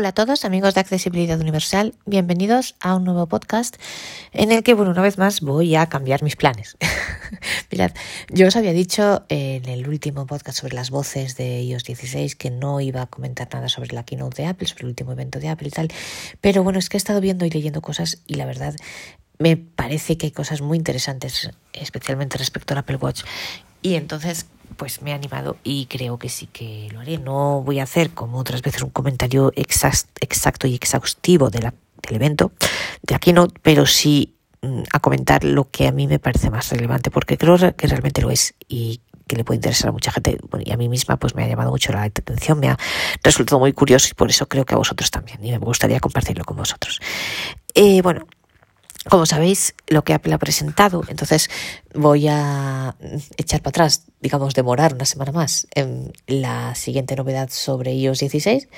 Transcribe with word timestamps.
Hola 0.00 0.08
a 0.08 0.12
todos, 0.12 0.46
amigos 0.46 0.72
de 0.72 0.80
Accesibilidad 0.80 1.38
Universal. 1.38 1.94
Bienvenidos 2.06 2.74
a 2.80 2.94
un 2.94 3.04
nuevo 3.04 3.26
podcast 3.26 3.76
en 4.32 4.50
el 4.50 4.62
que, 4.62 4.72
bueno, 4.72 4.92
una 4.92 5.02
vez 5.02 5.18
más 5.18 5.42
voy 5.42 5.76
a 5.76 5.90
cambiar 5.90 6.22
mis 6.22 6.36
planes. 6.36 6.78
Mirad, 7.70 7.90
yo 8.30 8.46
os 8.46 8.56
había 8.56 8.72
dicho 8.72 9.26
en 9.28 9.68
el 9.68 9.86
último 9.86 10.24
podcast 10.24 10.58
sobre 10.58 10.74
las 10.74 10.88
voces 10.88 11.36
de 11.36 11.60
iOS 11.64 11.84
16 11.84 12.34
que 12.34 12.50
no 12.50 12.80
iba 12.80 13.02
a 13.02 13.06
comentar 13.08 13.46
nada 13.52 13.68
sobre 13.68 13.94
la 13.94 14.02
keynote 14.02 14.40
de 14.40 14.48
Apple, 14.48 14.68
sobre 14.68 14.84
el 14.84 14.88
último 14.88 15.12
evento 15.12 15.38
de 15.38 15.50
Apple 15.50 15.68
y 15.68 15.70
tal. 15.70 15.88
Pero 16.40 16.64
bueno, 16.64 16.78
es 16.78 16.88
que 16.88 16.96
he 16.96 17.02
estado 17.02 17.20
viendo 17.20 17.44
y 17.44 17.50
leyendo 17.50 17.82
cosas 17.82 18.22
y 18.26 18.36
la 18.36 18.46
verdad 18.46 18.74
me 19.38 19.58
parece 19.58 20.16
que 20.16 20.28
hay 20.28 20.32
cosas 20.32 20.62
muy 20.62 20.78
interesantes, 20.78 21.50
especialmente 21.74 22.38
respecto 22.38 22.72
al 22.72 22.78
Apple 22.78 22.96
Watch. 22.96 23.24
Y 23.82 23.96
entonces 23.96 24.46
pues 24.76 25.02
me 25.02 25.10
he 25.10 25.14
animado 25.14 25.56
y 25.64 25.86
creo 25.86 26.18
que 26.18 26.28
sí 26.28 26.46
que 26.46 26.88
lo 26.92 27.00
haré. 27.00 27.18
No 27.18 27.62
voy 27.62 27.80
a 27.80 27.84
hacer, 27.84 28.10
como 28.10 28.38
otras 28.38 28.62
veces, 28.62 28.82
un 28.82 28.90
comentario 28.90 29.52
exacto 29.56 30.66
y 30.66 30.74
exhaustivo 30.74 31.50
del 31.50 31.72
evento, 32.08 32.52
de 33.02 33.14
aquí 33.14 33.32
no, 33.32 33.48
pero 33.62 33.86
sí 33.86 34.34
mm, 34.62 34.82
a 34.92 35.00
comentar 35.00 35.44
lo 35.44 35.70
que 35.70 35.86
a 35.86 35.92
mí 35.92 36.06
me 36.06 36.18
parece 36.18 36.50
más 36.50 36.70
relevante, 36.70 37.10
porque 37.10 37.38
creo 37.38 37.56
que 37.76 37.86
realmente 37.86 38.22
lo 38.22 38.30
es 38.30 38.54
y 38.68 39.00
que 39.26 39.36
le 39.36 39.44
puede 39.44 39.58
interesar 39.58 39.90
a 39.90 39.92
mucha 39.92 40.10
gente. 40.10 40.38
y 40.64 40.72
a 40.72 40.76
mí 40.76 40.88
misma 40.88 41.16
pues 41.16 41.36
me 41.36 41.44
ha 41.44 41.48
llamado 41.48 41.70
mucho 41.70 41.92
la 41.92 42.02
atención, 42.02 42.58
me 42.58 42.68
ha 42.68 42.76
resultado 43.22 43.60
muy 43.60 43.72
curioso 43.72 44.08
y 44.10 44.14
por 44.14 44.28
eso 44.28 44.48
creo 44.48 44.64
que 44.64 44.74
a 44.74 44.78
vosotros 44.78 45.10
también. 45.10 45.44
Y 45.44 45.52
me 45.52 45.58
gustaría 45.58 46.00
compartirlo 46.00 46.44
con 46.44 46.56
vosotros. 46.56 47.00
Eh, 47.74 48.02
bueno, 48.02 48.26
como 49.08 49.24
sabéis, 49.24 49.74
lo 49.86 50.04
que 50.04 50.12
Apple 50.12 50.34
ha 50.34 50.38
presentado, 50.38 51.02
entonces 51.08 51.48
voy 51.94 52.28
a 52.28 52.96
echar 53.38 53.62
para 53.62 53.70
atrás, 53.70 54.04
digamos, 54.20 54.52
demorar 54.54 54.92
una 54.92 55.06
semana 55.06 55.32
más 55.32 55.66
en 55.74 56.12
la 56.26 56.74
siguiente 56.74 57.16
novedad 57.16 57.48
sobre 57.50 57.94
iOS 57.94 58.18
16, 58.18 58.68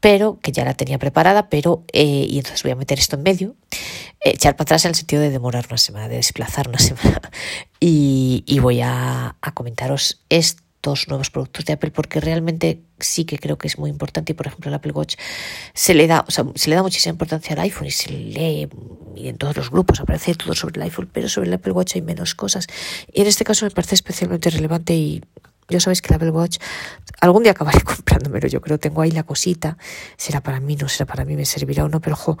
pero 0.00 0.38
que 0.40 0.52
ya 0.52 0.64
la 0.64 0.72
tenía 0.72 0.98
preparada, 0.98 1.50
pero, 1.50 1.84
eh, 1.92 2.26
y 2.28 2.38
entonces 2.38 2.62
voy 2.62 2.72
a 2.72 2.76
meter 2.76 2.98
esto 2.98 3.16
en 3.16 3.22
medio, 3.24 3.56
echar 4.20 4.56
para 4.56 4.62
atrás 4.64 4.86
en 4.86 4.90
el 4.90 4.94
sentido 4.94 5.20
de 5.20 5.30
demorar 5.30 5.66
una 5.68 5.78
semana, 5.78 6.08
de 6.08 6.16
desplazar 6.16 6.68
una 6.68 6.78
semana, 6.78 7.30
y, 7.78 8.44
y 8.46 8.60
voy 8.60 8.80
a, 8.80 9.36
a 9.38 9.54
comentaros 9.54 10.22
esto 10.30 10.62
dos 10.82 11.08
nuevos 11.08 11.30
productos 11.30 11.64
de 11.64 11.72
Apple 11.72 11.90
porque 11.90 12.20
realmente 12.20 12.82
sí 12.98 13.24
que 13.24 13.38
creo 13.38 13.58
que 13.58 13.66
es 13.66 13.78
muy 13.78 13.90
importante 13.90 14.32
y 14.32 14.34
por 14.34 14.46
ejemplo 14.46 14.68
el 14.68 14.74
Apple 14.74 14.92
Watch 14.92 15.16
se 15.74 15.94
le 15.94 16.06
da 16.06 16.24
o 16.26 16.30
sea, 16.30 16.44
se 16.54 16.70
le 16.70 16.76
da 16.76 16.82
muchísima 16.82 17.12
importancia 17.12 17.54
al 17.54 17.60
iPhone 17.60 17.86
y 17.86 17.90
se 17.90 18.10
lee 18.10 18.68
y 19.16 19.28
en 19.28 19.36
todos 19.36 19.56
los 19.56 19.70
grupos 19.70 20.00
aparece 20.00 20.34
todo 20.34 20.54
sobre 20.54 20.76
el 20.76 20.82
iPhone 20.82 21.08
pero 21.12 21.28
sobre 21.28 21.48
el 21.48 21.54
Apple 21.54 21.72
Watch 21.72 21.96
hay 21.96 22.02
menos 22.02 22.34
cosas. 22.34 22.66
Y 23.12 23.22
en 23.22 23.26
este 23.26 23.44
caso 23.44 23.64
me 23.64 23.70
parece 23.70 23.94
especialmente 23.94 24.50
relevante 24.50 24.94
y 24.94 25.22
yo 25.68 25.80
sabéis 25.80 26.00
que 26.00 26.08
el 26.08 26.16
Apple 26.16 26.30
Watch 26.30 26.58
algún 27.20 27.42
día 27.42 27.52
acabaré 27.52 27.80
comprándomelo 27.84 28.46
yo 28.46 28.60
creo 28.60 28.78
tengo 28.78 29.02
ahí 29.02 29.10
la 29.10 29.24
cosita 29.24 29.76
será 30.16 30.40
para 30.40 30.60
mí 30.60 30.76
no 30.76 30.88
será 30.88 31.06
para 31.06 31.24
mí 31.24 31.36
me 31.36 31.44
servirá 31.44 31.84
o 31.84 31.88
no 31.88 32.00
pero 32.00 32.14
ojo 32.14 32.38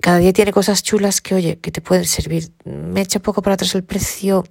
cada 0.00 0.18
día 0.18 0.32
tiene 0.32 0.52
cosas 0.52 0.82
chulas 0.82 1.20
que 1.20 1.36
oye 1.36 1.60
que 1.60 1.70
te 1.70 1.80
pueden 1.80 2.04
servir. 2.06 2.50
Me 2.64 3.02
echa 3.02 3.20
poco 3.20 3.40
para 3.40 3.54
atrás 3.54 3.74
el 3.76 3.84
precio 3.84 4.44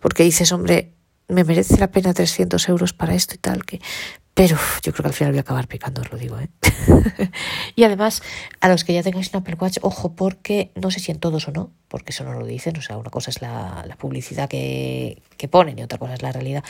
porque 0.00 0.22
dices 0.22 0.52
hombre 0.52 0.93
me 1.28 1.44
merece 1.44 1.78
la 1.78 1.90
pena 1.90 2.14
300 2.14 2.68
euros 2.68 2.92
para 2.92 3.14
esto 3.14 3.34
y 3.34 3.38
tal, 3.38 3.64
que 3.64 3.80
pero 4.34 4.56
yo 4.82 4.92
creo 4.92 5.04
que 5.04 5.08
al 5.08 5.14
final 5.14 5.32
voy 5.32 5.38
a 5.38 5.42
acabar 5.42 5.68
picando, 5.68 6.00
os 6.00 6.10
lo 6.10 6.18
digo. 6.18 6.36
¿eh? 6.40 6.48
y 7.76 7.84
además, 7.84 8.20
a 8.60 8.68
los 8.68 8.82
que 8.82 8.92
ya 8.92 9.04
tengáis 9.04 9.32
un 9.32 9.38
Apple 9.38 9.56
Watch, 9.60 9.78
ojo, 9.82 10.16
porque 10.16 10.72
no 10.74 10.90
sé 10.90 10.98
si 10.98 11.12
en 11.12 11.20
todos 11.20 11.46
o 11.46 11.52
no, 11.52 11.70
porque 11.86 12.10
eso 12.10 12.24
no 12.24 12.32
lo 12.32 12.44
dicen. 12.44 12.76
O 12.76 12.82
sea, 12.82 12.96
una 12.96 13.10
cosa 13.10 13.30
es 13.30 13.40
la, 13.40 13.84
la 13.86 13.94
publicidad 13.94 14.48
que, 14.48 15.22
que, 15.36 15.46
ponen 15.46 15.78
y 15.78 15.84
otra 15.84 15.98
cosa 15.98 16.14
es 16.14 16.22
la 16.22 16.32
realidad. 16.32 16.64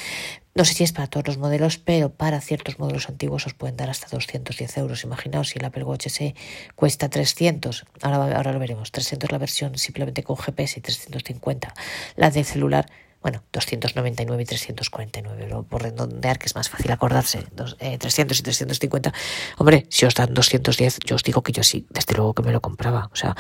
No 0.55 0.66
sé 0.66 0.75
si 0.75 0.84
es 0.84 0.92
para 0.92 1.06
todos 1.06 1.27
los 1.27 1.38
modelos, 1.38 1.78
pero 1.78 2.10
para 2.10 2.42
ciertos 2.42 2.78
modelos 2.78 3.08
antiguos 3.08 3.47
os 3.47 3.55
pueden 3.55 3.78
dar 3.78 3.88
hasta 3.88 4.14
210 4.14 4.77
euros. 4.77 5.02
Imaginaos 5.02 5.48
si 5.48 5.58
el 5.58 5.64
Apple 5.64 5.84
Watch 5.84 6.08
SE 6.08 6.34
cuesta 6.77 7.08
300, 7.08 7.86
ahora, 8.02 8.36
ahora 8.36 8.52
lo 8.52 8.58
veremos, 8.58 8.92
300 8.92 9.32
la 9.32 9.38
versión 9.38 9.78
simplemente 9.78 10.22
con 10.22 10.36
GPS 10.36 10.80
y 10.80 10.82
350 10.82 11.72
la 12.16 12.30
de 12.30 12.44
celular 12.44 12.87
bueno, 13.25 13.43
299 13.55 14.43
y 14.43 14.45
349, 14.45 15.65
por 15.67 15.83
redondear, 15.83 16.39
que 16.39 16.45
es 16.45 16.55
más 16.55 16.69
fácil 16.69 16.91
acordarse, 16.93 17.47
dos, 17.57 17.75
eh, 17.81 17.97
300 17.97 18.39
y 18.39 18.43
350. 18.43 19.15
Hombre, 19.57 19.87
si 19.89 20.05
os 20.05 20.15
dan 20.15 20.35
210, 20.35 20.99
yo 21.07 21.17
os 21.17 21.23
digo 21.23 21.43
que 21.43 21.51
yo 21.51 21.62
sí, 21.62 21.87
desde 21.89 22.12
luego 22.17 22.35
que 22.35 22.43
me 22.43 22.53
lo 22.53 22.61
compraba. 22.61 23.09
O 23.15 23.17
sea, 23.17 23.35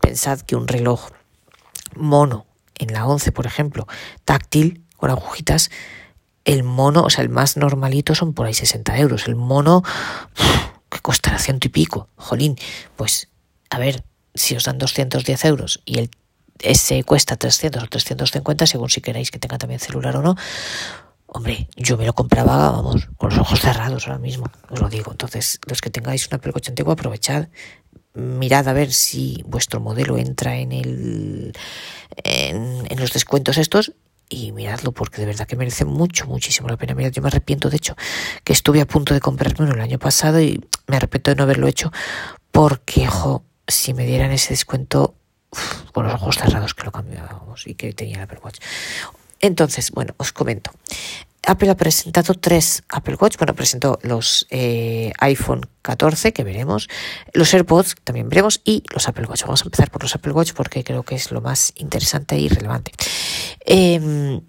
pensad 0.00 0.40
que 0.40 0.56
un 0.56 0.66
reloj 0.66 1.10
mono 1.94 2.46
en 2.78 2.94
la 2.94 3.06
11, 3.06 3.30
por 3.32 3.44
ejemplo, 3.44 3.86
táctil, 4.24 4.86
con 4.96 5.10
agujitas, 5.10 5.70
el 6.46 6.62
mono, 6.62 7.02
o 7.02 7.10
sea, 7.10 7.22
el 7.22 7.28
más 7.28 7.58
normalito 7.58 8.14
son 8.14 8.32
por 8.32 8.46
ahí 8.46 8.54
60 8.54 8.96
euros. 8.96 9.28
El 9.28 9.36
mono, 9.36 9.82
que 10.90 11.00
costará 11.00 11.38
ciento 11.38 11.66
y 11.66 11.70
pico, 11.70 12.08
jolín, 12.16 12.56
pues, 12.96 13.28
a 13.68 13.78
ver, 13.78 14.02
si 14.34 14.56
os 14.56 14.64
dan 14.64 14.78
210 14.78 15.44
euros 15.44 15.82
y 15.84 15.98
el 15.98 16.08
ese 16.60 17.04
cuesta 17.04 17.36
300 17.36 17.82
o 17.82 17.86
350, 17.86 18.66
según 18.66 18.90
si 18.90 19.00
queréis 19.00 19.30
que 19.30 19.38
tenga 19.38 19.58
también 19.58 19.80
celular 19.80 20.16
o 20.16 20.22
no. 20.22 20.36
Hombre, 21.26 21.68
yo 21.76 21.98
me 21.98 22.06
lo 22.06 22.14
compraba, 22.14 22.70
vamos, 22.70 23.08
con 23.16 23.30
los 23.30 23.38
ojos 23.38 23.60
cerrados 23.60 24.06
ahora 24.06 24.18
mismo, 24.18 24.46
os 24.70 24.80
lo 24.80 24.88
digo. 24.88 25.10
Entonces, 25.10 25.58
los 25.66 25.80
que 25.80 25.90
tengáis 25.90 26.26
una 26.28 26.36
Apple 26.36 26.52
Watch 26.54 26.68
antigua, 26.68 26.94
aprovechad, 26.94 27.48
mirad 28.14 28.68
a 28.68 28.72
ver 28.72 28.92
si 28.92 29.42
vuestro 29.46 29.80
modelo 29.80 30.16
entra 30.16 30.56
en 30.56 30.72
el 30.72 31.52
en, 32.16 32.86
los 32.98 33.12
descuentos 33.12 33.58
estos 33.58 33.92
y 34.28 34.52
miradlo 34.52 34.92
porque 34.92 35.20
de 35.20 35.26
verdad 35.26 35.46
que 35.46 35.56
merece 35.56 35.84
mucho, 35.84 36.26
muchísimo 36.26 36.68
la 36.68 36.76
pena. 36.76 36.94
Mirad, 36.94 37.12
yo 37.12 37.22
me 37.22 37.28
arrepiento, 37.28 37.70
de 37.70 37.76
hecho, 37.76 37.96
que 38.42 38.52
estuve 38.52 38.80
a 38.80 38.86
punto 38.86 39.12
de 39.12 39.20
comprarme 39.20 39.70
el 39.70 39.80
año 39.80 39.98
pasado 39.98 40.40
y 40.40 40.64
me 40.86 40.96
arrepiento 40.96 41.30
de 41.30 41.36
no 41.36 41.42
haberlo 41.42 41.66
hecho 41.68 41.92
porque, 42.50 43.06
jo, 43.06 43.44
si 43.68 43.94
me 43.94 44.06
dieran 44.06 44.32
ese 44.32 44.50
descuento 44.50 45.14
con 45.92 46.04
los 46.06 46.14
ojos 46.14 46.36
cerrados 46.36 46.74
que 46.74 46.84
lo 46.84 46.92
cambiábamos 46.92 47.66
y 47.66 47.74
que 47.74 47.92
tenía 47.92 48.16
el 48.16 48.22
Apple 48.22 48.40
Watch. 48.42 48.58
Entonces, 49.40 49.90
bueno, 49.90 50.14
os 50.16 50.32
comento. 50.32 50.70
Apple 51.46 51.70
ha 51.70 51.76
presentado 51.76 52.34
tres 52.34 52.82
Apple 52.88 53.16
Watch. 53.20 53.36
Bueno, 53.38 53.54
presentó 53.54 53.98
los 54.02 54.46
eh, 54.50 55.12
iPhone 55.20 55.68
14, 55.82 56.32
que 56.32 56.42
veremos, 56.42 56.88
los 57.32 57.54
AirPods, 57.54 57.94
también 58.02 58.28
veremos, 58.28 58.60
y 58.64 58.82
los 58.92 59.06
Apple 59.08 59.26
Watch. 59.26 59.42
Vamos 59.42 59.62
a 59.62 59.64
empezar 59.64 59.90
por 59.90 60.02
los 60.02 60.14
Apple 60.14 60.32
Watch 60.32 60.52
porque 60.52 60.82
creo 60.82 61.04
que 61.04 61.14
es 61.14 61.30
lo 61.30 61.40
más 61.40 61.72
interesante 61.76 62.36
y 62.36 62.48
relevante. 62.48 62.92
Eh, 63.64 64.40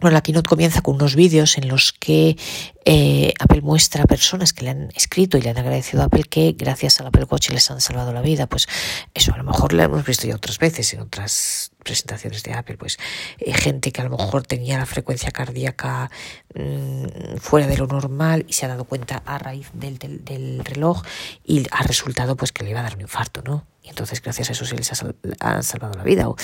bueno, 0.00 0.14
la 0.14 0.22
keynote 0.22 0.48
comienza 0.48 0.80
con 0.80 0.94
unos 0.96 1.14
vídeos 1.14 1.58
en 1.58 1.68
los 1.68 1.92
que 1.92 2.36
eh, 2.84 3.34
Apple 3.38 3.60
muestra 3.60 4.04
a 4.04 4.06
personas 4.06 4.52
que 4.52 4.64
le 4.64 4.70
han 4.70 4.88
escrito 4.94 5.36
y 5.36 5.42
le 5.42 5.50
han 5.50 5.58
agradecido 5.58 6.02
a 6.02 6.06
Apple 6.06 6.24
que 6.24 6.54
gracias 6.56 7.00
al 7.00 7.08
Apple 7.08 7.26
Watch 7.28 7.50
les 7.50 7.70
han 7.70 7.80
salvado 7.80 8.12
la 8.12 8.22
vida. 8.22 8.46
Pues 8.46 8.66
eso 9.14 9.34
a 9.34 9.36
lo 9.36 9.44
mejor 9.44 9.72
lo 9.72 9.82
hemos 9.82 10.04
visto 10.04 10.26
ya 10.26 10.34
otras 10.34 10.58
veces 10.58 10.92
en 10.94 11.00
otras 11.00 11.72
presentaciones 11.84 12.42
de 12.42 12.54
Apple. 12.54 12.78
Pues 12.78 12.98
eh, 13.38 13.52
gente 13.52 13.92
que 13.92 14.00
a 14.00 14.04
lo 14.04 14.16
mejor 14.16 14.46
tenía 14.46 14.78
la 14.78 14.86
frecuencia 14.86 15.30
cardíaca 15.30 16.10
mmm, 16.54 17.36
fuera 17.38 17.66
de 17.66 17.76
lo 17.76 17.86
normal 17.86 18.46
y 18.48 18.54
se 18.54 18.64
ha 18.64 18.68
dado 18.68 18.84
cuenta 18.84 19.22
a 19.26 19.38
raíz 19.38 19.68
del, 19.74 19.98
del, 19.98 20.24
del, 20.24 20.64
reloj 20.64 21.02
y 21.44 21.66
ha 21.70 21.82
resultado 21.82 22.36
pues 22.36 22.52
que 22.52 22.64
le 22.64 22.70
iba 22.70 22.80
a 22.80 22.84
dar 22.84 22.94
un 22.94 23.02
infarto, 23.02 23.42
¿no? 23.42 23.66
Y 23.82 23.88
entonces 23.88 24.22
gracias 24.22 24.50
a 24.50 24.52
eso 24.52 24.64
se 24.64 24.76
les 24.76 24.90
ha, 24.92 24.94
sal 24.94 25.16
ha 25.40 25.62
salvado 25.62 25.94
la 25.94 26.04
vida 26.04 26.28
o 26.28 26.36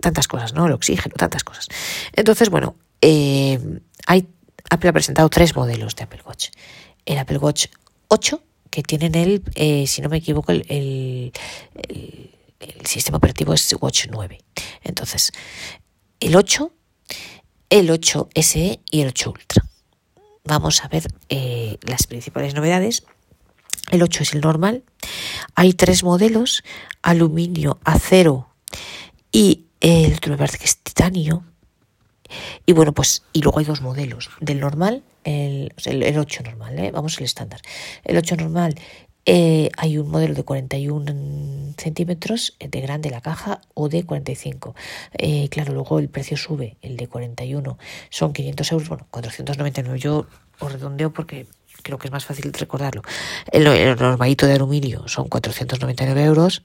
tantas 0.00 0.28
cosas, 0.28 0.54
¿no? 0.54 0.66
El 0.66 0.72
oxígeno, 0.72 1.14
tantas 1.16 1.44
cosas. 1.44 1.68
Entonces, 2.12 2.50
bueno, 2.50 2.76
eh, 3.06 3.60
Apple 4.70 4.88
ha 4.88 4.92
presentado 4.92 5.28
tres 5.28 5.54
modelos 5.54 5.94
de 5.94 6.04
Apple 6.04 6.22
Watch. 6.24 6.48
El 7.04 7.18
Apple 7.18 7.38
Watch 7.38 7.66
8, 8.08 8.42
que 8.70 8.82
tienen 8.82 9.14
el, 9.14 9.42
eh, 9.54 9.86
si 9.86 10.00
no 10.00 10.08
me 10.08 10.16
equivoco, 10.16 10.52
el, 10.52 11.32
sistema 12.84 13.18
operativo 13.18 13.52
es 13.52 13.76
Watch 13.78 14.06
9. 14.10 14.38
Entonces, 14.82 15.32
el 16.18 16.34
8, 16.34 16.72
el 17.68 17.90
8 17.90 18.28
SE 18.34 18.80
y 18.90 19.00
el 19.02 19.08
8 19.08 19.30
Ultra. 19.30 19.64
Vamos 20.44 20.82
a 20.82 20.88
ver 20.88 21.06
eh, 21.28 21.78
las 21.82 22.06
principales 22.06 22.54
novedades. 22.54 23.04
El 23.90 24.02
8 24.02 24.22
es 24.22 24.32
el 24.34 24.40
normal. 24.40 24.82
Hay 25.54 25.74
tres 25.74 26.02
modelos, 26.04 26.64
aluminio, 27.02 27.78
acero 27.84 28.48
y 29.30 29.66
el 29.80 30.14
otro 30.14 30.32
me 30.32 30.38
parece 30.38 30.58
que 30.58 30.64
es 30.64 30.78
titanio. 30.78 31.44
Y 32.66 32.72
bueno, 32.72 32.92
pues, 32.92 33.22
y 33.32 33.42
luego 33.42 33.58
hay 33.58 33.64
dos 33.64 33.80
modelos, 33.80 34.30
del 34.40 34.60
normal, 34.60 35.02
el, 35.24 35.72
el, 35.84 36.02
el 36.02 36.18
8 36.18 36.42
normal, 36.44 36.78
¿eh? 36.78 36.90
vamos 36.90 37.18
al 37.18 37.24
estándar. 37.24 37.60
El 38.04 38.16
8 38.16 38.36
normal 38.36 38.74
eh, 39.26 39.70
hay 39.78 39.96
un 39.96 40.10
modelo 40.10 40.34
de 40.34 40.42
41 40.42 41.74
centímetros 41.78 42.56
de 42.58 42.80
grande 42.80 43.10
la 43.10 43.20
caja 43.20 43.60
o 43.72 43.88
de 43.88 44.04
45. 44.04 44.74
Eh, 45.14 45.48
claro, 45.48 45.72
luego 45.72 45.98
el 45.98 46.08
precio 46.08 46.36
sube, 46.36 46.76
el 46.82 46.96
de 46.96 47.08
41 47.08 47.78
son 48.10 48.32
500 48.32 48.72
euros, 48.72 48.88
bueno, 48.88 49.06
499. 49.10 49.98
Yo 49.98 50.26
os 50.60 50.72
redondeo 50.72 51.12
porque 51.12 51.46
creo 51.82 51.98
que 51.98 52.08
es 52.08 52.12
más 52.12 52.26
fácil 52.26 52.52
recordarlo. 52.52 53.02
El, 53.50 53.66
el 53.66 53.96
normalito 53.96 54.46
de 54.46 54.54
aluminio 54.54 55.08
son 55.08 55.28
499 55.28 56.22
euros. 56.24 56.62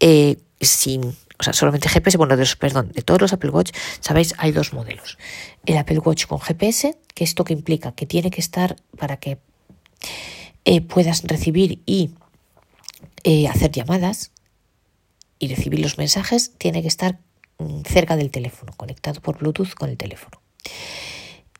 Eh, 0.00 0.36
sin 0.60 1.16
o 1.38 1.44
sea, 1.44 1.52
solamente 1.52 1.88
GPS, 1.88 2.18
bueno, 2.18 2.36
de 2.36 2.42
los, 2.42 2.56
perdón, 2.56 2.90
de 2.92 3.02
todos 3.02 3.20
los 3.20 3.32
Apple 3.32 3.50
Watch, 3.50 3.70
sabéis, 4.00 4.34
hay 4.38 4.50
dos 4.50 4.72
modelos. 4.72 5.18
El 5.64 5.76
Apple 5.76 5.98
Watch 5.98 6.26
con 6.26 6.40
GPS, 6.40 6.98
que 7.14 7.22
esto 7.24 7.44
que 7.44 7.52
implica 7.52 7.92
que 7.92 8.06
tiene 8.06 8.30
que 8.30 8.40
estar 8.40 8.76
para 8.98 9.18
que 9.18 9.38
eh, 10.64 10.80
puedas 10.80 11.22
recibir 11.22 11.80
y 11.86 12.10
eh, 13.22 13.46
hacer 13.46 13.70
llamadas 13.70 14.32
y 15.38 15.46
recibir 15.48 15.78
los 15.78 15.96
mensajes, 15.96 16.52
tiene 16.58 16.82
que 16.82 16.88
estar 16.88 17.20
mm, 17.58 17.82
cerca 17.82 18.16
del 18.16 18.32
teléfono, 18.32 18.72
conectado 18.76 19.20
por 19.20 19.38
Bluetooth 19.38 19.74
con 19.74 19.90
el 19.90 19.96
teléfono. 19.96 20.42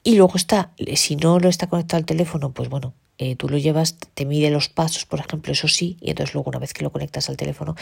Y 0.02 0.16
luego 0.16 0.34
está, 0.34 0.72
si 0.96 1.14
no 1.14 1.38
lo 1.38 1.48
está 1.48 1.68
conectado 1.68 1.98
al 1.98 2.06
teléfono, 2.06 2.50
pues 2.50 2.68
bueno, 2.68 2.94
eh, 3.18 3.34
tú 3.34 3.48
lo 3.48 3.58
llevas, 3.58 3.96
te 4.14 4.24
mide 4.24 4.48
los 4.50 4.68
pasos, 4.68 5.04
por 5.04 5.18
ejemplo, 5.18 5.52
eso 5.52 5.66
sí, 5.66 5.96
y 6.00 6.10
entonces 6.10 6.34
luego 6.34 6.50
una 6.50 6.60
vez 6.60 6.72
que 6.72 6.84
lo 6.84 6.90
conectas 6.90 7.28
al 7.28 7.36
teléfono, 7.36 7.74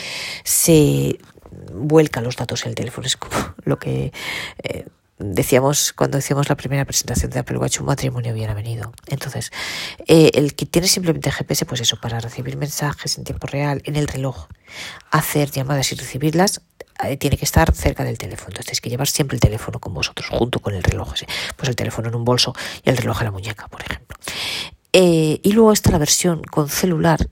se 0.42 1.18
vuelcan 1.72 2.24
los 2.24 2.36
datos 2.36 2.62
en 2.62 2.70
el 2.70 2.74
teléfono. 2.74 3.06
Es 3.06 3.18
como 3.18 3.36
lo 3.64 3.78
que 3.78 4.12
eh, 4.62 4.86
decíamos 5.18 5.92
cuando 5.92 6.16
decíamos 6.16 6.48
la 6.48 6.56
primera 6.56 6.86
presentación 6.86 7.30
de 7.30 7.40
Apple 7.40 7.58
Watch, 7.58 7.80
un 7.80 7.86
matrimonio 7.86 8.32
bien 8.32 8.54
venido. 8.54 8.92
Entonces, 9.08 9.52
eh, 10.06 10.30
el 10.34 10.54
que 10.54 10.64
tiene 10.64 10.88
simplemente 10.88 11.30
GPS, 11.30 11.66
pues 11.66 11.82
eso, 11.82 12.00
para 12.00 12.18
recibir 12.18 12.56
mensajes 12.56 13.18
en 13.18 13.24
tiempo 13.24 13.46
real, 13.46 13.82
en 13.84 13.96
el 13.96 14.08
reloj, 14.08 14.48
hacer 15.10 15.50
llamadas 15.50 15.92
y 15.92 15.96
recibirlas, 15.96 16.62
tiene 17.18 17.36
que 17.36 17.44
estar 17.44 17.74
cerca 17.74 18.04
del 18.04 18.16
teléfono. 18.16 18.48
Entonces 18.48 18.66
tienes 18.66 18.80
que 18.80 18.88
llevar 18.88 19.06
siempre 19.06 19.36
el 19.36 19.40
teléfono 19.40 19.78
con 19.78 19.92
vosotros, 19.92 20.30
junto 20.30 20.60
con 20.60 20.74
el 20.74 20.82
reloj. 20.82 21.12
Pues 21.54 21.68
el 21.68 21.76
teléfono 21.76 22.08
en 22.08 22.14
un 22.14 22.24
bolso 22.24 22.54
y 22.82 22.88
el 22.88 22.96
reloj 22.96 23.20
en 23.20 23.24
la 23.26 23.32
muñeca, 23.32 23.68
por 23.68 23.82
ejemplo. 23.82 24.16
Eh, 24.98 25.40
y 25.42 25.52
luego 25.52 25.72
está 25.74 25.90
la 25.90 25.98
versión 25.98 26.40
con 26.42 26.70
celular, 26.70 27.28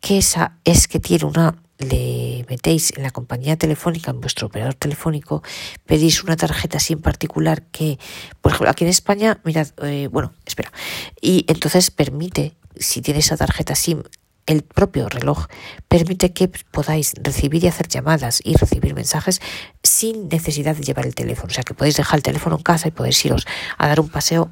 que 0.00 0.16
esa 0.16 0.56
es 0.64 0.88
que 0.88 1.00
tiene 1.00 1.26
una, 1.26 1.62
le 1.76 2.46
metéis 2.48 2.96
en 2.96 3.02
la 3.02 3.10
compañía 3.10 3.58
telefónica, 3.58 4.10
en 4.10 4.22
vuestro 4.22 4.46
operador 4.46 4.72
telefónico, 4.72 5.42
pedís 5.84 6.24
una 6.24 6.34
tarjeta 6.34 6.78
SIM 6.78 7.02
particular 7.02 7.64
que, 7.64 7.98
por 8.40 8.52
ejemplo, 8.52 8.70
aquí 8.70 8.84
en 8.84 8.90
España, 8.90 9.38
mirad, 9.44 9.68
eh, 9.82 10.08
bueno, 10.10 10.32
espera, 10.46 10.72
y 11.20 11.44
entonces 11.46 11.90
permite, 11.90 12.54
si 12.74 13.02
tiene 13.02 13.20
esa 13.20 13.36
tarjeta 13.36 13.74
SIM, 13.74 14.02
el 14.46 14.62
propio 14.62 15.10
reloj 15.10 15.48
permite 15.88 16.32
que 16.32 16.48
podáis 16.48 17.12
recibir 17.22 17.64
y 17.64 17.66
hacer 17.66 17.86
llamadas 17.88 18.40
y 18.42 18.56
recibir 18.56 18.94
mensajes 18.94 19.42
sin 19.82 20.28
necesidad 20.28 20.74
de 20.74 20.82
llevar 20.82 21.04
el 21.04 21.14
teléfono. 21.14 21.50
O 21.50 21.54
sea, 21.54 21.64
que 21.64 21.74
podéis 21.74 21.98
dejar 21.98 22.18
el 22.18 22.22
teléfono 22.22 22.56
en 22.56 22.62
casa 22.62 22.88
y 22.88 22.92
podéis 22.92 23.22
iros 23.26 23.46
a 23.76 23.88
dar 23.88 24.00
un 24.00 24.08
paseo 24.08 24.50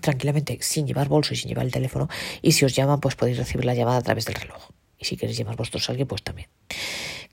tranquilamente 0.00 0.58
sin 0.60 0.86
llevar 0.86 1.08
bolso 1.08 1.34
y 1.34 1.36
sin 1.36 1.48
llevar 1.48 1.66
el 1.66 1.72
teléfono 1.72 2.08
y 2.42 2.52
si 2.52 2.64
os 2.64 2.74
llaman 2.74 3.00
pues 3.00 3.16
podéis 3.16 3.38
recibir 3.38 3.64
la 3.64 3.74
llamada 3.74 3.98
a 3.98 4.02
través 4.02 4.24
del 4.24 4.34
reloj 4.34 4.70
y 4.98 5.04
si 5.04 5.16
queréis 5.16 5.38
llamar 5.38 5.56
vosotros 5.56 5.88
a 5.88 5.92
alguien 5.92 6.08
pues 6.08 6.22
también 6.22 6.48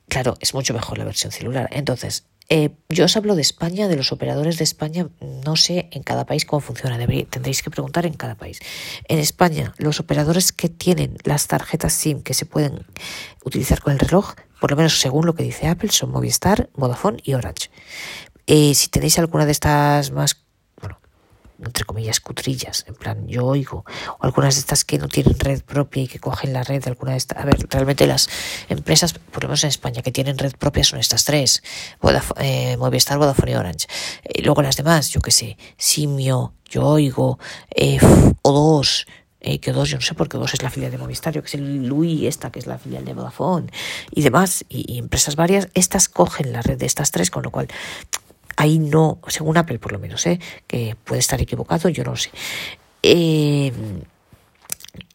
claro 0.07 0.35
es 0.39 0.53
mucho 0.53 0.73
mejor 0.73 0.97
la 0.97 1.05
versión 1.05 1.31
celular 1.31 1.69
entonces 1.71 2.25
eh, 2.53 2.71
yo 2.89 3.05
os 3.05 3.15
hablo 3.15 3.35
de 3.35 3.41
España, 3.41 3.87
de 3.87 3.95
los 3.95 4.11
operadores 4.11 4.57
de 4.57 4.65
España, 4.65 5.07
no 5.45 5.55
sé 5.55 5.87
en 5.93 6.03
cada 6.03 6.25
país 6.25 6.43
cómo 6.43 6.59
funciona, 6.59 6.97
tendréis 7.29 7.63
que 7.63 7.71
preguntar 7.71 8.05
en 8.05 8.13
cada 8.13 8.35
país. 8.35 8.59
En 9.07 9.19
España, 9.19 9.73
los 9.77 10.01
operadores 10.01 10.51
que 10.51 10.67
tienen 10.67 11.15
las 11.23 11.47
tarjetas 11.47 11.93
SIM 11.93 12.21
que 12.21 12.33
se 12.33 12.45
pueden 12.45 12.85
utilizar 13.45 13.79
con 13.79 13.93
el 13.93 13.99
reloj, 13.99 14.33
por 14.59 14.71
lo 14.71 14.75
menos 14.75 14.99
según 14.99 15.25
lo 15.25 15.33
que 15.33 15.43
dice 15.43 15.67
Apple, 15.67 15.91
son 15.91 16.11
Movistar, 16.11 16.69
Vodafone 16.73 17.19
y 17.23 17.35
Orange. 17.35 17.69
Eh, 18.47 18.75
si 18.75 18.89
tenéis 18.89 19.17
alguna 19.17 19.45
de 19.45 19.53
estas 19.53 20.11
más 20.11 20.43
entre 21.65 21.85
comillas, 21.85 22.19
cutrillas, 22.19 22.85
en 22.87 22.95
plan, 22.95 23.27
yo 23.27 23.45
oigo, 23.45 23.85
o 24.19 24.25
algunas 24.25 24.55
de 24.55 24.59
estas 24.59 24.85
que 24.85 24.97
no 24.97 25.07
tienen 25.07 25.37
red 25.39 25.61
propia 25.63 26.03
y 26.03 26.07
que 26.07 26.19
cogen 26.19 26.53
la 26.53 26.63
red 26.63 26.83
de 26.83 26.89
alguna 26.89 27.11
de 27.11 27.17
estas. 27.17 27.37
A 27.37 27.45
ver, 27.45 27.57
realmente 27.69 28.07
las 28.07 28.29
empresas, 28.69 29.13
por 29.13 29.43
lo 29.43 29.49
menos 29.49 29.63
en 29.63 29.69
España, 29.69 30.01
que 30.01 30.11
tienen 30.11 30.37
red 30.37 30.53
propia 30.53 30.83
son 30.83 30.99
estas 30.99 31.25
tres: 31.25 31.63
eh, 32.37 32.77
Movistar, 32.77 33.17
Vodafone 33.17 33.51
y 33.51 33.55
Orange. 33.55 33.87
Y 34.33 34.41
luego 34.41 34.61
las 34.61 34.77
demás, 34.77 35.09
yo 35.09 35.21
qué 35.21 35.31
sé, 35.31 35.57
Simio, 35.77 36.53
yo 36.69 36.85
oigo, 36.85 37.39
eh, 37.75 37.99
O2. 38.43 39.05
Eh, 39.43 39.59
que 39.59 39.71
dos, 39.71 39.89
yo 39.89 39.97
no 39.97 40.01
sé 40.01 40.13
por 40.13 40.29
qué 40.29 40.37
dos 40.37 40.53
es 40.53 40.61
la 40.61 40.69
filial 40.69 40.91
de 40.91 40.99
Movistar, 40.99 41.33
yo 41.33 41.41
que 41.41 41.49
sé, 41.49 41.57
Louis, 41.57 42.25
esta 42.25 42.51
que 42.51 42.59
es 42.59 42.67
la 42.67 42.77
filial 42.77 43.05
de 43.05 43.15
Vodafone 43.15 43.71
y 44.11 44.21
demás, 44.21 44.63
y 44.69 44.99
empresas 44.99 45.35
varias, 45.35 45.67
estas 45.73 46.09
cogen 46.09 46.53
la 46.53 46.61
red 46.61 46.77
de 46.77 46.85
estas 46.85 47.09
tres, 47.09 47.31
con 47.31 47.41
lo 47.41 47.49
cual 47.49 47.67
ahí 48.61 48.77
no, 48.77 49.19
según 49.27 49.57
Apple 49.57 49.79
por 49.79 49.91
lo 49.91 49.99
menos, 49.99 50.25
¿eh? 50.27 50.39
que 50.67 50.95
puede 51.03 51.19
estar 51.19 51.41
equivocado, 51.41 51.89
yo 51.89 52.03
no 52.03 52.15
sé. 52.15 52.29
Eh, 53.01 53.71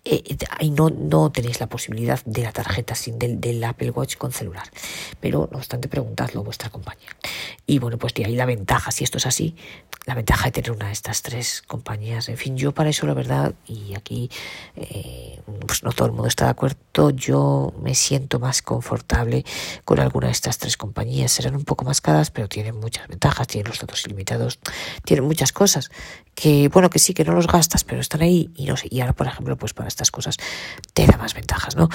eh, 0.04 0.36
ahí 0.58 0.70
no, 0.70 0.90
no 0.90 1.30
tenéis 1.30 1.60
la 1.60 1.68
posibilidad 1.68 2.20
de 2.24 2.42
la 2.42 2.50
tarjeta 2.50 2.96
sin 2.96 3.18
del, 3.18 3.62
Apple 3.62 3.90
Watch 3.90 4.16
con 4.16 4.32
celular. 4.32 4.68
Pero 5.20 5.48
no 5.52 5.58
obstante, 5.58 5.86
preguntadlo 5.88 6.40
a 6.40 6.44
vuestra 6.44 6.70
compañía. 6.70 7.10
Y 7.66 7.78
bueno, 7.78 7.98
pues 7.98 8.14
de 8.14 8.24
ahí 8.24 8.34
la 8.34 8.46
ventaja, 8.46 8.90
si 8.90 9.04
esto 9.04 9.18
es 9.18 9.26
así, 9.26 9.54
la 10.06 10.14
ventaja 10.14 10.44
de 10.46 10.52
tener 10.52 10.70
una 10.70 10.86
de 10.86 10.92
estas 10.92 11.20
tres 11.22 11.62
compañías. 11.66 12.28
En 12.28 12.36
fin, 12.36 12.56
yo 12.56 12.72
para 12.72 12.90
eso 12.90 13.06
la 13.06 13.14
verdad, 13.14 13.54
y 13.66 13.94
aquí 13.96 14.30
eh, 14.76 15.40
pues 15.66 15.82
no 15.82 15.90
todo 15.90 16.06
el 16.06 16.12
mundo 16.12 16.28
está 16.28 16.44
de 16.44 16.52
acuerdo, 16.52 17.10
yo 17.10 17.74
me 17.82 17.94
siento 17.96 18.38
más 18.38 18.62
confortable 18.62 19.44
con 19.84 19.98
alguna 19.98 20.28
de 20.28 20.32
estas 20.32 20.58
tres 20.58 20.76
compañías. 20.76 21.32
Serán 21.32 21.56
un 21.56 21.64
poco 21.64 21.84
más 21.84 22.00
caras, 22.00 22.30
pero 22.30 22.48
tienen 22.48 22.78
muchas 22.78 23.08
ventajas, 23.08 23.48
tienen 23.48 23.68
los 23.68 23.80
datos 23.80 24.06
ilimitados, 24.06 24.60
tienen 25.04 25.26
muchas 25.26 25.52
cosas 25.52 25.90
que, 26.36 26.68
bueno, 26.68 26.88
que 26.88 27.00
sí, 27.00 27.12
que 27.12 27.24
no 27.24 27.32
los 27.32 27.48
gastas, 27.48 27.82
pero 27.82 28.00
están 28.00 28.22
ahí 28.22 28.50
y 28.54 28.66
no 28.66 28.76
sé. 28.76 28.86
Y 28.88 29.00
ahora, 29.00 29.12
por 29.12 29.26
ejemplo, 29.26 29.56
pues 29.56 29.74
para 29.74 29.88
estas 29.88 30.12
cosas 30.12 30.36
te 30.94 31.04
da 31.04 31.16
más 31.16 31.34
ventajas, 31.34 31.74
¿no? 31.74 31.88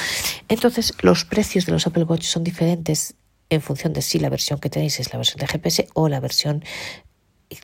Entonces, 0.49 0.93
los 1.01 1.23
precios 1.23 1.65
de 1.65 1.71
los 1.71 1.87
Apple 1.87 2.03
Watch 2.03 2.25
son 2.25 2.43
diferentes 2.43 3.15
en 3.49 3.61
función 3.61 3.93
de 3.93 4.01
si 4.01 4.19
la 4.19 4.29
versión 4.29 4.59
que 4.59 4.69
tenéis 4.69 4.99
es 4.99 5.13
la 5.13 5.17
versión 5.17 5.39
de 5.39 5.47
GPS 5.47 5.87
o 5.93 6.09
la 6.09 6.19
versión 6.19 6.63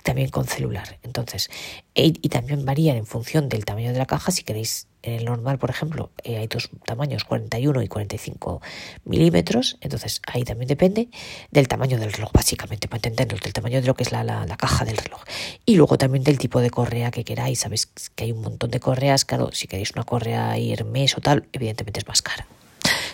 también 0.04 0.30
con 0.30 0.46
celular. 0.46 1.00
Entonces, 1.04 1.50
y, 1.94 2.12
también 2.30 2.66
varían 2.66 2.98
en 2.98 3.06
función 3.06 3.50
del 3.50 3.66
tamaño 3.66 3.92
de 3.92 3.98
la 3.98 4.06
caja. 4.06 4.32
Si 4.32 4.44
queréis, 4.44 4.88
en 5.02 5.14
el 5.14 5.26
normal, 5.26 5.58
por 5.58 5.70
ejemplo, 5.70 6.12
eh, 6.24 6.38
hay 6.38 6.48
dos 6.48 6.70
tamaños, 6.86 7.24
41 7.24 7.82
y 7.82 7.88
45 7.88 8.62
milímetros. 9.06 9.78
Entonces, 9.82 10.22
ahí 10.28 10.44
también 10.44 10.68
depende 10.68 11.10
del 11.52 11.68
tamaño 11.68 11.98
del 11.98 12.12
reloj, 12.12 12.32
básicamente, 12.34 12.88
para 12.88 12.98
entenderlo, 12.98 13.38
del 13.42 13.54
tamaño 13.54 13.82
de 13.82 13.88
lo 13.88 13.96
que 13.96 14.04
es 14.04 14.12
la, 14.12 14.24
la, 14.24 14.58
caja 14.58 14.86
del 14.86 14.98
reloj. 14.98 15.22
Y 15.66 15.76
luego 15.76 15.98
también 15.98 16.24
del 16.24 16.38
tipo 16.38 16.60
de 16.60 16.70
correa 16.70 17.12
que 17.12 17.24
queráis. 17.24 17.60
Sabéis 17.60 17.88
que 18.16 18.26
hay 18.26 18.32
un 18.32 18.42
montón 18.42 18.72
de 18.72 18.80
correas. 18.80 19.26
Claro, 19.26 19.52
si 19.54 19.68
queréis 19.68 19.92
una 19.92 20.04
correa 20.04 20.58
Hermes 20.58 21.18
o 21.18 21.22
tal, 21.22 21.48
evidentemente 21.54 22.00
es 22.00 22.08
más 22.08 22.22
cara 22.22 22.48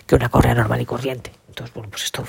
que 0.05 0.15
una 0.15 0.29
correa 0.29 0.53
normal 0.53 0.81
y 0.81 0.85
corriente. 0.85 1.31
Entonces, 1.53 1.73
bueno, 1.75 1.89
pues 1.91 2.05
esto, 2.05 2.23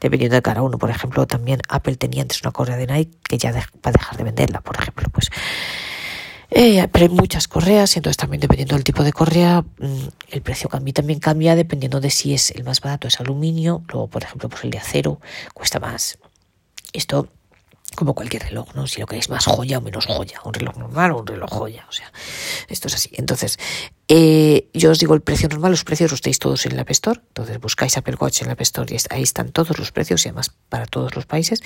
dependiendo 0.00 0.36
de 0.36 0.42
cada 0.42 0.62
uno. 0.62 0.78
Por 0.78 0.88
ejemplo, 0.88 1.26
también 1.26 1.60
Apple 1.68 1.96
tenía 1.96 2.22
antes 2.22 2.40
una 2.42 2.52
correa 2.52 2.76
de 2.76 2.86
Nike 2.86 3.18
que 3.28 3.36
ya 3.36 3.50
va 3.50 3.64
a 3.82 3.90
dejar 3.90 4.16
de 4.16 4.22
venderla, 4.22 4.60
por 4.60 4.76
ejemplo, 4.76 5.08
pues. 5.10 5.30
Eh, 6.50 6.86
pero 6.92 7.06
hay 7.06 7.10
muchas 7.10 7.48
correas, 7.48 7.94
y 7.94 7.98
entonces 7.98 8.16
también 8.16 8.40
dependiendo 8.40 8.74
del 8.76 8.84
tipo 8.84 9.02
de 9.02 9.12
correa, 9.12 9.62
mm, 9.62 10.08
el 10.30 10.42
precio 10.42 10.68
cambia, 10.70 10.94
también 10.94 11.18
cambia 11.18 11.56
dependiendo 11.56 12.00
de 12.00 12.10
si 12.10 12.32
es 12.32 12.52
el 12.52 12.64
más 12.64 12.80
barato, 12.80 13.08
es 13.08 13.20
aluminio, 13.20 13.82
luego, 13.88 14.06
por 14.06 14.22
ejemplo, 14.22 14.48
pues 14.48 14.64
el 14.64 14.70
de 14.70 14.78
acero 14.78 15.20
cuesta 15.52 15.80
más. 15.80 16.18
Esto 16.92 17.28
como 17.94 18.14
cualquier 18.14 18.44
reloj, 18.44 18.74
¿no? 18.74 18.86
Si 18.86 19.00
lo 19.00 19.06
queréis 19.06 19.28
más 19.28 19.44
joya 19.44 19.78
o 19.78 19.80
menos 19.80 20.06
joya, 20.06 20.40
un 20.44 20.54
reloj 20.54 20.76
normal 20.76 21.12
o 21.12 21.20
un 21.20 21.26
reloj 21.26 21.50
joya, 21.50 21.86
o 21.88 21.92
sea, 21.92 22.12
esto 22.68 22.88
es 22.88 22.94
así. 22.94 23.10
Entonces, 23.14 23.58
eh, 24.08 24.68
yo 24.72 24.90
os 24.90 24.98
digo 24.98 25.14
el 25.14 25.20
precio 25.20 25.48
normal, 25.48 25.72
los 25.72 25.84
precios 25.84 26.10
los 26.10 26.20
tenéis 26.20 26.38
todos 26.38 26.64
en 26.66 26.76
la 26.76 26.82
App 26.82 26.90
Store, 26.90 27.20
entonces 27.28 27.58
buscáis 27.60 27.96
Apple 27.96 28.16
Watch 28.20 28.42
en 28.42 28.48
la 28.48 28.52
App 28.52 28.60
Store 28.60 28.94
y 28.94 28.98
ahí 29.10 29.22
están 29.22 29.50
todos 29.50 29.78
los 29.78 29.90
precios 29.90 30.24
y 30.24 30.28
además 30.28 30.52
para 30.68 30.86
todos 30.86 31.16
los 31.16 31.26
países. 31.26 31.60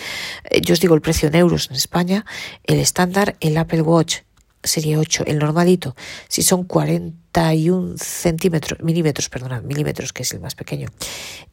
Eh, 0.45 0.61
yo 0.61 0.73
os 0.73 0.81
digo 0.81 0.95
el 0.95 1.01
precio 1.01 1.29
en 1.29 1.35
euros 1.35 1.69
en 1.71 1.77
España, 1.77 2.25
el 2.65 2.79
estándar, 2.79 3.37
el 3.41 3.57
Apple 3.59 3.83
Watch 3.83 4.21
sería 4.65 4.99
8, 4.99 5.25
el 5.27 5.39
normalito, 5.39 5.97
si 6.29 6.43
son 6.43 6.65
41 6.65 7.97
centímetros, 7.99 8.81
milímetros, 8.81 9.29
perdonad, 9.29 9.63
milímetros, 9.63 10.13
que 10.13 10.23
es 10.23 10.33
el 10.33 10.41
más 10.41 10.55
pequeño. 10.55 10.89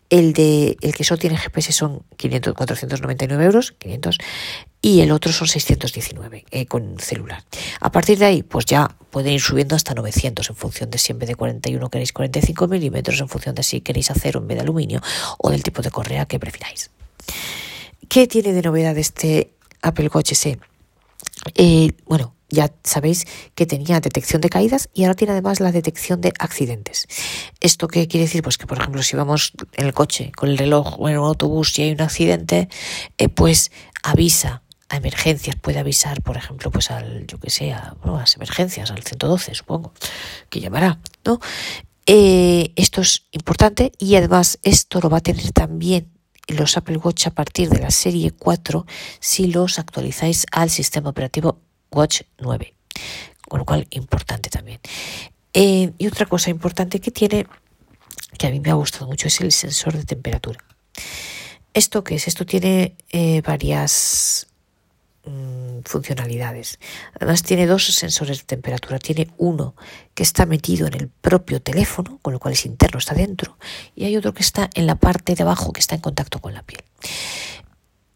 El 0.09 0.33
de 0.33 0.77
el 0.81 0.95
que 0.95 1.03
solo 1.03 1.19
tiene 1.19 1.37
GPS 1.37 1.71
son 1.71 2.03
500, 2.17 2.53
499 2.55 3.45
euros, 3.45 3.73
500, 3.73 4.17
y 4.81 5.01
el 5.01 5.11
otro 5.11 5.31
son 5.31 5.47
619 5.47 6.45
eh, 6.49 6.65
con 6.65 6.97
celular. 6.99 7.43
A 7.79 7.91
partir 7.91 8.17
de 8.17 8.25
ahí, 8.25 8.43
pues 8.43 8.65
ya 8.65 8.95
pueden 9.11 9.33
ir 9.33 9.41
subiendo 9.41 9.75
hasta 9.75 9.93
900 9.93 10.49
en 10.49 10.55
función 10.55 10.89
de 10.89 10.97
si 10.97 11.11
en 11.11 11.19
vez 11.19 11.27
de 11.27 11.35
41 11.35 11.89
queréis 11.89 12.13
45 12.13 12.67
milímetros, 12.67 13.19
en 13.19 13.29
función 13.29 13.55
de 13.55 13.63
si 13.63 13.81
queréis 13.81 14.09
acero 14.09 14.39
en 14.39 14.47
vez 14.47 14.57
de 14.57 14.61
aluminio 14.61 15.01
o 15.37 15.51
del 15.51 15.63
tipo 15.63 15.81
de 15.81 15.91
correa 15.91 16.25
que 16.25 16.39
prefiráis. 16.39 16.89
¿Qué 18.07 18.27
tiene 18.27 18.53
de 18.53 18.61
novedad 18.61 18.97
este 18.97 19.51
Apple 19.81 20.09
Watch 20.13 20.33
SE? 20.33 20.57
Eh, 21.55 21.91
bueno, 22.05 22.36
ya 22.50 22.74
sabéis 22.84 23.25
que 23.55 23.65
tenía 23.65 24.00
detección 24.00 24.41
de 24.41 24.50
caídas 24.50 24.89
y 24.93 25.03
ahora 25.03 25.15
tiene 25.15 25.34
además 25.34 25.60
la 25.60 25.72
detección 25.72 26.22
de 26.22 26.34
accidentes. 26.39 27.08
¿Esto 27.60 27.88
qué 27.88 28.08
quiere 28.08 28.25
decir? 28.25 28.41
Pues 28.41 28.58
que, 28.58 28.67
por 28.67 28.79
ejemplo, 28.79 29.03
si 29.03 29.15
vamos 29.15 29.53
en 29.74 29.86
el 29.86 29.93
coche 29.93 30.31
con 30.36 30.50
el 30.50 30.58
reloj 30.58 31.00
o 31.00 31.10
en 31.10 31.17
un 31.17 31.27
autobús 31.27 31.77
y 31.77 31.84
hay 31.84 31.91
un 31.91 32.01
accidente, 32.01 32.69
eh, 33.17 33.29
pues 33.29 33.72
avisa 34.03 34.63
a 34.89 34.98
emergencias, 34.98 35.55
puede 35.55 35.77
avisar, 35.77 36.24
por 36.24 36.36
ejemplo, 36.38 36.72
pues 36.72 36.89
al, 36.89 37.27
yo 37.27 37.39
que 37.39 37.51
sé, 37.51 37.72
a, 37.72 37.96
las 38.03 38.36
emergencias, 38.36 38.89
al 38.89 39.03
112, 39.03 39.53
supongo, 39.53 39.93
que 40.50 40.60
llamará, 40.60 41.00
¿no? 41.24 41.39
Eh, 42.08 42.74
esto 42.75 43.01
es 43.01 43.27
importante 43.31 43.91
y 44.00 44.15
además 44.15 44.58
esto 44.63 45.00
lo 45.00 45.12
va 45.12 45.17
a 45.19 45.22
tener 45.22 45.51
también 45.51 46.18
los 46.53 46.77
Apple 46.77 46.98
Watch 46.98 47.27
a 47.27 47.32
partir 47.32 47.70
de 47.70 47.79
la 47.79 47.91
serie 47.91 48.32
4 48.32 48.86
si 49.20 49.48
los 49.48 49.79
actualizáis 49.79 50.46
al 50.51 50.70
sistema 50.70 51.10
operativo 51.10 51.60
Watch 51.91 52.22
9. 52.39 52.74
Con 53.48 53.60
lo 53.60 53.65
cual, 53.65 53.88
importante 53.91 54.50
también. 54.50 54.79
Eh, 55.53 55.91
y 55.98 56.08
otra 56.08 56.25
cosa 56.25 56.50
importante 56.50 57.00
que 57.00 57.12
tiene 57.12 57.48
que 58.38 58.48
a 58.48 58.51
mí 58.51 58.60
me 58.60 58.72
ha 58.72 58.75
gustado 58.75 59.08
mucho 59.08 59.27
es 59.27 59.41
el 59.41 59.51
sensor 59.51 59.98
de 59.98 60.03
temperatura. 60.03 60.60
¿Esto 61.74 62.03
qué 62.03 62.15
es? 62.15 62.27
Esto 62.27 62.46
tiene 62.46 62.96
eh, 63.10 63.41
varias 63.41 64.48
mm, 65.25 65.79
funcionalidades. 65.85 66.79
Además 67.13 67.43
tiene 67.43 67.67
dos 67.67 67.85
sensores 67.85 68.39
de 68.39 68.43
temperatura. 68.45 68.99
Tiene 68.99 69.29
uno 69.38 69.75
que 70.13 70.23
está 70.23 70.45
metido 70.45 70.88
en 70.88 70.95
el 70.95 71.07
propio 71.09 71.61
teléfono, 71.61 72.19
con 72.21 72.33
lo 72.33 72.39
cual 72.39 72.53
es 72.53 72.65
interno, 72.65 72.99
está 72.99 73.13
dentro, 73.13 73.57
y 73.95 74.05
hay 74.05 74.17
otro 74.17 74.33
que 74.33 74.43
está 74.43 74.69
en 74.73 74.88
la 74.88 74.95
parte 74.95 75.35
de 75.35 75.43
abajo, 75.43 75.73
que 75.73 75.79
está 75.79 75.95
en 75.95 76.01
contacto 76.01 76.39
con 76.39 76.53
la 76.53 76.63
piel. 76.63 76.83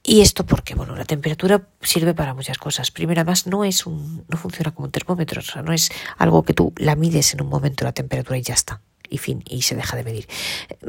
Y 0.05 0.19
esto 0.19 0.45
porque, 0.45 0.75
bueno, 0.75 0.97
la 0.97 1.05
temperatura 1.05 1.65
sirve 1.81 2.13
para 2.13 2.33
muchas 2.33 2.57
cosas. 2.57 2.91
Primero, 2.91 3.21
además, 3.21 3.47
no 3.47 3.63
es 3.63 3.85
un, 3.85 4.25
no 4.27 4.37
funciona 4.37 4.71
como 4.71 4.87
un 4.87 4.91
termómetro, 4.91 5.39
o 5.39 5.43
sea, 5.43 5.61
no 5.61 5.71
es 5.71 5.91
algo 6.17 6.43
que 6.43 6.53
tú 6.53 6.73
la 6.75 6.95
mides 6.95 7.33
en 7.33 7.41
un 7.41 7.47
momento 7.47 7.85
la 7.85 7.93
temperatura 7.93 8.37
y 8.37 8.41
ya 8.41 8.53
está, 8.53 8.81
y 9.09 9.17
fin, 9.17 9.43
y 9.47 9.61
se 9.61 9.75
deja 9.75 9.95
de 9.95 10.03
medir. 10.03 10.27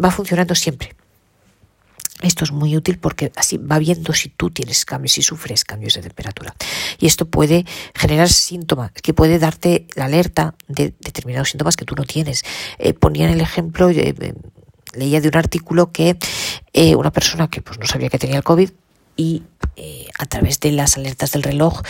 Va 0.03 0.11
funcionando 0.11 0.57
siempre. 0.57 0.97
Esto 2.23 2.45
es 2.45 2.53
muy 2.53 2.77
útil 2.77 2.99
porque 2.99 3.33
así 3.37 3.59
va 3.59 3.79
viendo 3.79 4.13
si 4.13 4.29
tú 4.29 4.51
tienes 4.51 4.85
cambios, 4.85 5.13
si 5.13 5.23
sufres 5.23 5.65
cambios 5.65 5.95
de 5.95 6.03
temperatura. 6.03 6.55
Y 6.99 7.07
esto 7.07 7.27
puede 7.27 7.67
generar 7.95 8.29
síntomas, 8.29 8.93
que 8.93 9.13
puede 9.13 9.39
darte 9.39 9.87
la 9.95 10.05
alerta 10.05 10.55
de 10.69 10.95
determinados 11.01 11.51
síntomas 11.51 11.77
que 11.77 11.85
tú 11.85 11.95
no 11.97 12.05
tienes. 12.05 12.45
Eh, 12.79 12.95
ponían 12.95 13.31
el 13.31 13.41
ejemplo, 13.41 13.91
eh, 13.91 14.15
eh, 14.19 14.35
leía 14.95 15.21
de 15.21 15.29
un 15.29 15.37
artículo 15.37 15.91
que 15.91 16.17
una 16.97 17.11
persona 17.11 17.49
que 17.49 17.61
pues, 17.63 17.79
no 17.79 17.87
sabía 17.87 18.09
que 18.09 18.19
tenía 18.19 18.37
el 18.37 18.45
COVID 18.45 18.71
y 19.17 19.43
a 20.19 20.27
través 20.27 20.61
de 20.61 20.73
las 20.73 20.97
alertas 20.97 21.33
del 21.33 21.43
reloj 21.43 21.83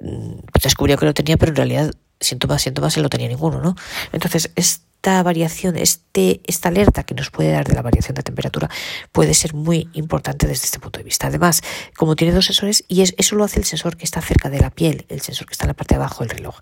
mm, 0.00 0.32
descubrió 0.62 0.96
que 0.98 1.06
lo 1.06 1.14
tenía, 1.14 1.36
pero 1.36 1.50
en 1.50 1.56
realidad 1.56 1.94
síntomas, 2.20 2.62
síntomas, 2.62 2.96
él 2.96 3.02
no 3.02 3.08
tenía 3.08 3.28
ninguno, 3.28 3.60
¿no? 3.60 3.76
Entonces, 4.12 4.50
es 4.56 4.82
esta 5.00 5.22
variación, 5.22 5.78
este, 5.78 6.42
esta 6.46 6.68
alerta 6.68 7.04
que 7.04 7.14
nos 7.14 7.30
puede 7.30 7.52
dar 7.52 7.66
de 7.66 7.74
la 7.74 7.80
variación 7.80 8.14
de 8.16 8.22
temperatura 8.22 8.68
puede 9.12 9.32
ser 9.32 9.54
muy 9.54 9.88
importante 9.94 10.46
desde 10.46 10.66
este 10.66 10.78
punto 10.78 10.98
de 10.98 11.04
vista. 11.04 11.28
Además, 11.28 11.62
como 11.96 12.16
tiene 12.16 12.34
dos 12.34 12.44
sensores, 12.44 12.84
y 12.86 13.00
eso 13.00 13.34
lo 13.34 13.44
hace 13.44 13.60
el 13.60 13.64
sensor 13.64 13.96
que 13.96 14.04
está 14.04 14.20
cerca 14.20 14.50
de 14.50 14.60
la 14.60 14.68
piel, 14.68 15.06
el 15.08 15.22
sensor 15.22 15.46
que 15.46 15.52
está 15.52 15.64
en 15.64 15.68
la 15.68 15.74
parte 15.74 15.94
de 15.94 16.02
abajo 16.02 16.22
del 16.22 16.36
reloj. 16.36 16.58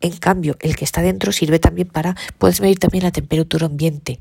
En 0.00 0.16
cambio, 0.18 0.56
el 0.60 0.76
que 0.76 0.84
está 0.84 1.02
dentro 1.02 1.32
sirve 1.32 1.58
también 1.58 1.88
para, 1.88 2.14
puedes 2.38 2.60
medir 2.60 2.78
también 2.78 3.02
la 3.02 3.10
temperatura 3.10 3.66
ambiente. 3.66 4.20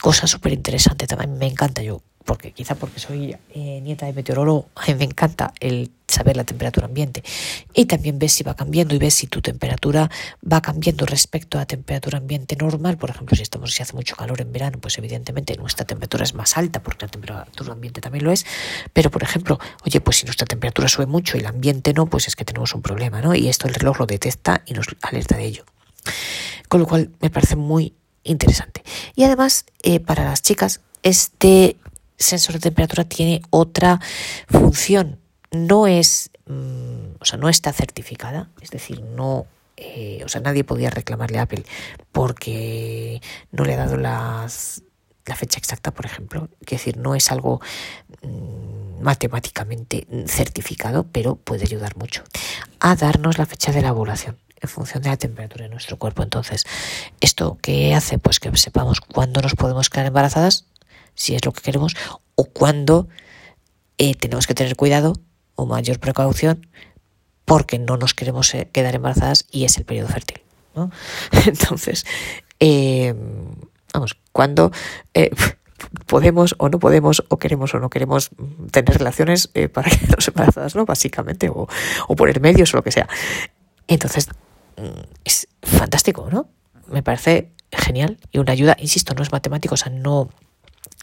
Cosa 0.00 0.28
súper 0.28 0.52
interesante, 0.52 1.08
también 1.08 1.36
me 1.36 1.48
encanta 1.48 1.82
yo 1.82 2.02
porque 2.24 2.52
quizá 2.52 2.74
porque 2.74 3.00
soy 3.00 3.36
eh, 3.50 3.80
nieta 3.82 4.06
de 4.06 4.12
meteorólogo, 4.12 4.68
me 4.96 5.04
encanta 5.04 5.52
el 5.60 5.90
saber 6.14 6.36
la 6.36 6.44
temperatura 6.44 6.86
ambiente. 6.86 7.22
Y 7.74 7.86
también 7.86 8.18
ves 8.18 8.32
si 8.32 8.44
va 8.44 8.54
cambiando 8.54 8.94
y 8.94 8.98
ves 8.98 9.14
si 9.14 9.26
tu 9.26 9.40
temperatura 9.40 10.10
va 10.40 10.60
cambiando 10.62 11.06
respecto 11.06 11.58
a 11.58 11.66
temperatura 11.66 12.18
ambiente 12.18 12.56
normal. 12.56 12.96
Por 12.96 13.10
ejemplo, 13.10 13.36
si 13.36 13.42
estamos 13.42 13.72
si 13.72 13.82
hace 13.82 13.94
mucho 13.94 14.16
calor 14.16 14.40
en 14.40 14.52
verano, 14.52 14.78
pues 14.80 14.98
evidentemente 14.98 15.56
nuestra 15.56 15.84
temperatura 15.84 16.24
es 16.24 16.34
más 16.34 16.56
alta 16.56 16.82
porque 16.82 17.06
la 17.06 17.10
temperatura 17.10 17.72
ambiente 17.72 18.00
también 18.00 18.24
lo 18.24 18.32
es. 18.32 18.46
Pero, 18.92 19.10
por 19.10 19.22
ejemplo, 19.22 19.58
oye, 19.84 20.00
pues 20.00 20.18
si 20.18 20.26
nuestra 20.26 20.46
temperatura 20.46 20.88
sube 20.88 21.06
mucho 21.06 21.36
y 21.36 21.40
el 21.40 21.46
ambiente 21.46 21.92
no, 21.92 22.06
pues 22.06 22.28
es 22.28 22.36
que 22.36 22.44
tenemos 22.44 22.74
un 22.74 22.82
problema, 22.82 23.20
¿no? 23.20 23.34
Y 23.34 23.48
esto 23.48 23.68
el 23.68 23.74
reloj 23.74 24.00
lo 24.00 24.06
detecta 24.06 24.62
y 24.66 24.74
nos 24.74 24.86
alerta 25.02 25.36
de 25.36 25.44
ello. 25.44 25.64
Con 26.68 26.80
lo 26.80 26.86
cual 26.86 27.10
me 27.20 27.30
parece 27.30 27.56
muy 27.56 27.94
interesante. 28.22 28.82
Y 29.14 29.24
además, 29.24 29.64
eh, 29.82 30.00
para 30.00 30.24
las 30.24 30.42
chicas, 30.42 30.80
este 31.02 31.76
sensor 32.16 32.54
de 32.54 32.60
temperatura 32.60 33.04
tiene 33.04 33.42
otra 33.50 34.00
función. 34.48 35.18
No 35.54 35.86
es, 35.86 36.30
mm, 36.46 37.16
o 37.20 37.24
sea, 37.24 37.38
no 37.38 37.48
está 37.48 37.72
certificada, 37.72 38.50
es 38.60 38.70
decir, 38.70 39.02
no, 39.02 39.46
eh, 39.76 40.22
o 40.24 40.28
sea, 40.28 40.40
nadie 40.40 40.64
podía 40.64 40.90
reclamarle 40.90 41.38
a 41.38 41.42
Apple 41.42 41.64
porque 42.12 43.20
no 43.50 43.64
le 43.64 43.74
ha 43.74 43.76
dado 43.76 43.96
las, 43.96 44.82
la 45.26 45.36
fecha 45.36 45.58
exacta, 45.58 45.92
por 45.92 46.06
ejemplo. 46.06 46.48
Es 46.60 46.70
decir, 46.70 46.96
no 46.96 47.14
es 47.14 47.30
algo 47.30 47.60
mm, 48.22 49.02
matemáticamente 49.02 50.06
certificado, 50.26 51.04
pero 51.04 51.36
puede 51.36 51.64
ayudar 51.64 51.96
mucho 51.96 52.22
a 52.80 52.96
darnos 52.96 53.38
la 53.38 53.46
fecha 53.46 53.72
de 53.72 53.82
la 53.82 53.92
ovulación 53.92 54.38
en 54.60 54.68
función 54.68 55.02
de 55.02 55.10
la 55.10 55.16
temperatura 55.16 55.64
de 55.64 55.70
nuestro 55.70 55.98
cuerpo. 55.98 56.22
Entonces, 56.22 56.64
¿esto 57.20 57.58
qué 57.60 57.94
hace? 57.94 58.18
Pues 58.18 58.40
que 58.40 58.54
sepamos 58.56 59.00
cuándo 59.00 59.40
nos 59.40 59.54
podemos 59.54 59.90
quedar 59.90 60.06
embarazadas 60.06 60.66
si 61.14 61.34
es 61.34 61.44
lo 61.44 61.52
que 61.52 61.62
queremos, 61.62 61.94
o 62.34 62.44
cuando 62.44 63.08
eh, 63.98 64.14
tenemos 64.14 64.46
que 64.46 64.54
tener 64.54 64.74
cuidado 64.74 65.14
o 65.54 65.66
mayor 65.66 65.98
precaución 65.98 66.66
porque 67.44 67.78
no 67.78 67.96
nos 67.96 68.14
queremos 68.14 68.54
eh, 68.54 68.68
quedar 68.72 68.94
embarazadas 68.94 69.46
y 69.50 69.64
es 69.64 69.76
el 69.76 69.84
periodo 69.84 70.08
fértil. 70.08 70.40
¿no? 70.74 70.90
Entonces, 71.46 72.06
eh, 72.60 73.14
vamos, 73.92 74.16
cuando 74.32 74.72
podemos 76.06 76.54
o 76.58 76.68
no 76.68 76.78
podemos 76.78 77.24
o 77.28 77.38
queremos 77.38 77.74
o 77.74 77.78
no 77.78 77.90
queremos 77.90 78.30
tener 78.70 78.96
relaciones 78.96 79.48
para 79.72 79.90
quedarnos 79.90 80.28
embarazadas, 80.28 80.74
¿no? 80.74 80.86
Básicamente, 80.86 81.48
o, 81.48 81.68
o 82.08 82.16
poner 82.16 82.40
medios 82.40 82.72
o 82.74 82.78
lo 82.78 82.82
que 82.82 82.92
sea. 82.92 83.08
Entonces, 83.86 84.28
mm, 84.76 85.00
es 85.24 85.48
fantástico, 85.62 86.28
¿no? 86.30 86.48
Me 86.88 87.02
parece 87.02 87.52
genial 87.70 88.18
y 88.32 88.38
una 88.38 88.52
ayuda, 88.52 88.76
insisto, 88.78 89.14
no 89.14 89.22
es 89.22 89.32
matemático, 89.32 89.74
o 89.74 89.76
sea, 89.76 89.92
no 89.92 90.30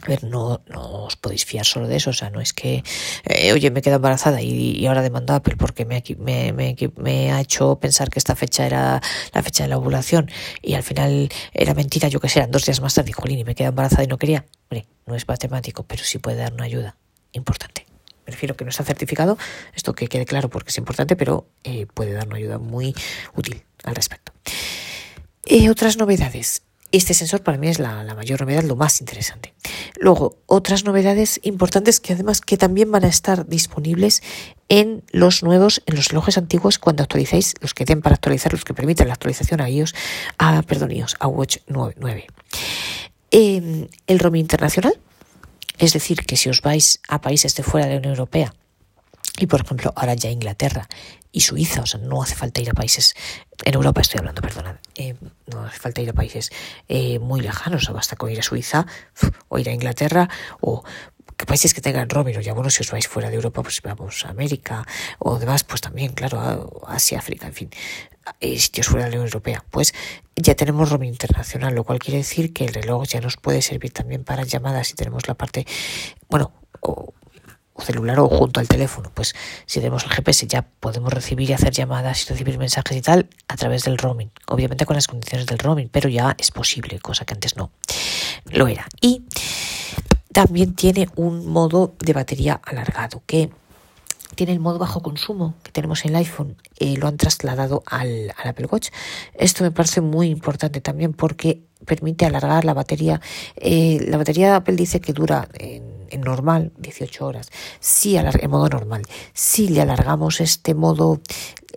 a 0.03 0.07
ver, 0.07 0.23
no, 0.23 0.61
no 0.67 1.05
os 1.05 1.15
podéis 1.15 1.45
fiar 1.45 1.65
solo 1.65 1.87
de 1.87 1.97
eso, 1.97 2.09
o 2.09 2.13
sea, 2.13 2.29
no 2.29 2.41
es 2.41 2.53
que, 2.53 2.83
eh, 3.25 3.53
oye, 3.53 3.69
me 3.71 3.81
quedo 3.81 3.97
embarazada 3.97 4.41
y, 4.41 4.85
ahora 4.87 5.01
demando 5.01 5.33
a 5.33 5.37
Apple 5.37 5.55
porque 5.57 5.85
me, 5.85 6.03
me, 6.17 6.53
me, 6.53 6.75
me, 6.97 7.31
ha 7.31 7.39
hecho 7.39 7.79
pensar 7.79 8.09
que 8.09 8.19
esta 8.19 8.35
fecha 8.35 8.65
era 8.65 9.01
la 9.33 9.43
fecha 9.43 9.63
de 9.63 9.69
la 9.69 9.77
ovulación 9.77 10.29
y 10.61 10.73
al 10.73 10.83
final 10.83 11.29
era 11.53 11.73
mentira, 11.73 12.07
yo 12.07 12.19
que 12.19 12.29
sé, 12.29 12.39
eran 12.39 12.51
dos 12.51 12.65
días 12.65 12.81
más 12.81 12.95
tarde, 12.95 13.13
jolín, 13.13 13.39
y 13.39 13.43
me 13.43 13.55
quedo 13.55 13.69
embarazada 13.69 14.03
y 14.03 14.07
no 14.07 14.17
quería. 14.17 14.45
Hombre, 14.69 14.87
no 15.05 15.15
es 15.15 15.27
matemático, 15.27 15.83
pero 15.83 16.03
sí 16.03 16.17
puede 16.17 16.37
dar 16.37 16.53
una 16.53 16.63
ayuda 16.63 16.97
importante. 17.31 17.85
Me 18.25 18.31
refiero 18.31 18.55
que 18.55 18.63
no 18.63 18.69
está 18.69 18.83
certificado, 18.83 19.37
esto 19.75 19.93
que 19.93 20.07
quede 20.07 20.25
claro 20.25 20.49
porque 20.49 20.69
es 20.69 20.77
importante, 20.77 21.15
pero 21.15 21.47
eh, 21.63 21.85
puede 21.93 22.13
dar 22.13 22.27
una 22.27 22.37
ayuda 22.37 22.57
muy 22.57 22.95
útil 23.35 23.63
al 23.83 23.95
respecto. 23.95 24.31
Eh, 25.45 25.69
otras 25.69 25.97
novedades. 25.97 26.63
Este 26.91 27.13
sensor 27.13 27.41
para 27.41 27.57
mí 27.57 27.69
es 27.69 27.79
la, 27.79 28.03
mayor 28.15 28.41
novedad, 28.41 28.63
lo 28.63 28.75
más 28.75 28.99
interesante. 28.99 29.53
Luego, 29.97 30.37
otras 30.45 30.83
novedades 30.83 31.39
importantes 31.43 32.01
que 32.01 32.13
además 32.13 32.41
que 32.41 32.57
también 32.57 32.91
van 32.91 33.05
a 33.05 33.07
estar 33.07 33.47
disponibles 33.47 34.21
en 34.67 35.01
los 35.11 35.41
nuevos, 35.41 35.81
en 35.85 35.95
los 35.95 36.09
relojes 36.09 36.37
antiguos 36.37 36.79
cuando 36.79 37.03
actualicéis, 37.03 37.53
los 37.61 37.73
que 37.73 37.85
den 37.85 38.01
para 38.01 38.15
actualizar, 38.15 38.51
los 38.51 38.65
que 38.65 38.73
permiten 38.73 39.07
la 39.07 39.13
actualización 39.13 39.61
a 39.61 39.69
iOS, 39.69 39.95
a, 40.37 40.61
perdón, 40.63 40.91
a 41.19 41.27
Watch 41.27 41.57
9. 41.67 42.27
Em, 43.31 43.87
el 44.07 44.19
roaming 44.19 44.41
internacional, 44.41 44.99
es 45.77 45.93
decir, 45.93 46.25
que 46.25 46.35
si 46.35 46.49
os 46.49 46.61
vais 46.61 46.99
a 47.07 47.21
países 47.21 47.55
de 47.55 47.63
fuera 47.63 47.87
de 47.87 47.93
la 47.93 47.99
Unión 47.99 48.13
Europea, 48.15 48.53
y 49.39 49.47
por 49.47 49.61
ejemplo 49.61 49.93
ahora 49.95 50.13
ya 50.13 50.29
Inglaterra 50.29 50.89
y 51.31 51.41
Suiza, 51.41 51.81
o 51.81 51.85
sea, 51.85 51.99
no 51.99 52.21
hace 52.21 52.35
falta 52.35 52.61
ir 52.61 52.69
a 52.69 52.73
países, 52.73 53.15
en 53.63 53.73
Europa 53.73 54.01
estoy 54.01 54.19
hablando, 54.19 54.41
perdonad, 54.41 54.75
eh, 54.95 55.15
no 55.47 55.63
hace 55.63 55.79
falta 55.79 56.01
ir 56.01 56.09
a 56.09 56.13
países 56.13 56.51
eh, 56.87 57.19
muy 57.19 57.41
lejanos, 57.41 57.89
o 57.89 57.93
basta 57.93 58.15
con 58.15 58.29
ir 58.31 58.39
a 58.39 58.43
Suiza 58.43 58.85
o 59.47 59.59
ir 59.59 59.69
a 59.69 59.73
Inglaterra 59.73 60.29
o 60.59 60.83
que 61.37 61.45
países 61.45 61.73
que 61.73 61.81
tengan 61.81 62.09
roaming, 62.09 62.37
o 62.37 62.41
ya 62.41 62.53
bueno, 62.53 62.69
si 62.69 62.83
os 62.83 62.91
vais 62.91 63.07
fuera 63.07 63.29
de 63.29 63.35
Europa, 63.35 63.63
pues 63.63 63.81
vamos 63.81 64.25
a 64.25 64.29
América 64.29 64.85
o 65.17 65.39
demás, 65.39 65.63
pues 65.63 65.81
también, 65.81 66.13
claro, 66.13 66.83
Asia, 66.87 67.17
África, 67.17 67.47
en 67.47 67.53
fin, 67.53 67.69
eh, 68.39 68.59
sitios 68.59 68.87
fuera 68.87 69.05
de 69.05 69.11
la 69.11 69.15
Unión 69.15 69.27
Europea, 69.27 69.63
pues 69.71 69.93
ya 70.35 70.53
tenemos 70.53 70.89
roaming 70.89 71.09
internacional, 71.09 71.73
lo 71.73 71.83
cual 71.83 71.97
quiere 71.97 72.19
decir 72.19 72.53
que 72.53 72.65
el 72.65 72.73
reloj 72.73 73.07
ya 73.07 73.21
nos 73.21 73.37
puede 73.37 73.63
servir 73.63 73.91
también 73.91 74.23
para 74.23 74.43
llamadas 74.43 74.89
si 74.89 74.93
tenemos 74.93 75.27
la 75.27 75.33
parte, 75.33 75.65
bueno, 76.29 76.51
o 76.81 77.13
celular 77.79 78.19
o 78.19 78.27
junto 78.27 78.59
al 78.59 78.67
teléfono. 78.67 79.11
Pues 79.13 79.35
si 79.65 79.79
tenemos 79.79 80.03
el 80.03 80.11
GPS 80.11 80.47
ya 80.47 80.63
podemos 80.63 81.11
recibir 81.11 81.49
y 81.49 81.53
hacer 81.53 81.71
llamadas 81.71 82.23
y 82.23 82.29
recibir 82.29 82.57
mensajes 82.57 82.97
y 82.97 83.01
tal 83.01 83.29
a 83.47 83.55
través 83.55 83.83
del 83.83 83.97
roaming. 83.97 84.31
Obviamente 84.47 84.85
con 84.85 84.95
las 84.95 85.07
condiciones 85.07 85.47
del 85.47 85.59
roaming, 85.59 85.89
pero 85.89 86.09
ya 86.09 86.35
es 86.37 86.51
posible, 86.51 86.99
cosa 86.99 87.25
que 87.25 87.33
antes 87.33 87.55
no 87.55 87.71
lo 88.45 88.67
era. 88.67 88.87
Y 88.99 89.23
también 90.31 90.75
tiene 90.75 91.09
un 91.15 91.47
modo 91.47 91.93
de 91.99 92.13
batería 92.13 92.59
alargado 92.63 93.21
que 93.25 93.49
tiene 94.35 94.53
el 94.53 94.59
modo 94.59 94.79
bajo 94.79 95.01
consumo 95.01 95.55
que 95.63 95.71
tenemos 95.71 96.05
en 96.05 96.11
el 96.11 96.17
iPhone, 96.17 96.55
eh, 96.79 96.95
lo 96.97 97.07
han 97.07 97.17
trasladado 97.17 97.83
al, 97.85 98.33
Apple 98.43 98.67
Watch. 98.71 98.89
Esto 99.33 99.63
me 99.63 99.71
parece 99.71 100.01
muy 100.01 100.29
importante 100.29 100.81
también 100.81 101.13
porque 101.13 101.61
permite 101.85 102.25
alargar 102.25 102.63
la 102.65 102.73
batería. 102.73 103.19
Eh, 103.55 104.05
la 104.07 104.17
batería 104.17 104.47
de 104.47 104.55
Apple 104.55 104.75
dice 104.75 105.01
que 105.01 105.13
dura 105.13 105.49
en 105.53 106.00
en 106.11 106.21
normal 106.21 106.71
18 106.77 107.25
horas, 107.25 107.49
si 107.79 108.17
en 108.17 108.49
modo 108.49 108.69
normal, 108.69 109.03
si 109.33 109.69
le 109.69 109.81
alargamos 109.81 110.41
este 110.41 110.75
modo, 110.75 111.21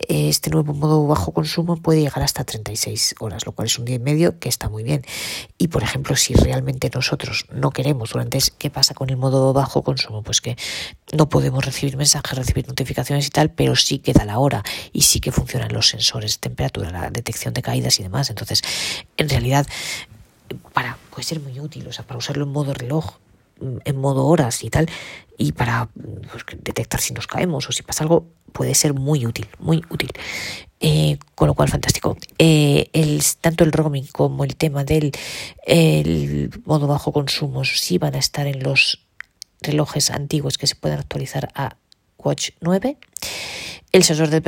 eh, 0.08 0.28
este 0.28 0.50
nuevo 0.50 0.74
modo 0.74 1.06
bajo 1.06 1.32
consumo 1.32 1.76
puede 1.76 2.00
llegar 2.00 2.22
hasta 2.22 2.44
36 2.44 3.14
horas, 3.20 3.46
lo 3.46 3.52
cual 3.52 3.66
es 3.66 3.78
un 3.78 3.84
día 3.84 3.96
y 3.96 4.00
medio 4.00 4.38
que 4.38 4.48
está 4.48 4.68
muy 4.68 4.82
bien. 4.82 5.02
Y 5.56 5.68
por 5.68 5.82
ejemplo, 5.82 6.16
si 6.16 6.34
realmente 6.34 6.90
nosotros 6.92 7.46
no 7.52 7.70
queremos 7.70 8.10
durante, 8.10 8.38
¿qué 8.58 8.70
pasa 8.70 8.94
con 8.94 9.10
el 9.10 9.16
modo 9.16 9.52
bajo 9.52 9.82
consumo? 9.82 10.22
Pues 10.22 10.40
que 10.40 10.56
no 11.16 11.28
podemos 11.28 11.64
recibir 11.64 11.96
mensajes, 11.96 12.36
recibir 12.36 12.66
notificaciones 12.66 13.26
y 13.26 13.30
tal, 13.30 13.50
pero 13.50 13.76
sí 13.76 14.00
queda 14.00 14.24
la 14.24 14.38
hora 14.38 14.62
y 14.92 15.02
sí 15.02 15.20
que 15.20 15.32
funcionan 15.32 15.72
los 15.72 15.88
sensores 15.88 16.34
de 16.34 16.40
temperatura, 16.40 16.90
la 16.90 17.10
detección 17.10 17.54
de 17.54 17.62
caídas 17.62 18.00
y 18.00 18.02
demás. 18.02 18.30
Entonces, 18.30 18.62
en 19.16 19.28
realidad, 19.28 19.66
para 20.72 20.98
puede 21.10 21.24
ser 21.24 21.40
muy 21.40 21.58
útil, 21.60 21.86
o 21.86 21.92
sea, 21.92 22.04
para 22.04 22.18
usarlo 22.18 22.44
en 22.44 22.52
modo 22.52 22.74
reloj, 22.74 23.18
en 23.60 23.96
modo 23.96 24.26
horas 24.26 24.64
y 24.64 24.70
tal, 24.70 24.88
y 25.38 25.52
para 25.52 25.88
pues, 26.30 26.44
detectar 26.62 27.00
si 27.00 27.14
nos 27.14 27.26
caemos 27.26 27.68
o 27.68 27.72
si 27.72 27.82
pasa 27.82 28.04
algo, 28.04 28.28
puede 28.52 28.74
ser 28.74 28.94
muy 28.94 29.26
útil, 29.26 29.48
muy 29.58 29.82
útil. 29.90 30.10
Eh, 30.80 31.18
con 31.34 31.48
lo 31.48 31.54
cual, 31.54 31.68
fantástico. 31.68 32.16
Eh, 32.38 32.88
el, 32.92 33.22
tanto 33.40 33.64
el 33.64 33.72
roaming 33.72 34.06
como 34.12 34.44
el 34.44 34.56
tema 34.56 34.84
del 34.84 35.12
el 35.66 36.50
modo 36.64 36.86
bajo 36.86 37.12
consumo 37.12 37.64
sí 37.64 37.98
van 37.98 38.14
a 38.14 38.18
estar 38.18 38.46
en 38.46 38.62
los 38.62 39.00
relojes 39.60 40.10
antiguos 40.10 40.58
que 40.58 40.66
se 40.66 40.76
pueden 40.76 40.98
actualizar 40.98 41.50
a 41.54 41.76
Watch 42.18 42.50
9. 42.60 42.98
El 43.92 44.04
sensor 44.04 44.28
de, 44.28 44.40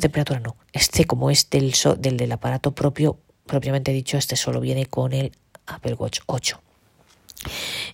temperatura 0.00 0.40
no. 0.40 0.56
Este, 0.72 1.04
como 1.04 1.30
es 1.30 1.48
del, 1.50 1.74
del, 1.98 2.16
del 2.16 2.32
aparato 2.32 2.74
propio, 2.74 3.18
propiamente 3.46 3.92
dicho, 3.92 4.16
este 4.16 4.36
solo 4.36 4.60
viene 4.60 4.86
con 4.86 5.12
el 5.12 5.32
Apple 5.66 5.94
Watch 5.94 6.20
8. 6.26 6.63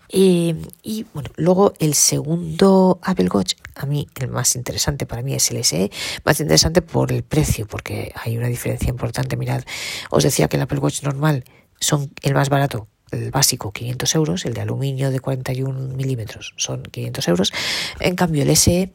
Y 0.09 1.07
bueno, 1.15 1.31
luego 1.37 1.73
el 1.79 1.95
segundo 1.95 2.99
Apple 3.03 3.29
Watch, 3.33 3.55
a 3.75 3.87
mí 3.87 4.07
el 4.21 4.29
más 4.29 4.57
interesante 4.57 5.07
para 5.07 5.23
mí 5.23 5.35
es 5.35 5.51
el 5.51 5.65
SE, 5.65 5.91
más 6.25 6.41
interesante 6.41 6.83
por 6.83 7.13
el 7.13 7.23
precio, 7.23 7.67
porque 7.67 8.13
hay 8.15 8.37
una 8.37 8.49
diferencia 8.49 8.89
importante. 8.89 9.37
Mirad, 9.37 9.63
os 10.11 10.25
decía 10.25 10.49
que 10.49 10.57
el 10.57 10.63
Apple 10.63 10.79
Watch 10.79 11.03
normal 11.03 11.45
son 11.81 12.13
el 12.23 12.35
más 12.35 12.49
barato, 12.49 12.89
el 13.11 13.31
básico 13.31 13.73
500 13.73 14.15
euros, 14.15 14.45
el 14.45 14.55
de 14.55 14.61
aluminio 14.61 15.11
de 15.11 15.21
41 15.21 15.95
milímetros 15.95 16.55
son 16.57 16.83
500 16.83 17.29
euros, 17.29 17.53
en 17.99 18.15
cambio 18.15 18.43
el 18.43 18.57
SE 18.57 18.93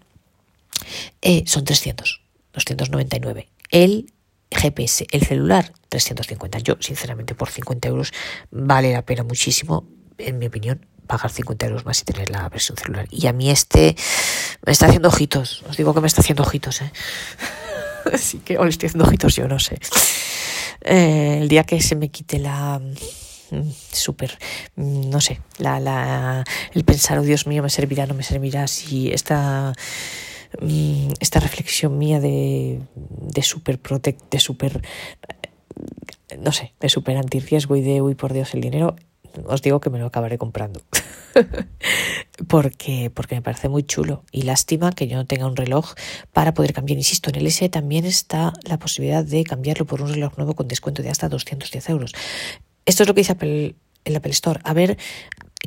eh, 1.21 1.43
son 1.45 1.65
300, 1.65 2.21
299. 2.53 3.50
El 3.71 4.13
GPS, 4.51 5.05
el 5.12 5.21
celular 5.21 5.74
350. 5.89 6.59
Yo, 6.59 6.77
sinceramente, 6.79 7.35
por 7.35 7.50
50 7.50 7.88
euros 7.88 8.12
vale 8.51 8.93
la 8.93 9.03
pena 9.03 9.24
muchísimo, 9.24 9.88
en 10.17 10.39
mi 10.39 10.48
opinión, 10.48 10.86
pagar 11.07 11.31
50 11.31 11.65
euros 11.67 11.86
más 11.86 12.01
y 12.01 12.05
tener 12.05 12.29
la 12.29 12.48
versión 12.50 12.77
celular. 12.77 13.07
Y 13.12 13.27
a 13.27 13.34
mí 13.34 13.50
este 13.50 13.95
me 14.65 14.72
está 14.72 14.88
haciendo 14.88 15.10
ojitos. 15.10 15.63
Os 15.69 15.77
digo 15.77 15.93
que 15.93 16.01
me 16.01 16.07
está 16.07 16.22
haciendo 16.22 16.43
ojitos, 16.43 16.81
¿eh? 16.81 16.91
Así 18.13 18.39
que, 18.39 18.57
o 18.57 18.63
le 18.63 18.69
estoy 18.69 18.88
haciendo 18.88 19.05
ojitos, 19.05 19.36
yo 19.36 19.48
no 19.48 19.60
sé. 19.60 19.79
Eh, 20.81 21.39
el 21.41 21.48
día 21.48 21.63
que 21.63 21.81
se 21.81 21.95
me 21.95 22.10
quite 22.10 22.39
la 22.39 22.79
mm, 22.79 23.62
súper, 23.91 24.38
mm, 24.75 25.10
no 25.10 25.22
sé, 25.22 25.41
la, 25.57 25.79
la, 25.79 26.43
el 26.74 26.84
pensar, 26.84 27.17
oh 27.17 27.24
Dios 27.24 27.48
mío, 27.48 27.63
me 27.63 27.69
servirá, 27.69 28.05
no 28.05 28.13
me 28.13 28.24
servirá, 28.24 28.67
si 28.67 29.12
esta 29.12 29.74
Mm, 30.62 31.10
esta 31.19 31.39
reflexión 31.39 31.98
mía 31.98 32.19
de, 32.19 32.79
de 32.95 33.41
super 33.41 33.79
protect, 33.79 34.31
de 34.31 34.39
super, 34.39 34.81
no 36.39 36.51
sé, 36.51 36.74
de 36.79 36.89
super 36.89 37.17
antirriesgo 37.17 37.75
y 37.75 37.81
de, 37.81 38.01
uy, 38.01 38.15
por 38.15 38.34
Dios, 38.34 38.53
el 38.53 38.62
dinero, 38.62 38.95
os 39.48 39.62
digo 39.62 39.80
que 39.80 39.89
me 39.89 40.00
lo 40.00 40.08
acabaré 40.08 40.38
comprando. 40.38 40.82
porque, 42.48 43.12
porque 43.13 43.36
me 43.36 43.42
parece 43.42 43.70
muy 43.70 43.84
chulo. 43.84 44.24
Y 44.32 44.44
lástima 44.44 44.92
que 44.92 45.08
yo 45.08 45.18
no 45.18 45.25
tenga 45.25 45.48
un 45.48 45.56
reloj 45.56 45.94
para 46.34 46.54
poder 46.54 46.74
cambiar. 46.74 46.98
Insisto, 46.98 47.30
en 47.30 47.36
el 47.36 47.48
S 47.48 47.68
también 47.70 48.06
está 48.06 48.54
la 48.63 48.77
posibilidad 48.77 49.24
de 49.24 49.44
cambiarlo 49.44 49.86
por 49.86 50.01
un 50.01 50.13
reloj 50.13 50.38
nuevo 50.38 50.56
con 50.56 50.68
descuento 50.68 51.01
de 51.01 51.10
hasta 51.10 51.30
210 51.30 51.89
euros. 51.89 52.13
Esto 52.86 53.04
es 53.04 53.08
lo 53.08 53.13
que 53.13 53.22
dice 53.22 53.34
Apple, 53.34 53.75
el 54.04 54.15
Apple 54.15 54.32
Store. 54.32 54.60
A 54.63 54.74
ver 54.74 54.98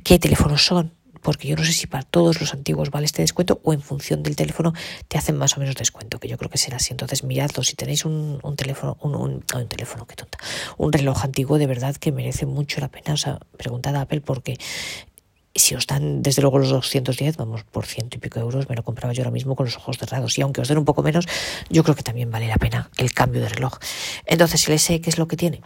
qué 0.05 0.19
teléfonos 0.19 0.65
son 0.65 0.93
porque 1.19 1.49
yo 1.49 1.57
no 1.57 1.65
sé 1.65 1.73
si 1.73 1.87
para 1.87 2.05
todos 2.05 2.41
los 2.41 2.55
antiguos 2.55 2.91
vale 2.91 3.07
este 3.07 3.23
descuento 3.23 3.61
o 3.65 3.73
en 3.73 3.81
función 3.81 4.23
del 4.23 4.37
teléfono 4.37 4.73
te 5.09 5.19
hacen 5.19 5.37
más 5.37 5.57
o 5.57 5.61
menos 5.61 5.75
descuento, 5.75 6.19
que 6.19 6.29
yo 6.29 6.39
creo 6.39 6.51
que 6.51 6.59
será 6.59 6.77
así. 6.77 6.93
Entonces, 6.93 7.25
miradlo, 7.25 7.63
si 7.63 7.75
tenéis 7.75 8.05
un, 8.05 8.41
teléfono, 8.57 8.97
un, 9.03 9.15
un, 9.15 9.69
teléfono, 9.69 10.07
qué 10.07 10.17
tonta, 10.17 10.39
un 10.77 10.93
reloj 10.93 11.25
antiguo, 11.25 11.59
de 11.59 11.67
verdad 11.67 11.97
que 11.97 12.13
merece 12.13 12.47
mucho 12.47 12.81
la 12.81 12.89
pena. 12.89 13.15
O 13.15 13.17
sea, 13.17 13.39
preguntad 13.57 13.97
a 13.97 14.03
Apple 14.03 14.21
porque 14.21 14.59
si 15.55 15.75
os 15.75 15.87
dan 15.87 16.23
desde 16.23 16.43
luego 16.43 16.59
los 16.59 16.71
210, 16.71 17.37
vamos, 17.37 17.65
por 17.65 17.87
ciento 17.87 18.17
y 18.17 18.21
pico 18.21 18.41
euros, 18.41 18.69
me 18.69 18.77
lo 18.77 18.83
compraba 18.83 19.13
yo 19.13 19.23
ahora 19.23 19.31
mismo 19.31 19.57
con 19.57 19.67
los 19.67 19.77
ojos 19.77 19.99
cerrados. 19.99 20.39
Y 20.39 20.43
aunque 20.43 20.61
os 20.61 20.69
den 20.69 20.79
un 20.79 20.85
poco 20.85 21.03
menos, 21.03 21.27
yo 21.69 21.83
creo 21.83 21.95
que 21.95 22.03
también 22.03 22.31
vale 22.31 22.47
la 22.49 22.57
pena 22.57 22.91
el 22.97 23.13
cambio 23.13 23.43
de 23.43 23.49
reloj. 23.49 23.79
Entonces, 24.27 24.67
el 24.69 24.75
S, 24.75 25.01
¿qué 25.01 25.11
es 25.11 25.19
lo 25.19 25.29
que 25.29 25.37
tiene? 25.37 25.61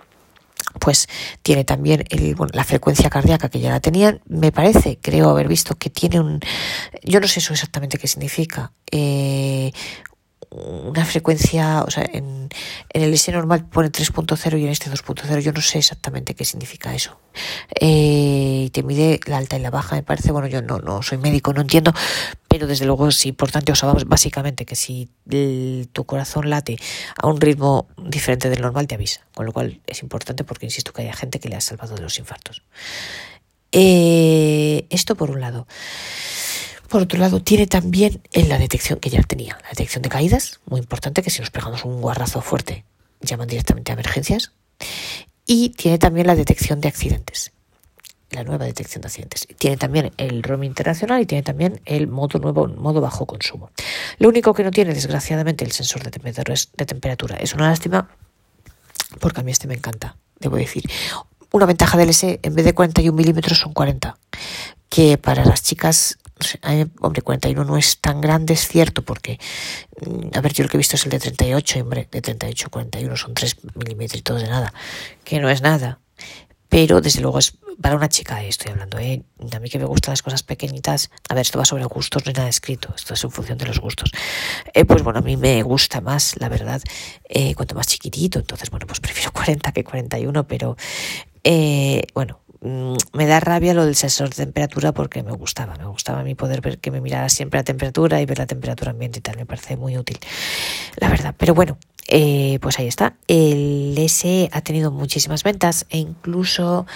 Pues 0.81 1.09
tiene 1.43 1.65
también 1.65 2.05
el, 2.11 2.35
la 2.53 2.65
frecuencia 2.65 3.11
cardíaca 3.11 3.49
que 3.49 3.61
ya 3.61 3.71
la 3.71 3.81
tenían. 3.81 4.21
Me 4.27 4.53
parece, 4.53 4.99
creo 5.01 5.31
haber 5.31 5.49
visto 5.49 5.75
que 5.77 5.91
tiene 5.91 6.21
un, 6.21 6.41
yo 7.03 7.21
no 7.21 7.29
sé 7.29 7.41
eso 7.41 7.53
exactamente 7.53 7.99
qué 7.99 8.07
significa, 8.07 8.73
eh, 8.91 9.73
una 10.51 11.05
frecuencia, 11.05 11.83
o 11.83 11.91
sea, 11.91 12.05
en, 12.13 12.49
en 12.91 13.03
el 13.03 13.15
S 13.15 13.31
normal 13.33 13.67
pone 13.67 13.91
3.0 13.91 14.59
y 14.59 14.65
en 14.65 14.71
este 14.71 14.91
2.0, 14.91 15.41
yo 15.41 15.53
no 15.53 15.61
sé 15.61 15.79
exactamente 15.79 16.35
qué 16.35 16.45
significa 16.45 16.95
eso. 16.95 17.19
Eh, 17.81 18.69
te 18.73 18.83
mide 18.83 19.21
la 19.27 19.39
alta 19.39 19.57
y 19.57 19.61
la 19.61 19.71
baja, 19.71 19.97
me 19.97 20.03
parece, 20.03 20.33
bueno, 20.33 20.49
yo 20.49 20.61
no, 20.63 20.79
no 20.79 21.03
soy 21.03 21.19
médico, 21.19 21.53
no 21.53 21.63
entiendo, 21.63 21.93
pero 22.49 22.67
desde 22.67 22.85
luego 22.85 23.09
es 23.09 23.25
importante, 23.27 23.73
o 23.73 23.75
sea, 23.75 23.93
básicamente 24.07 24.67
que 24.67 24.77
si 24.77 25.09
tu 25.93 26.05
corazón 26.05 26.51
late 26.51 26.79
a 27.17 27.27
un 27.27 27.41
ritmo 27.41 27.89
diferente 27.97 28.51
del 28.51 28.61
normal, 28.61 28.87
te 28.87 28.95
avisa, 28.95 29.27
con 29.35 29.47
lo 29.47 29.53
cual 29.53 29.81
es 29.87 30.03
importante 30.03 30.45
porque 30.45 30.67
insisto 30.67 30.93
que 30.93 31.03
haya 31.03 31.15
gente 31.15 31.41
que 31.41 31.49
le 31.49 31.57
ha 31.57 31.61
salvado 31.61 31.95
de 31.95 32.03
los 32.03 32.19
infartos. 32.19 32.63
Eh, 33.73 34.87
esto 34.91 35.15
por 35.15 35.31
un 35.31 35.41
lado. 35.41 35.67
Por 36.93 37.01
otro 37.01 37.19
lado, 37.19 37.41
tiene 37.43 37.67
también 37.67 38.21
en 38.33 38.51
la 38.51 38.59
detección 38.59 39.01
que 39.01 39.09
ya 39.09 39.23
tenía, 39.23 39.59
la 39.63 39.71
detección 39.71 40.03
de 40.03 40.11
caídas, 40.11 40.61
muy 40.67 40.79
importante, 40.79 41.23
que 41.23 41.31
si 41.31 41.41
nos 41.41 41.49
pegamos 41.49 41.87
un 41.87 42.03
guarrazo 42.03 42.43
fuerte, 42.43 42.85
llaman 43.23 43.49
directamente 43.49 43.93
a 43.93 43.95
emergencias. 43.95 44.53
Y 45.47 45.71
tiene 45.71 45.97
también 45.97 46.27
la 46.27 46.35
detección 46.35 46.83
de 46.83 46.89
accidentes, 46.89 47.53
la 48.31 48.45
nueva 48.45 48.67
detección 48.67 49.01
de 49.01 49.07
accidentes. 49.07 49.49
Tiene 49.57 49.79
también 49.79 50.13
el 50.19 50.43
roaming 50.43 50.69
internacional 50.69 51.23
y 51.23 51.25
tiene 51.25 51.43
también 51.43 51.81
el 51.87 52.09
modo 52.09 52.39
nuevo, 52.39 52.69
modo 52.69 53.01
bajo 53.01 53.25
consumo. 53.25 53.71
Lo 54.19 54.29
único 54.29 54.53
que 54.53 54.63
no 54.63 54.71
tiene, 54.71 54.93
desgraciadamente, 54.93 55.65
el 55.65 55.73
sensor 55.73 56.03
de. 56.03 56.11
De 56.11 56.85
temperatura. 56.85 57.37
Es 57.37 57.55
una 57.55 57.71
lástima 57.71 58.11
porque 59.19 59.41
a 59.41 59.45
mí 59.45 59.51
este 59.51 59.67
me 59.67 59.77
encanta, 59.77 60.19
debo 60.41 60.57
decir. 60.57 60.85
Una 61.53 61.65
ventaja 61.65 61.97
del 61.97 62.11
S, 62.11 62.39
en 62.43 62.55
vez 62.55 62.67
de 62.67 62.75
41 62.75 63.17
milímetros 63.17 63.61
son 63.61 63.73
40, 63.73 64.19
que 64.91 65.17
para 65.17 65.47
las 65.47 65.63
chicas 65.63 66.19
hombre, 67.01 67.23
41 67.23 67.65
no 67.65 67.77
es 67.77 67.99
tan 67.99 68.21
grande, 68.21 68.55
es 68.55 68.69
cierto, 68.69 69.03
porque, 69.03 69.39
mm, 70.01 70.37
a 70.37 70.41
ver, 70.41 70.53
yo 70.53 70.65
lo 70.65 70.71
que 70.71 70.77
he 70.77 70.79
visto 70.79 70.97
es 70.97 71.05
el 71.05 71.11
de 71.11 71.19
38, 71.19 71.81
hombre, 71.81 72.09
de 72.11 72.23
38 72.23 72.67
a 72.67 72.71
41 72.71 73.17
son 73.17 73.35
3 73.35 73.57
milímetros 73.75 74.43
de 74.43 74.49
nada, 74.49 74.73
que 75.25 75.41
no 75.41 75.49
es 75.51 75.63
nada. 75.63 75.99
Pero 76.69 77.03
desde 77.03 77.21
luego 77.21 77.39
es 77.39 77.59
para 77.81 77.97
una 77.97 78.09
chica, 78.09 78.43
estoy 78.43 78.71
hablando, 78.71 78.99
¿eh? 78.99 79.23
a 79.53 79.59
mí 79.59 79.69
que 79.69 79.79
me 79.79 79.85
gustan 79.85 80.13
las 80.13 80.23
cosas 80.23 80.43
pequeñitas, 80.43 81.11
a 81.29 81.35
ver, 81.35 81.43
esto 81.43 81.59
va 81.59 81.65
sobre 81.65 81.85
gustos, 81.85 82.25
no 82.25 82.31
hay 82.31 82.35
nada 82.35 82.49
escrito, 82.49 82.93
esto 82.97 83.15
es 83.15 83.25
en 83.25 83.31
función 83.31 83.59
de 83.59 83.67
los 83.67 83.81
gustos. 83.81 84.11
Eh, 84.73 84.85
pues 84.85 85.03
bueno, 85.03 85.19
a 85.19 85.23
mí 85.23 85.37
me 85.37 85.63
gusta 85.63 86.01
más, 86.01 86.37
la 86.39 86.49
verdad, 86.49 86.81
eh, 87.29 87.55
cuanto 87.55 87.75
más 87.75 87.87
chiquitito, 87.87 88.39
entonces 88.39 88.71
bueno, 88.71 88.87
pues 88.87 89.01
prefiero 89.01 89.33
40 89.33 89.73
que 89.73 89.85
41, 89.85 90.47
pero 90.47 90.77
eh, 91.45 92.07
bueno, 92.15 92.41
me 92.63 93.27
da 93.27 93.41
rabia 93.41 93.75
lo 93.75 93.85
del 93.85 93.97
sensor 93.97 94.31
de 94.31 94.37
temperatura 94.37 94.93
porque 94.93 95.23
me 95.23 95.33
gustaba, 95.33 95.75
me 95.77 95.87
gustaba 95.87 96.21
a 96.21 96.23
mí 96.23 96.35
poder 96.35 96.61
ver 96.61 96.79
que 96.79 96.93
me 96.93 97.01
mirara 97.01 97.29
siempre 97.29 97.59
la 97.59 97.65
temperatura 97.65 98.21
y 98.21 98.27
ver 98.27 98.39
la 98.39 98.47
temperatura 98.47 98.93
ambiente 98.93 99.19
y 99.19 99.23
tal, 99.23 99.37
me 99.37 99.47
parece 99.47 99.77
muy 99.77 99.99
útil, 99.99 100.19
la 100.97 101.09
verdad. 101.09 101.35
Pero 101.37 101.55
bueno, 101.55 101.77
eh, 102.07 102.59
pues 102.61 102.79
ahí 102.79 102.87
está. 102.87 103.17
El 103.27 103.97
SE 104.09 104.49
ha 104.53 104.61
tenido 104.61 104.93
muchísimas 104.93 105.43
ventas 105.43 105.87
e 105.91 105.99
incluso, 105.99 106.87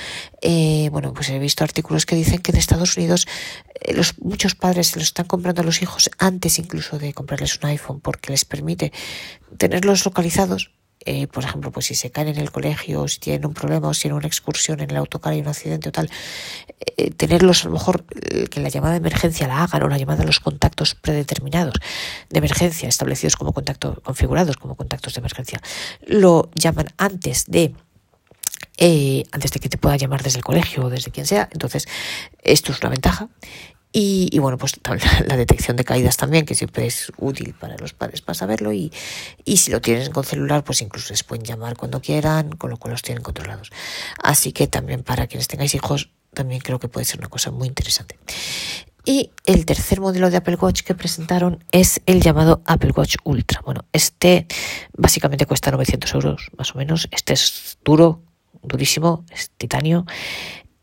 eh, 0.41 0.89
bueno, 0.93 1.13
pues 1.15 1.31
he 1.31 1.39
visto 1.39 1.65
artículos 1.65 2.07
que 2.07 2.15
dicen 2.15 2.39
que 2.39 2.53
en 2.53 2.59
Estados 2.59 2.97
Unidos 2.97 3.27
eh, 3.75 3.95
los, 3.95 4.19
muchos 4.21 4.55
padres 4.55 4.89
se 4.89 4.99
los 4.99 5.09
están 5.09 5.27
comprando 5.27 5.63
a 5.63 5.65
los 5.65 5.83
hijos 5.83 6.11
antes 6.19 6.59
incluso 6.61 6.99
de 6.99 7.13
comprarles 7.13 7.59
un 7.59 7.71
iPhone 7.71 8.01
porque 8.01 8.31
les 8.31 8.45
permite 8.45 8.93
tenerlos 9.59 10.05
localizados 10.05 10.71
eh, 11.09 11.29
por 11.29 11.45
ejemplo, 11.45 11.71
pues 11.71 11.87
si 11.87 11.95
se 11.95 12.11
caen 12.11 12.29
en 12.29 12.39
el 12.39 12.51
colegio, 12.51 13.07
si 13.07 13.21
tienen 13.21 13.47
un 13.47 13.55
problema 13.55 13.87
o 13.87 13.95
si 13.95 14.03
tienen 14.03 14.19
una 14.19 14.27
excursión 14.27 14.81
en 14.81 14.91
el 14.91 14.97
autocar 14.97 15.33
y 15.35 15.41
un 15.41 15.47
accidente 15.47 15.89
o 15.89 15.93
tal, 15.93 16.11
eh, 16.97 17.13
tenerlos 17.13 17.65
a 17.65 17.69
lo 17.69 17.75
mejor 17.75 18.05
eh, 18.11 18.49
que 18.49 18.59
la 18.59 18.69
llamada 18.69 18.95
de 18.95 18.99
emergencia 18.99 19.47
la 19.47 19.63
hagan 19.63 19.85
o 19.85 19.89
la 19.89 19.99
llamada 19.99 20.25
a 20.25 20.27
los 20.27 20.41
contactos 20.41 20.97
predeterminados 20.97 21.75
de 22.29 22.39
emergencia 22.39 22.89
establecidos 22.89 23.37
como 23.37 23.53
contactos 23.53 24.01
configurados 24.01 24.57
como 24.57 24.75
contactos 24.75 25.15
de 25.15 25.21
emergencia, 25.21 25.61
lo 26.07 26.51
llaman 26.57 26.89
antes 26.99 27.47
de 27.47 27.73
antes 28.79 29.53
de 29.53 29.61
que 29.61 29.71
te 29.71 29.79
pueda 29.79 29.97
llamar 29.97 30.23
desde 30.23 30.39
el 30.39 30.45
colegio 30.45 30.85
o 30.85 30.91
desde 30.91 31.11
quien 31.11 31.25
sea. 31.25 31.49
Entonces, 31.51 31.89
esto 32.43 32.73
es 32.73 32.81
una 32.81 32.91
ventaja. 32.91 33.29
Y, 33.93 34.39
bueno, 34.41 34.59
pues 34.59 34.75
la 35.27 35.37
detección 35.37 35.77
de 35.77 35.85
caídas 35.85 36.19
también, 36.19 36.45
que 36.45 36.55
siempre 36.55 36.87
es 36.87 37.11
útil 37.17 37.55
para 37.55 37.79
los 37.79 37.95
padres 37.95 38.21
para 38.21 38.35
saberlo. 38.35 38.73
Y, 38.73 38.93
y 39.45 39.57
si 39.57 39.71
lo 39.71 39.81
tienen 39.81 40.13
con 40.13 40.25
celular, 40.25 40.65
pues 40.65 40.83
incluso 40.83 41.15
les 41.15 41.25
pueden 41.25 41.45
llamar 41.45 41.77
cuando 41.77 42.03
quieran, 42.03 42.51
con 42.53 42.69
lo 42.71 42.77
cual 42.77 42.93
los 42.93 43.03
tienen 43.03 43.23
controlados. 43.23 43.71
Así 44.23 44.53
que 44.53 44.67
también 44.67 45.03
para 45.03 45.27
quienes 45.27 45.49
tengáis 45.49 45.75
hijos, 45.75 46.11
también 46.35 46.61
creo 46.61 46.79
que 46.79 46.89
puede 46.89 47.07
ser 47.07 47.21
una 47.21 47.29
cosa 47.29 47.51
muy 47.51 47.69
interesante. 47.69 48.19
Y 49.07 49.31
el 49.47 49.65
tercer 49.65 50.01
modelo 50.01 50.31
de 50.31 50.37
Apple 50.37 50.57
Watch 50.61 50.83
que 50.83 50.95
presentaron 50.95 51.65
es 51.71 52.03
el 52.07 52.21
llamado 52.21 52.63
Apple 52.67 52.91
Watch 52.95 53.17
Ultra. 53.23 53.63
Bueno, 53.65 53.85
este 53.93 54.47
básicamente 54.93 55.47
cuesta 55.47 55.71
900 55.71 56.13
euros 56.15 56.51
más 56.59 56.75
o 56.75 56.79
menos. 56.79 57.09
Este 57.13 57.33
es 57.33 57.79
duro, 57.85 58.21
durísimo, 58.63 59.25
es 59.31 59.51
titanio 59.57 60.05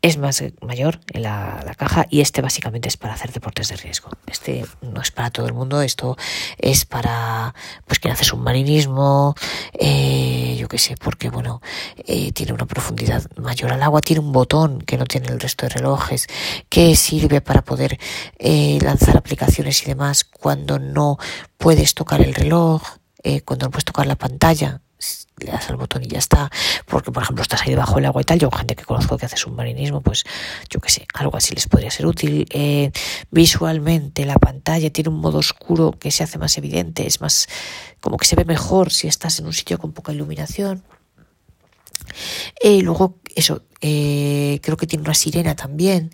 es 0.04 0.18
más 0.18 0.44
mayor 0.60 1.00
en 1.14 1.22
la, 1.22 1.62
la, 1.64 1.74
caja 1.74 2.06
y 2.10 2.20
este 2.20 2.42
básicamente 2.42 2.88
es 2.88 2.98
para 2.98 3.14
hacer 3.14 3.32
deportes 3.32 3.68
de 3.68 3.76
riesgo. 3.76 4.10
Este 4.26 4.66
no 4.82 5.00
es 5.00 5.10
para 5.10 5.30
todo 5.30 5.46
el 5.46 5.54
mundo, 5.54 5.80
esto 5.80 6.18
es 6.58 6.84
para 6.84 7.54
pues 7.86 8.00
quien 8.00 8.12
hace 8.12 8.24
submarinismo, 8.24 9.34
eh, 9.72 10.56
yo 10.60 10.68
qué 10.68 10.76
sé, 10.76 10.96
porque 10.98 11.30
bueno, 11.30 11.62
eh, 11.96 12.32
tiene 12.32 12.52
una 12.52 12.66
profundidad 12.66 13.24
mayor 13.36 13.72
al 13.72 13.82
agua, 13.82 14.02
tiene 14.02 14.20
un 14.20 14.32
botón 14.32 14.82
que 14.82 14.98
no 14.98 15.06
tiene 15.06 15.28
el 15.28 15.40
resto 15.40 15.64
de 15.64 15.70
relojes, 15.70 16.26
que 16.68 16.96
sirve 16.96 17.40
para 17.40 17.62
poder 17.62 17.98
eh, 18.38 18.78
lanzar 18.82 19.16
aplicaciones 19.16 19.82
y 19.84 19.86
demás 19.86 20.24
cuando 20.24 20.78
no 20.78 21.16
puedes 21.56 21.94
tocar 21.94 22.20
el 22.20 22.34
reloj, 22.34 22.82
eh, 23.22 23.40
cuando 23.40 23.66
no 23.66 23.70
puedes 23.70 23.86
tocar 23.86 24.06
la 24.06 24.16
pantalla, 24.16 24.82
le 25.38 25.50
das 25.50 25.68
al 25.68 25.76
botón 25.76 26.02
y 26.04 26.08
ya 26.08 26.18
está, 26.18 26.50
porque 26.86 27.10
por 27.10 27.22
ejemplo 27.22 27.42
estás 27.42 27.62
ahí 27.62 27.70
debajo 27.70 27.96
del 27.96 28.06
agua 28.06 28.22
y 28.22 28.24
tal, 28.24 28.38
yo 28.38 28.50
gente 28.50 28.76
que 28.76 28.84
conozco 28.84 29.18
que 29.18 29.26
hace 29.26 29.36
submarinismo, 29.36 30.00
pues 30.00 30.24
yo 30.70 30.80
qué 30.80 30.90
sé, 30.90 31.06
algo 31.14 31.36
así 31.36 31.54
les 31.54 31.66
podría 31.66 31.90
ser 31.90 32.06
útil. 32.06 32.46
Eh, 32.50 32.90
visualmente 33.30 34.24
la 34.26 34.36
pantalla 34.36 34.90
tiene 34.90 35.10
un 35.10 35.20
modo 35.20 35.38
oscuro 35.38 35.92
que 35.92 36.10
se 36.10 36.22
hace 36.22 36.38
más 36.38 36.56
evidente, 36.58 37.06
es 37.06 37.20
más 37.20 37.48
como 38.00 38.16
que 38.16 38.26
se 38.26 38.36
ve 38.36 38.44
mejor 38.44 38.92
si 38.92 39.08
estás 39.08 39.38
en 39.38 39.46
un 39.46 39.52
sitio 39.52 39.78
con 39.78 39.92
poca 39.92 40.12
iluminación. 40.12 40.84
Eh, 42.62 42.82
luego, 42.82 43.18
eso, 43.34 43.62
eh, 43.80 44.60
creo 44.62 44.76
que 44.76 44.86
tiene 44.86 45.02
una 45.02 45.14
sirena 45.14 45.56
también, 45.56 46.10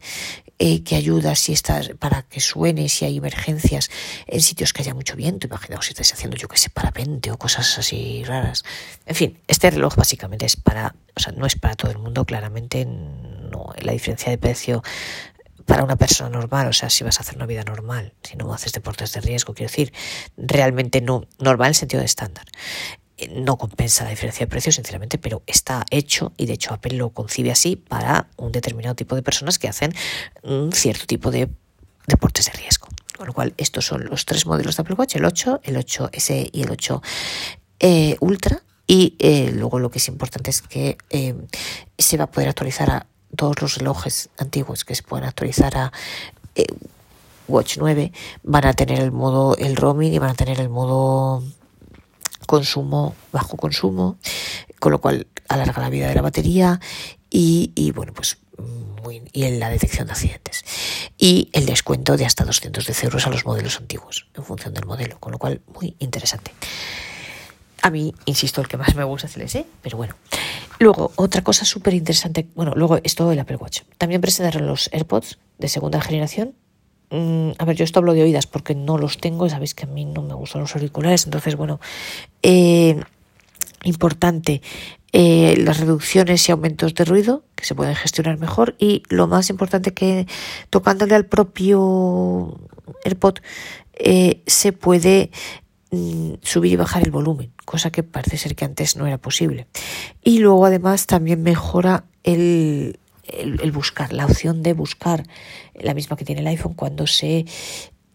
eh, 0.63 0.85
que 0.85 0.95
ayuda 0.95 1.37
si 1.37 1.55
estás 1.55 1.93
para 1.99 2.21
que 2.21 2.39
suene 2.39 2.91
si 2.91 3.07
hay 3.07 3.17
emergencias 3.17 3.91
en 4.27 4.43
sitios 4.43 4.75
que 4.75 4.83
haya 4.83 4.93
mucho 4.93 5.17
viento. 5.17 5.47
Imaginaos 5.47 5.87
si 5.87 5.93
estás 5.93 6.13
haciendo, 6.13 6.37
yo 6.37 6.49
que 6.49 6.59
sé, 6.59 6.69
parapente 6.69 7.31
o 7.31 7.39
cosas 7.39 7.79
así 7.79 8.25
raras. 8.25 8.63
En 9.07 9.15
fin, 9.15 9.39
este 9.49 9.71
reloj 9.71 9.97
básicamente 9.97 10.45
es 10.45 10.57
para, 10.57 10.95
o 11.17 11.21
sea, 11.21 11.33
no 11.33 11.47
es 11.47 11.57
para 11.57 11.77
todo 11.77 11.91
el 11.91 11.97
mundo, 11.97 12.27
claramente 12.27 12.85
no. 12.85 13.73
La 13.81 13.93
diferencia 13.93 14.31
de 14.31 14.37
precio 14.37 14.83
para 15.65 15.83
una 15.83 15.97
persona 15.97 16.29
normal, 16.29 16.69
o 16.69 16.75
sea, 16.75 16.91
si 16.91 17.05
vas 17.05 17.19
a 17.19 17.23
hacer 17.23 17.37
una 17.37 17.47
vida 17.47 17.65
normal, 17.65 18.13
si 18.23 18.37
no 18.37 18.53
haces 18.53 18.73
deportes 18.73 19.15
de 19.15 19.23
riesgo, 19.23 19.55
quiero 19.55 19.71
decir, 19.71 19.95
realmente 20.37 21.01
no, 21.01 21.25
normal 21.39 21.69
en 21.69 21.75
sentido 21.75 22.01
de 22.01 22.07
estándar 22.07 22.45
no 23.29 23.57
compensa 23.57 24.05
la 24.05 24.11
diferencia 24.11 24.47
de 24.47 24.51
precios, 24.51 24.77
sinceramente, 24.77 25.19
pero 25.19 25.43
está 25.47 25.85
hecho 25.91 26.33
y 26.37 26.47
de 26.47 26.55
hecho 26.55 26.75
Apple 26.75 26.95
lo 26.95 27.11
concibe 27.11 27.51
así 27.51 27.77
para 27.77 28.29
un 28.37 28.53
determinado 28.53 28.95
tipo 28.95 29.17
de 29.17 29.23
personas 29.23 29.59
que 29.59 29.69
hacen 29.69 29.95
un 30.43 30.73
cierto 30.73 31.07
tipo 31.07 31.31
de 31.31 31.49
deportes 32.07 32.47
de 32.47 32.53
riesgo. 32.53 32.89
Con 33.17 33.27
lo 33.27 33.33
cual, 33.33 33.55
estos 33.59 33.85
son 33.87 34.07
los 34.07 34.25
tres 34.25 34.47
modelos 34.47 34.77
de 34.77 34.83
Apple 34.83 34.97
Watch, 34.97 35.17
el 35.17 35.25
8, 35.25 35.61
el 35.65 35.77
8S 35.77 36.51
y 36.53 36.63
el 36.63 36.71
8 36.71 37.03
eh, 37.81 38.17
Ultra. 38.21 38.63
Y 38.87 39.15
eh, 39.19 39.53
luego 39.55 39.79
lo 39.79 39.91
que 39.91 39.99
es 39.99 40.09
importante 40.09 40.51
es 40.51 40.63
que 40.63 40.99
eh, 41.11 41.35
se 41.99 42.17
va 42.17 42.25
a 42.25 42.31
poder 42.31 42.49
actualizar 42.49 42.91
a 42.91 43.07
todos 43.37 43.61
los 43.61 43.77
relojes 43.77 44.31
antiguos 44.39 44.85
que 44.85 44.95
se 44.95 45.03
pueden 45.03 45.27
actualizar 45.27 45.77
a 45.77 45.93
Watch 47.51 47.79
9 47.79 48.13
van 48.43 48.65
a 48.65 48.73
tener 48.73 49.01
el 49.01 49.13
modo 49.13 49.57
el 49.57 49.77
roaming 49.77 50.13
y 50.13 50.19
van 50.19 50.31
a 50.31 50.35
tener 50.35 50.61
el 50.61 50.69
modo 50.69 51.43
consumo, 52.47 53.15
bajo 53.33 53.57
consumo, 53.57 54.19
con 54.79 54.93
lo 54.93 55.01
cual 55.01 55.27
alarga 55.49 55.83
la 55.83 55.91
vida 55.91 56.09
de 56.09 56.15
la 56.15 56.23
batería 56.23 56.81
y, 57.29 57.93
bueno, 57.95 58.13
pues 58.13 58.39
muy, 59.05 59.23
y 59.33 59.45
en 59.45 59.61
la 59.61 59.71
detección 59.71 60.07
de 60.07 60.13
accidentes. 60.13 60.65
Y 61.17 61.49
el 61.53 61.67
descuento 61.67 62.17
de 62.17 62.27
hasta 62.27 62.45
210 62.45 63.05
euros 63.05 63.27
a 63.27 63.31
los 63.31 63.45
modelos 63.45 63.79
antiguos, 63.79 64.27
en 64.35 64.45
función 64.45 64.75
del 64.75 64.87
modelo, 64.87 65.19
con 65.21 65.33
lo 65.33 65.39
cual 65.39 65.61
muy 65.75 65.97
interesante. 65.99 66.53
A 67.83 67.91
mí, 67.91 68.15
insisto, 68.27 68.61
el 68.61 68.69
que 68.69 68.77
más 68.77 68.95
me 68.95 69.05
gusta 69.05 69.27
es 69.27 69.37
el 69.37 69.43
S, 69.43 69.65
pero 69.81 69.97
bueno. 69.97 70.15
Luego, 70.79 71.13
otra 71.17 71.43
cosa 71.43 71.65
súper 71.65 71.95
interesante, 71.95 72.47
bueno, 72.55 72.73
luego 72.75 72.99
es 73.03 73.15
todo 73.15 73.33
el 73.33 73.39
Apple 73.39 73.57
Watch. 73.57 73.83
También 73.97 74.21
presentaron 74.21 74.67
los 74.67 74.91
AirPods 74.93 75.39
de 75.59 75.69
segunda 75.69 76.01
generación, 76.01 76.55
Mm, 77.11 77.51
a 77.59 77.65
ver, 77.65 77.77
yo 77.77 77.85
esto 77.85 77.99
hablo 77.99 78.15
de 78.15 78.23
oídas 78.23 78.47
porque 78.47 78.75
no 78.75 78.97
los 78.97 79.19
tengo, 79.19 79.49
sabéis 79.49 79.75
que 79.75 79.85
a 79.85 79.89
mí 79.89 80.05
no 80.05 80.23
me 80.23 80.35
gustan 80.35 80.63
los 80.63 80.75
auriculares, 80.75 81.25
entonces, 81.25 81.57
bueno, 81.57 81.81
eh, 82.43 83.03
importante, 83.83 84.63
eh, 85.13 85.57
las 85.59 85.81
reducciones 85.81 86.49
y 86.49 86.53
aumentos 86.53 86.95
de 86.95 87.05
ruido, 87.05 87.43
que 87.57 87.65
se 87.65 87.75
pueden 87.75 87.97
gestionar 87.97 88.39
mejor, 88.39 88.77
y 88.79 89.03
lo 89.09 89.27
más 89.27 89.51
importante 89.51 89.93
que 89.93 90.27
tocándole 90.71 91.17
al 91.17 91.27
propio 91.27 92.61
AirPod, 93.05 93.39
eh, 93.95 94.43
se 94.47 94.73
puede 94.73 95.33
mm, 95.91 96.35
subir 96.43 96.73
y 96.73 96.77
bajar 96.77 97.03
el 97.03 97.11
volumen, 97.11 97.53
cosa 97.65 97.91
que 97.91 98.05
parece 98.05 98.37
ser 98.37 98.55
que 98.55 98.65
antes 98.65 98.97
no 98.97 99.09
era 99.09 99.19
posible. 99.19 99.67
Y 100.23 100.39
luego 100.39 100.65
además 100.65 101.07
también 101.07 101.43
mejora 101.43 102.05
el, 102.23 103.01
el, 103.33 103.73
buscar, 103.73 104.13
la 104.13 104.27
opción 104.27 104.63
de 104.63 104.73
buscar, 104.73 105.25
la 105.75 105.95
misma 105.95 106.17
que 106.17 106.25
tiene 106.25 106.41
el 106.41 106.47
iPhone 106.47 106.75
cuando 106.75 107.07
se, 107.07 107.45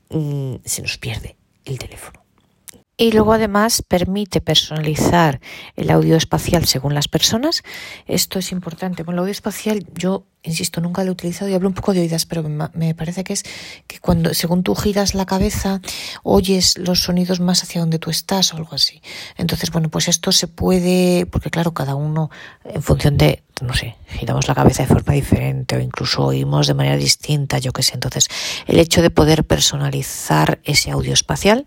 mm, 0.10 0.56
se 0.64 0.82
nos 0.82 0.98
pierde 0.98 1.36
el 1.66 1.80
teléfono. 1.80 2.26
Y 2.98 3.12
luego 3.12 3.34
además 3.34 3.82
permite 3.82 4.40
personalizar 4.40 5.42
el 5.76 5.90
audio 5.92 6.16
espacial 6.16 6.66
según 6.66 6.94
las 6.94 7.10
personas. 7.10 7.62
Esto 8.06 8.40
es 8.40 8.54
importante. 8.54 9.04
Bueno, 9.04 9.20
el 9.20 9.24
audio 9.24 9.32
espacial 9.32 9.86
yo 9.94 10.26
insisto, 10.46 10.82
nunca 10.82 11.04
lo 11.04 11.10
he 11.10 11.12
utilizado 11.12 11.50
y 11.50 11.54
hablo 11.54 11.68
un 11.68 11.74
poco 11.74 11.94
de 11.94 12.02
oídas, 12.02 12.26
pero 12.26 12.44
me 12.44 12.96
parece 12.96 13.24
que 13.24 13.34
es 13.34 13.44
que 13.88 14.00
cuando, 14.00 14.34
según 14.34 14.64
tú 14.64 14.76
giras 14.76 15.14
la 15.16 15.26
cabeza, 15.26 15.82
oyes 16.24 16.78
los 16.78 17.04
sonidos 17.04 17.40
más 17.40 17.64
hacia 17.64 17.82
donde 17.82 18.00
tú 18.00 18.10
estás 18.10 18.54
o 18.54 18.58
algo 18.58 18.76
así. 18.76 19.02
Entonces, 19.38 19.72
bueno, 19.72 19.90
pues 19.90 20.08
esto 20.08 20.32
se 20.32 20.48
puede, 20.48 21.26
porque 21.26 21.50
claro, 21.50 21.74
cada 21.74 21.96
uno, 21.96 22.30
en 22.64 22.82
función 22.82 23.18
de, 23.18 23.44
no 23.62 23.74
sé, 23.74 23.96
giramos 24.08 24.48
la 24.48 24.56
cabeza 24.56 24.84
de 24.84 24.88
forma 24.88 25.14
diferente 25.14 25.76
o 25.76 25.80
incluso 25.80 26.24
oímos 26.26 26.68
de 26.68 26.74
manera 26.74 26.98
distinta, 26.98 27.58
yo 27.58 27.72
qué 27.74 27.84
sé. 27.84 27.94
Entonces, 27.94 28.28
el 28.68 28.80
hecho 28.80 29.02
de 29.02 29.10
poder 29.10 29.44
personalizar 29.44 30.60
ese 30.64 30.92
audio 30.92 31.14
espacial, 31.14 31.66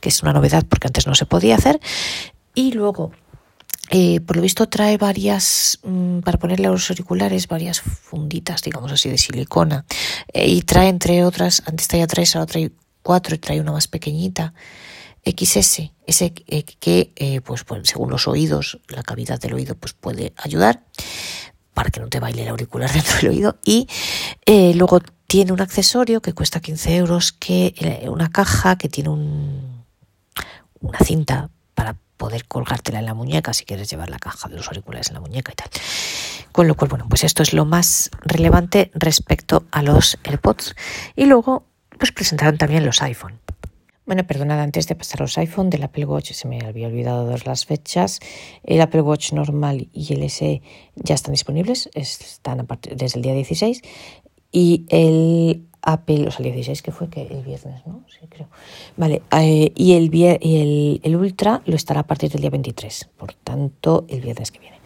que 0.00 0.08
es 0.08 0.22
una 0.22 0.32
novedad 0.32 0.64
porque 0.68 0.86
antes 0.86 1.06
no 1.06 1.14
se 1.14 1.26
podía 1.26 1.56
hacer, 1.56 1.80
y 2.54 2.72
luego 2.72 3.12
eh, 3.90 4.20
por 4.20 4.36
lo 4.36 4.42
visto 4.42 4.68
trae 4.68 4.98
varias, 4.98 5.78
mm, 5.82 6.20
para 6.20 6.38
ponerle 6.38 6.66
a 6.66 6.70
los 6.70 6.90
auriculares, 6.90 7.48
varias 7.48 7.80
funditas, 7.80 8.62
digamos 8.62 8.92
así, 8.92 9.08
de 9.08 9.18
silicona. 9.18 9.84
Eh, 10.32 10.48
y 10.48 10.62
trae, 10.62 10.88
entre 10.88 11.24
otras, 11.24 11.62
antes 11.66 11.88
traía 11.88 12.06
tres, 12.06 12.36
ahora 12.36 12.46
trae 12.46 12.70
cuatro 13.02 13.34
y 13.34 13.38
trae 13.38 13.60
una 13.60 13.72
más 13.72 13.88
pequeñita. 13.88 14.52
XS, 15.24 15.92
ese 16.06 16.32
eh, 16.46 16.62
que, 16.62 17.42
pues, 17.44 17.64
según 17.82 18.10
los 18.10 18.28
oídos, 18.28 18.80
la 18.88 19.02
cavidad 19.02 19.38
del 19.40 19.54
oído, 19.54 19.74
pues 19.74 19.92
puede 19.92 20.32
ayudar 20.36 20.84
para 21.74 21.90
que 21.90 22.00
no 22.00 22.08
te 22.08 22.20
baile 22.20 22.42
el 22.42 22.48
auricular 22.48 22.90
dentro 22.92 23.16
del 23.18 23.28
oído. 23.28 23.58
Y 23.64 23.88
luego 24.74 25.00
tiene 25.26 25.52
un 25.52 25.60
accesorio 25.60 26.22
que 26.22 26.32
cuesta 26.32 26.60
15 26.60 26.96
euros, 26.96 27.32
que 27.32 27.74
una 28.10 28.30
caja 28.30 28.78
que 28.78 28.88
tiene 28.88 29.10
un, 29.10 29.84
una 30.80 30.98
cinta 31.00 31.50
para 31.74 31.96
poder 32.18 32.44
colgártela 32.46 32.98
en 32.98 33.06
la 33.06 33.14
muñeca 33.14 33.54
si 33.54 33.64
quieres 33.64 33.88
llevar 33.88 34.10
la 34.10 34.18
caja 34.18 34.48
de 34.48 34.56
los 34.56 34.68
auriculares 34.68 35.08
en 35.08 35.14
la 35.14 35.20
muñeca 35.20 35.52
y 35.52 35.54
tal. 35.54 35.70
Con 36.52 36.68
lo 36.68 36.74
cual, 36.74 36.90
bueno, 36.90 37.06
pues 37.08 37.24
esto 37.24 37.42
es 37.42 37.54
lo 37.54 37.64
más 37.64 38.10
relevante 38.20 38.90
respecto 38.92 39.64
a 39.70 39.82
los 39.82 40.18
AirPods. 40.24 40.74
Y 41.16 41.24
luego, 41.24 41.64
pues 41.98 42.12
presentaron 42.12 42.58
también 42.58 42.84
los 42.84 43.00
iPhone. 43.00 43.40
Bueno, 44.08 44.26
perdonad, 44.26 44.60
antes 44.60 44.88
de 44.88 44.94
pasar 44.94 45.20
los 45.20 45.36
iPhone, 45.36 45.68
del 45.68 45.82
Apple 45.82 46.06
Watch 46.06 46.32
se 46.32 46.48
me 46.48 46.60
había 46.64 46.86
olvidado 46.86 47.26
dar 47.26 47.46
las 47.46 47.66
fechas. 47.66 48.20
El 48.64 48.80
Apple 48.80 49.02
Watch 49.02 49.32
normal 49.32 49.88
y 49.92 50.14
el 50.14 50.28
SE 50.30 50.62
ya 50.96 51.14
están 51.14 51.32
disponibles, 51.32 51.90
están 51.92 52.60
a 52.60 52.66
desde 52.90 53.18
el 53.18 53.22
día 53.22 53.34
16. 53.34 53.82
Y 54.50 54.86
el 54.88 55.67
Apple, 55.92 56.26
o 56.28 56.30
sea, 56.30 56.44
el 56.44 56.52
16 56.52 56.82
que 56.82 56.92
fue 56.92 57.08
que 57.08 57.22
el 57.22 57.42
viernes, 57.42 57.86
¿no? 57.86 58.04
Sí, 58.08 58.26
creo. 58.28 58.48
Vale, 58.96 59.22
eh, 59.32 59.72
y, 59.74 59.94
el, 59.94 60.14
y 60.14 60.24
el, 60.26 61.00
el, 61.02 61.16
Ultra 61.16 61.62
lo 61.64 61.76
estará 61.76 62.00
a 62.00 62.06
partir 62.06 62.30
del 62.30 62.42
día 62.42 62.50
23, 62.50 63.08
por 63.16 63.32
tanto, 63.32 64.04
el 64.08 64.20
viernes 64.20 64.50
que 64.50 64.58
viene. 64.58 64.78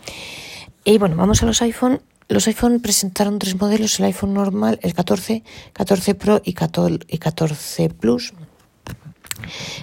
Y 0.85 0.99
bueno, 0.99 1.17
vamos 1.17 1.43
a 1.43 1.47
los 1.47 1.61
iPhone. 1.63 2.01
Los 2.29 2.47
iPhone 2.47 2.81
presentaron 2.81 3.39
tres 3.39 3.61
modelos, 3.61 3.99
el 3.99 4.07
iPhone 4.07 4.35
normal, 4.35 4.79
el 4.83 4.95
14, 4.95 5.43
14 5.73 6.15
Pro 6.15 6.41
y 6.45 6.55
14 6.55 7.91
Plus. 7.91 8.33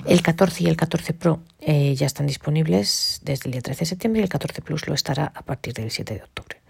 El 0.06 0.22
14 0.22 0.64
y 0.64 0.68
el 0.68 0.78
14 0.78 1.14
Pro 1.14 1.42
eh, 1.60 1.94
ya 1.96 2.06
están 2.06 2.28
disponibles 2.28 3.20
desde 3.24 3.48
el 3.48 3.52
día 3.52 3.62
13 3.62 3.80
de 3.82 3.86
septiembre 3.86 4.22
y 4.22 4.24
el 4.24 4.30
14 4.30 4.62
Plus 4.62 4.88
lo 4.88 4.94
estará 4.94 5.34
a 5.36 5.42
partir 5.42 5.74
del 5.74 5.92
7 5.92 6.14
de 6.14 6.24
octubre. 6.24 6.62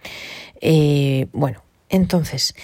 Eh, 0.60 1.28
bueno, 1.32 1.62
entonces, 1.88 2.54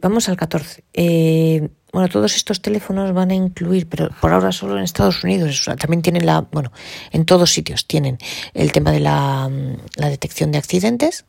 vamos 0.00 0.28
al 0.28 0.36
14. 0.36 0.84
Eh, 0.92 1.68
bueno, 1.92 2.08
todos 2.08 2.36
estos 2.36 2.60
teléfonos 2.60 3.12
van 3.12 3.30
a 3.30 3.34
incluir, 3.34 3.88
pero 3.88 4.10
por 4.20 4.32
ahora 4.32 4.52
solo 4.52 4.76
en 4.76 4.84
Estados 4.84 5.24
Unidos, 5.24 5.64
también 5.78 6.02
tienen 6.02 6.26
la, 6.26 6.40
bueno, 6.40 6.72
en 7.10 7.24
todos 7.24 7.50
sitios 7.50 7.86
tienen 7.86 8.18
el 8.54 8.72
tema 8.72 8.90
de 8.92 9.00
la, 9.00 9.48
mm, 9.48 9.76
la 9.96 10.08
detección 10.08 10.52
de 10.52 10.58
accidentes, 10.58 11.24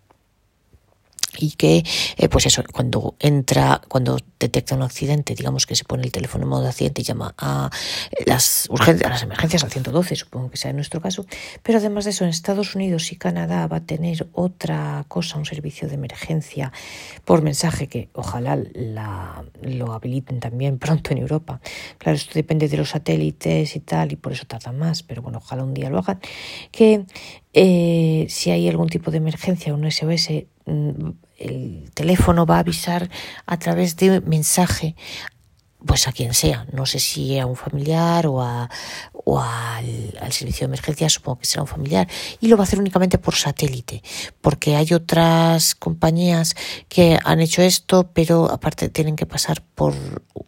y 1.37 1.51
que 1.51 1.83
eh, 2.17 2.29
pues 2.29 2.45
eso 2.45 2.63
cuando 2.71 3.15
entra 3.19 3.81
cuando 3.87 4.17
detecta 4.39 4.75
un 4.75 4.81
accidente 4.81 5.35
digamos 5.35 5.65
que 5.65 5.75
se 5.75 5.83
pone 5.83 6.03
el 6.03 6.11
teléfono 6.11 6.43
en 6.43 6.49
modo 6.49 6.67
accidente 6.67 7.01
y 7.01 7.03
llama 7.03 7.33
a 7.37 7.69
las 8.25 8.67
urgencias 8.69 9.07
a 9.07 9.13
las 9.13 9.23
emergencias 9.23 9.63
al 9.63 9.71
112 9.71 10.15
supongo 10.15 10.49
que 10.49 10.57
sea 10.57 10.71
en 10.71 10.77
nuestro 10.77 11.01
caso 11.01 11.25
pero 11.63 11.79
además 11.79 12.05
de 12.05 12.11
eso 12.11 12.23
en 12.23 12.29
Estados 12.29 12.75
Unidos 12.75 13.11
y 13.11 13.17
Canadá 13.17 13.67
va 13.67 13.77
a 13.77 13.85
tener 13.85 14.27
otra 14.33 15.05
cosa 15.07 15.37
un 15.37 15.45
servicio 15.45 15.87
de 15.87 15.95
emergencia 15.95 16.71
por 17.25 17.41
mensaje 17.41 17.87
que 17.87 18.09
ojalá 18.13 18.57
la, 18.73 19.43
lo 19.61 19.93
habiliten 19.93 20.39
también 20.39 20.79
pronto 20.79 21.11
en 21.11 21.19
Europa. 21.19 21.59
Claro 21.97 22.15
esto 22.15 22.33
depende 22.33 22.67
de 22.67 22.77
los 22.77 22.89
satélites 22.89 23.75
y 23.75 23.79
tal 23.79 24.11
y 24.11 24.15
por 24.15 24.31
eso 24.31 24.45
tarda 24.45 24.71
más 24.71 25.03
pero 25.03 25.21
bueno 25.21 25.39
ojalá 25.39 25.63
un 25.63 25.73
día 25.73 25.89
lo 25.89 25.99
hagan 25.99 26.19
que 26.71 27.05
eh, 27.59 28.27
si 28.29 28.51
hay 28.51 28.69
algún 28.69 28.87
tipo 28.87 29.09
de 29.09 29.17
emergencia 29.17 29.73
un 29.73 29.89
SOS 29.89 30.29
mm, 30.67 31.09
el 31.39 31.91
teléfono 31.95 32.45
va 32.45 32.57
a 32.57 32.59
avisar 32.59 33.09
a 33.47 33.57
través 33.57 33.95
de 33.95 34.21
mensaje 34.21 34.95
pues 35.83 36.07
a 36.07 36.11
quien 36.11 36.35
sea, 36.35 36.67
no 36.71 36.85
sé 36.85 36.99
si 36.99 37.39
a 37.39 37.47
un 37.47 37.55
familiar 37.55 38.27
o, 38.27 38.43
a, 38.43 38.69
o 39.27 39.41
al, 39.41 40.31
servicio 40.31 40.67
de 40.67 40.71
emergencia, 40.71 41.09
supongo 41.09 41.39
que 41.39 41.45
será 41.45 41.61
un 41.61 41.67
familiar, 41.67 42.07
y 42.39 42.47
lo 42.47 42.55
va 42.55 42.63
a 42.63 42.67
hacer 42.67 42.79
únicamente 42.79 43.17
por 43.17 43.35
satélite, 43.35 44.01
porque 44.39 44.75
hay 44.75 44.93
otras 44.93 45.75
compañías 45.75 46.55
que 46.87 47.17
han 47.23 47.41
hecho 47.41 47.61
esto, 47.61 48.09
pero 48.13 48.49
aparte 48.49 48.87
tienen 48.89 49.15
que 49.17 49.25
pasar 49.25 49.61
por 49.75 49.93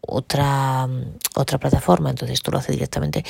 otra, 0.02 0.88
otra 1.36 1.58
plataforma, 1.58 2.10
entonces 2.10 2.36
esto 2.36 2.52
lo 2.52 2.58
hace 2.58 2.72
directamente 2.72 3.26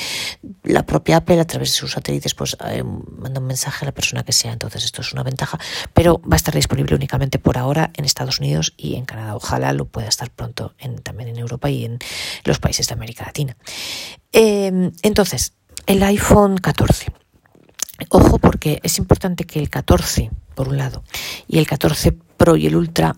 la 0.63 0.85
propia 0.85 1.17
Apple 1.17 1.39
a 1.39 1.45
través 1.45 1.69
de 1.71 1.77
sus 1.77 1.91
satélites, 1.91 2.35
pues 2.35 2.55
eh, 2.65 2.83
manda 2.83 3.39
un 3.39 3.47
mensaje 3.47 3.85
a 3.85 3.87
la 3.87 3.93
persona 3.93 4.23
que 4.23 4.33
sea, 4.33 4.53
entonces 4.53 4.83
esto 4.83 5.01
es 5.01 5.13
una 5.13 5.23
ventaja, 5.23 5.59
pero 5.93 6.21
va 6.21 6.33
a 6.33 6.35
estar 6.35 6.53
disponible 6.53 6.95
únicamente 6.95 7.39
por 7.39 7.57
ahora 7.57 7.91
en 7.95 8.05
Estados 8.05 8.39
Unidos 8.39 8.73
y 8.77 8.95
en 8.95 9.05
Canadá, 9.05 9.35
ojalá 9.35 9.73
lo 9.73 9.85
pueda 9.85 10.07
estar 10.07 10.29
pronto 10.29 10.75
en, 10.77 11.01
también 11.01 11.29
en 11.29 11.37
Europa 11.37 11.69
y 11.69 11.85
en 11.85 11.99
los 12.43 12.59
países 12.59 12.87
de 12.87 12.93
América 12.93 13.25
Latina. 13.25 13.57
Eh, 14.31 14.91
entonces, 15.01 15.53
el 15.85 16.03
iPhone 16.03 16.57
14. 16.57 17.11
Ojo 18.09 18.37
porque 18.39 18.79
es 18.83 18.97
importante 18.97 19.43
que 19.43 19.59
el 19.59 19.69
14, 19.69 20.31
por 20.55 20.69
un 20.69 20.77
lado, 20.77 21.03
y 21.47 21.57
el 21.57 21.67
14 21.67 22.13
Pro 22.37 22.55
y 22.55 22.67
el 22.67 22.75
Ultra 22.75 23.15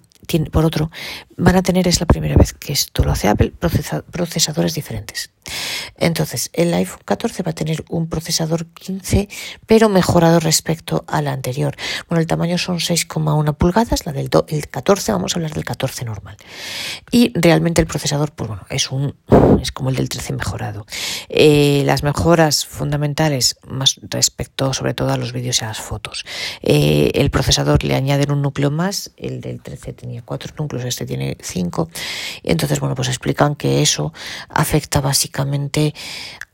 por 0.51 0.65
otro, 0.65 0.91
van 1.37 1.55
a 1.55 1.61
tener, 1.61 1.87
es 1.87 1.99
la 1.99 2.05
primera 2.05 2.35
vez 2.35 2.53
que 2.53 2.73
esto 2.73 3.03
lo 3.03 3.11
hace 3.11 3.27
Apple, 3.27 3.51
procesadores 4.11 4.73
diferentes. 4.73 5.31
Entonces, 5.97 6.49
el 6.53 6.73
iPhone 6.73 7.01
14 7.05 7.43
va 7.43 7.51
a 7.51 7.55
tener 7.55 7.83
un 7.89 8.07
procesador 8.07 8.65
15, 8.67 9.27
pero 9.65 9.89
mejorado 9.89 10.39
respecto 10.39 11.03
al 11.07 11.27
anterior. 11.27 11.75
Bueno, 12.07 12.21
el 12.21 12.27
tamaño 12.27 12.57
son 12.57 12.77
6,1 12.77 13.55
pulgadas, 13.55 14.05
la 14.05 14.11
del 14.11 14.29
el 14.47 14.67
14, 14.67 15.11
vamos 15.11 15.33
a 15.33 15.39
hablar 15.39 15.53
del 15.53 15.65
14 15.65 16.05
normal. 16.05 16.37
Y 17.11 17.31
realmente 17.39 17.81
el 17.81 17.87
procesador, 17.87 18.31
pues 18.31 18.47
bueno, 18.47 18.65
es 18.69 18.91
un 18.91 19.15
es 19.61 19.71
como 19.71 19.89
el 19.89 19.95
del 19.95 20.09
13 20.09 20.33
mejorado. 20.33 20.85
Eh, 21.29 21.83
las 21.85 22.03
mejoras 22.03 22.65
fundamentales, 22.65 23.57
más 23.67 23.99
respecto 24.01 24.73
sobre 24.73 24.93
todo 24.93 25.11
a 25.11 25.17
los 25.17 25.33
vídeos 25.33 25.61
y 25.61 25.65
a 25.65 25.67
las 25.69 25.79
fotos. 25.79 26.25
Eh, 26.61 27.11
el 27.15 27.29
procesador 27.29 27.83
le 27.83 27.95
añaden 27.95 28.31
un 28.31 28.41
núcleo 28.41 28.71
más, 28.71 29.11
el 29.17 29.41
del 29.41 29.61
13 29.61 29.93
tenía 29.93 30.21
cuatro 30.23 30.53
núcleos, 30.57 30.85
este 30.85 31.05
tiene 31.05 31.37
cinco. 31.41 31.89
Y 32.43 32.51
entonces, 32.51 32.79
bueno, 32.79 32.95
pues 32.95 33.07
explican 33.07 33.55
que 33.55 33.81
eso 33.81 34.13
afecta 34.49 35.01
básicamente 35.01 35.30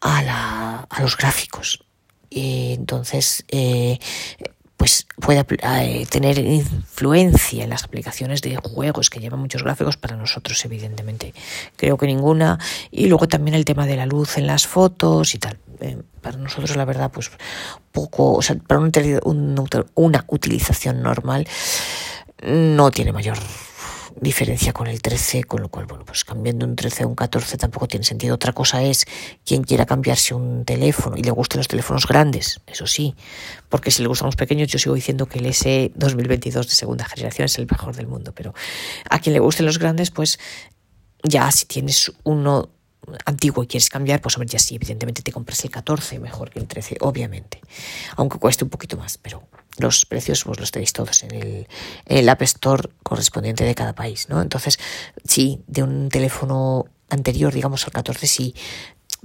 a, 0.02 0.22
la, 0.24 0.88
a 0.90 1.02
los 1.02 1.18
gráficos. 1.18 1.84
Y 2.30 2.74
entonces, 2.74 3.46
eh, 3.50 4.00
pues 4.78 5.08
puede 5.20 5.44
eh, 5.63 6.06
tener 6.06 6.38
influencia 6.38 7.63
en 7.63 7.72
las 7.72 7.84
aplicaciones 7.84 8.44
de 8.44 8.58
juegos 8.58 9.10
que 9.10 9.20
llevan 9.20 9.40
muchos 9.40 9.63
gráficos 9.63 9.98
para 9.98 10.16
nosotros 10.16 10.63
evidentemente. 10.66 11.34
Creo 11.76 11.98
que 11.98 12.06
ninguna. 12.06 12.60
Y 12.92 13.08
luego 13.08 13.28
también 13.28 13.56
el 13.56 13.66
tema 13.66 13.88
de 13.88 13.98
la 13.98 14.06
luz 14.06 14.38
en 14.38 14.46
las 14.46 14.68
fotos 14.68 15.34
y 15.34 15.40
tal. 15.40 15.58
Eh, 15.80 16.02
para 16.22 16.38
nosotros 16.38 16.76
la 16.76 16.86
verdad 16.86 17.12
pues 17.12 17.32
poco 17.92 18.34
o 18.34 18.42
sea 18.42 18.56
para 18.56 18.80
una 18.80 20.26
utilización 20.28 21.04
normal 21.04 21.48
no 22.44 22.90
tiene 22.90 23.12
mayor 23.12 23.38
diferencia 24.20 24.74
con 24.74 24.88
el 24.88 25.02
13, 25.02 25.44
con 25.44 25.62
lo 25.62 25.70
cual, 25.70 25.86
bueno, 25.86 26.06
pues 26.06 26.24
cambiando 26.24 26.66
un 26.66 26.76
13 26.76 27.04
a 27.04 27.08
un 27.08 27.16
14 27.16 27.58
tampoco 27.58 27.88
tiene 27.88 28.06
sentido. 28.06 28.36
Otra 28.36 28.54
cosa 28.54 28.82
es 28.84 29.06
quien 29.46 29.64
quiera 29.64 29.86
cambiarse 29.86 30.34
un 30.34 30.66
teléfono 30.66 31.18
y 31.18 31.24
le 31.24 31.32
gusten 31.32 31.60
los 31.60 31.68
teléfonos 31.68 32.08
grandes, 32.08 32.62
eso 32.68 32.88
sí, 32.88 33.16
porque 33.70 33.92
si 33.92 34.02
le 34.02 34.08
gustan 34.08 34.28
los 34.28 34.36
pequeños, 34.36 34.68
yo 34.70 34.80
sigo 34.80 34.96
diciendo 34.96 35.28
que 35.28 35.40
el 35.40 35.46
S 35.48 35.92
2022 35.96 36.68
de 36.68 36.74
segunda 36.74 37.06
generación 37.06 37.46
es 37.46 37.58
el 37.58 37.68
mejor 37.70 37.96
del 37.96 38.08
mundo, 38.08 38.34
pero 38.34 38.54
a 39.10 39.20
quien 39.20 39.34
le 39.34 39.40
gusten 39.40 39.66
los 39.66 39.80
grandes, 39.80 40.12
pues 40.12 40.40
ya 41.24 41.52
si 41.52 41.66
tienes 41.66 42.12
uno 42.24 42.70
antiguo 43.26 43.64
y 43.64 43.68
quieres 43.68 43.90
cambiar, 43.90 44.22
pues 44.22 44.36
hombre, 44.36 44.50
ya 44.50 44.60
sí, 44.60 44.76
evidentemente 44.76 45.22
te 45.22 45.32
compras 45.32 45.64
el 45.64 45.72
14 45.72 46.20
mejor 46.20 46.50
que 46.50 46.60
el 46.60 46.68
13, 46.68 46.98
obviamente, 47.02 47.62
aunque 48.16 48.38
cueste 48.38 48.64
un 48.64 48.70
poquito 48.70 48.98
más, 48.98 49.18
pero 49.18 49.48
los 49.78 50.06
precios 50.06 50.44
pues 50.44 50.60
los 50.60 50.72
tenéis 50.72 50.94
todos 50.94 51.24
en 51.24 51.34
el, 51.34 51.68
el 52.06 52.30
App 52.30 52.42
Store 52.44 52.90
correspondiente 53.04 53.63
de 53.63 53.76
cada 53.76 53.94
país, 53.94 54.30
¿no? 54.30 54.42
Entonces, 54.42 54.80
sí, 55.24 55.62
de 55.68 55.84
un 55.84 56.10
teléfono 56.10 56.86
anterior, 57.10 57.54
digamos, 57.54 57.86
al 57.86 57.94
14, 57.94 58.28
sí, 58.28 58.56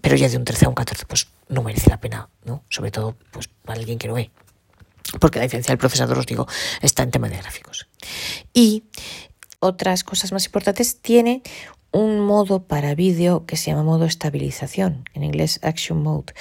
pero 0.01 0.17
ya 0.17 0.29
de 0.29 0.37
un 0.37 0.45
13 0.45 0.67
a 0.67 0.69
un 0.69 0.75
14, 0.75 1.07
pues 1.07 1.29
no 1.49 1.63
merece 1.63 1.91
la 1.91 2.01
pena, 2.01 2.29
¿no? 2.45 2.65
Sobre 2.69 2.91
todo, 2.91 3.17
pues 3.31 3.49
para 3.49 3.79
alguien 3.79 3.99
que 3.99 4.09
no 4.09 4.15
ve. 4.15 4.31
Porque 5.21 5.39
la 5.39 5.45
diferencia 5.45 5.73
del 5.73 5.79
procesador, 5.79 6.19
os 6.19 6.27
digo, 6.27 6.47
está 6.81 7.03
en 7.03 7.11
tema 7.11 7.29
de 7.29 7.37
gráficos. 7.37 7.89
Y 8.53 8.85
otras 9.61 10.05
cosas 10.05 10.33
más 10.33 10.45
importantes, 10.47 11.01
tiene 11.01 11.43
un 11.93 12.21
modo 12.21 12.65
para 12.65 12.95
vídeo 12.95 13.45
que 13.47 13.57
se 13.57 13.71
llama 13.71 13.83
modo 13.83 14.07
estabilización, 14.07 15.05
en 15.15 15.25
inglés 15.25 15.61
Action 15.63 16.03
Mode, 16.03 16.33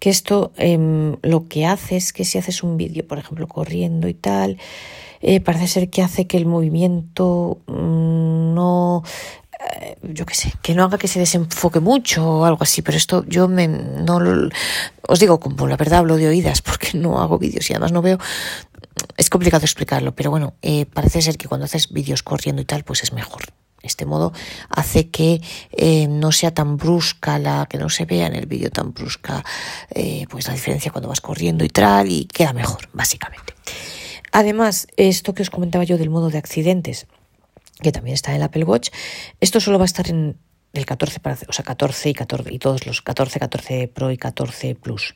que 0.00 0.10
esto 0.10 0.52
em, 0.56 1.16
lo 1.22 1.48
que 1.48 1.64
hace 1.64 1.96
es 1.96 2.12
que 2.12 2.24
si 2.24 2.38
haces 2.38 2.62
un 2.62 2.76
vídeo, 2.76 3.06
por 3.06 3.18
ejemplo, 3.18 3.46
corriendo 3.46 4.08
y 4.08 4.14
tal, 4.14 4.58
eh, 5.20 5.40
parece 5.40 5.68
ser 5.68 5.90
que 5.90 6.02
hace 6.02 6.26
que 6.26 6.36
el 6.36 6.46
movimiento 6.46 7.58
mm, 7.66 8.54
no 8.54 9.02
eh, 9.58 9.96
yo 10.02 10.26
qué 10.26 10.34
sé, 10.34 10.52
que 10.60 10.74
no 10.74 10.84
haga 10.84 10.98
que 10.98 11.08
se 11.08 11.18
desenfoque 11.18 11.80
mucho 11.80 12.40
o 12.40 12.44
algo 12.44 12.62
así, 12.62 12.82
pero 12.82 12.98
esto 12.98 13.24
yo 13.26 13.48
me, 13.48 13.68
no 13.68 14.20
os 15.08 15.18
digo, 15.18 15.40
como 15.40 15.66
la 15.66 15.76
verdad 15.76 16.00
hablo 16.00 16.16
de 16.16 16.28
oídas 16.28 16.62
porque 16.68 16.98
no 16.98 17.20
hago 17.20 17.38
vídeos 17.38 17.70
y 17.70 17.72
además 17.72 17.92
no 17.92 18.02
veo, 18.02 18.18
es 19.16 19.30
complicado 19.30 19.64
explicarlo, 19.64 20.14
pero 20.14 20.30
bueno, 20.30 20.54
eh, 20.62 20.86
parece 20.86 21.22
ser 21.22 21.38
que 21.38 21.48
cuando 21.48 21.64
haces 21.64 21.92
vídeos 21.92 22.22
corriendo 22.22 22.60
y 22.60 22.64
tal, 22.64 22.84
pues 22.84 23.02
es 23.02 23.12
mejor. 23.12 23.42
Este 23.86 24.06
modo 24.06 24.32
hace 24.68 25.08
que 25.08 25.40
eh, 25.72 26.08
no 26.08 26.32
sea 26.32 26.52
tan 26.52 26.76
brusca 26.76 27.38
la, 27.38 27.66
que 27.68 27.78
no 27.78 27.88
se 27.88 28.04
vea 28.04 28.26
en 28.26 28.34
el 28.34 28.46
vídeo 28.46 28.70
tan 28.70 28.92
brusca, 28.92 29.44
eh, 29.90 30.26
pues 30.28 30.46
la 30.46 30.54
diferencia 30.54 30.92
cuando 30.92 31.08
vas 31.08 31.20
corriendo 31.20 31.64
y 31.64 31.68
tal, 31.68 32.10
y 32.10 32.26
queda 32.26 32.52
mejor, 32.52 32.88
básicamente. 32.92 33.54
Además, 34.32 34.86
esto 34.96 35.34
que 35.34 35.42
os 35.42 35.50
comentaba 35.50 35.84
yo 35.84 35.98
del 35.98 36.10
modo 36.10 36.30
de 36.30 36.38
accidentes, 36.38 37.06
que 37.80 37.92
también 37.92 38.14
está 38.14 38.30
en 38.32 38.36
el 38.36 38.42
Apple 38.42 38.64
Watch, 38.64 38.90
esto 39.40 39.60
solo 39.60 39.78
va 39.78 39.84
a 39.84 39.86
estar 39.86 40.08
en 40.08 40.38
el 40.76 40.86
14 40.86 41.20
para, 41.20 41.38
o 41.48 41.52
sea, 41.52 41.64
14 41.64 42.10
y 42.10 42.14
14 42.14 42.52
y 42.52 42.58
todos 42.58 42.86
los 42.86 43.02
14, 43.02 43.38
14 43.38 43.88
Pro 43.88 44.10
y 44.10 44.16
14 44.16 44.74
Plus, 44.74 45.14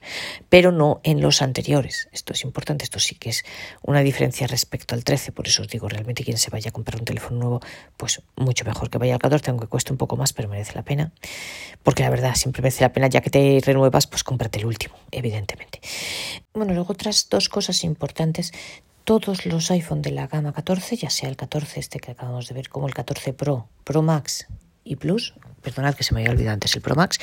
pero 0.48 0.72
no 0.72 1.00
en 1.04 1.20
los 1.20 1.42
anteriores. 1.42 2.08
Esto 2.12 2.32
es 2.32 2.44
importante, 2.44 2.84
esto 2.84 2.98
sí 2.98 3.14
que 3.14 3.30
es 3.30 3.44
una 3.82 4.00
diferencia 4.00 4.46
respecto 4.46 4.94
al 4.94 5.04
13, 5.04 5.32
por 5.32 5.46
eso 5.46 5.62
os 5.62 5.68
digo, 5.68 5.88
realmente 5.88 6.24
quien 6.24 6.38
se 6.38 6.50
vaya 6.50 6.70
a 6.70 6.72
comprar 6.72 6.98
un 6.98 7.04
teléfono 7.04 7.38
nuevo, 7.38 7.60
pues 7.96 8.22
mucho 8.36 8.64
mejor 8.64 8.90
que 8.90 8.98
vaya 8.98 9.14
al 9.14 9.20
14, 9.20 9.50
aunque 9.50 9.66
cueste 9.66 9.92
un 9.92 9.98
poco 9.98 10.16
más, 10.16 10.32
pero 10.32 10.48
merece 10.48 10.74
la 10.74 10.82
pena, 10.82 11.12
porque 11.82 12.02
la 12.02 12.10
verdad 12.10 12.34
siempre 12.34 12.62
merece 12.62 12.82
la 12.82 12.92
pena, 12.92 13.08
ya 13.08 13.20
que 13.20 13.30
te 13.30 13.60
renuevas, 13.64 14.06
pues 14.06 14.24
cómprate 14.24 14.58
el 14.58 14.66
último, 14.66 14.94
evidentemente. 15.10 15.80
Bueno, 16.52 16.74
luego 16.74 16.92
otras 16.92 17.28
dos 17.28 17.48
cosas 17.48 17.84
importantes 17.84 18.52
todos 19.04 19.46
los 19.46 19.70
iPhone 19.70 20.02
de 20.02 20.12
la 20.12 20.26
gama 20.26 20.52
14, 20.52 20.96
ya 20.96 21.10
sea 21.10 21.28
el 21.28 21.36
14 21.36 21.80
este 21.80 21.98
que 21.98 22.12
acabamos 22.12 22.48
de 22.48 22.54
ver, 22.54 22.68
como 22.68 22.86
el 22.86 22.94
14 22.94 23.32
Pro, 23.32 23.66
Pro 23.82 24.02
Max 24.02 24.46
y 24.84 24.96
Plus, 24.96 25.34
perdonad 25.62 25.94
que 25.94 26.04
se 26.04 26.14
me 26.14 26.20
había 26.20 26.32
olvidado 26.32 26.54
antes 26.54 26.74
el 26.74 26.82
Pro 26.82 26.94
Max, 26.94 27.18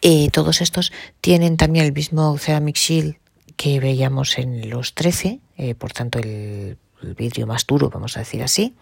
eh, 0.00 0.28
todos 0.30 0.60
estos 0.60 0.92
tienen 1.20 1.56
también 1.56 1.84
el 1.84 1.92
mismo 1.92 2.36
Ceramic 2.38 2.76
Shield 2.76 3.16
que 3.56 3.80
veíamos 3.80 4.38
en 4.38 4.68
los 4.70 4.94
13, 4.94 5.40
eh, 5.56 5.74
por 5.74 5.92
tanto 5.92 6.18
el, 6.18 6.78
vidrio 7.16 7.48
más 7.48 7.66
duro, 7.66 7.90
vamos 7.90 8.16
a 8.16 8.20
decir 8.20 8.42
así, 8.42 8.76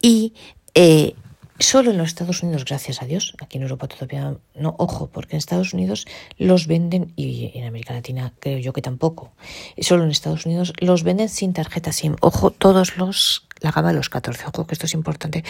y 0.00 0.34
eh, 0.74 1.14
Solo 1.60 1.92
en 1.92 1.98
los 1.98 2.08
Estados 2.08 2.42
Unidos, 2.42 2.64
gracias 2.64 3.00
a 3.00 3.06
Dios, 3.06 3.36
aquí 3.40 3.58
en 3.58 3.62
Europa 3.62 3.86
todavía 3.86 4.36
no, 4.56 4.74
ojo, 4.76 5.06
porque 5.06 5.36
en 5.36 5.38
Estados 5.38 5.72
Unidos 5.72 6.04
los 6.36 6.66
venden, 6.66 7.12
y 7.14 7.52
en 7.54 7.64
América 7.64 7.94
Latina 7.94 8.32
creo 8.40 8.58
yo 8.58 8.72
que 8.72 8.82
tampoco, 8.82 9.30
solo 9.78 10.02
en 10.02 10.10
Estados 10.10 10.46
Unidos 10.46 10.72
los 10.80 11.04
venden 11.04 11.28
sin 11.28 11.52
tarjeta 11.52 11.92
SIM. 11.92 12.16
Ojo, 12.20 12.50
todos 12.50 12.96
los 12.96 13.46
la 13.64 13.72
gama 13.72 13.88
de 13.88 13.94
los 13.94 14.08
14. 14.08 14.44
Ojo 14.46 14.66
que 14.66 14.74
esto 14.74 14.86
es 14.86 14.94
importante. 14.94 15.44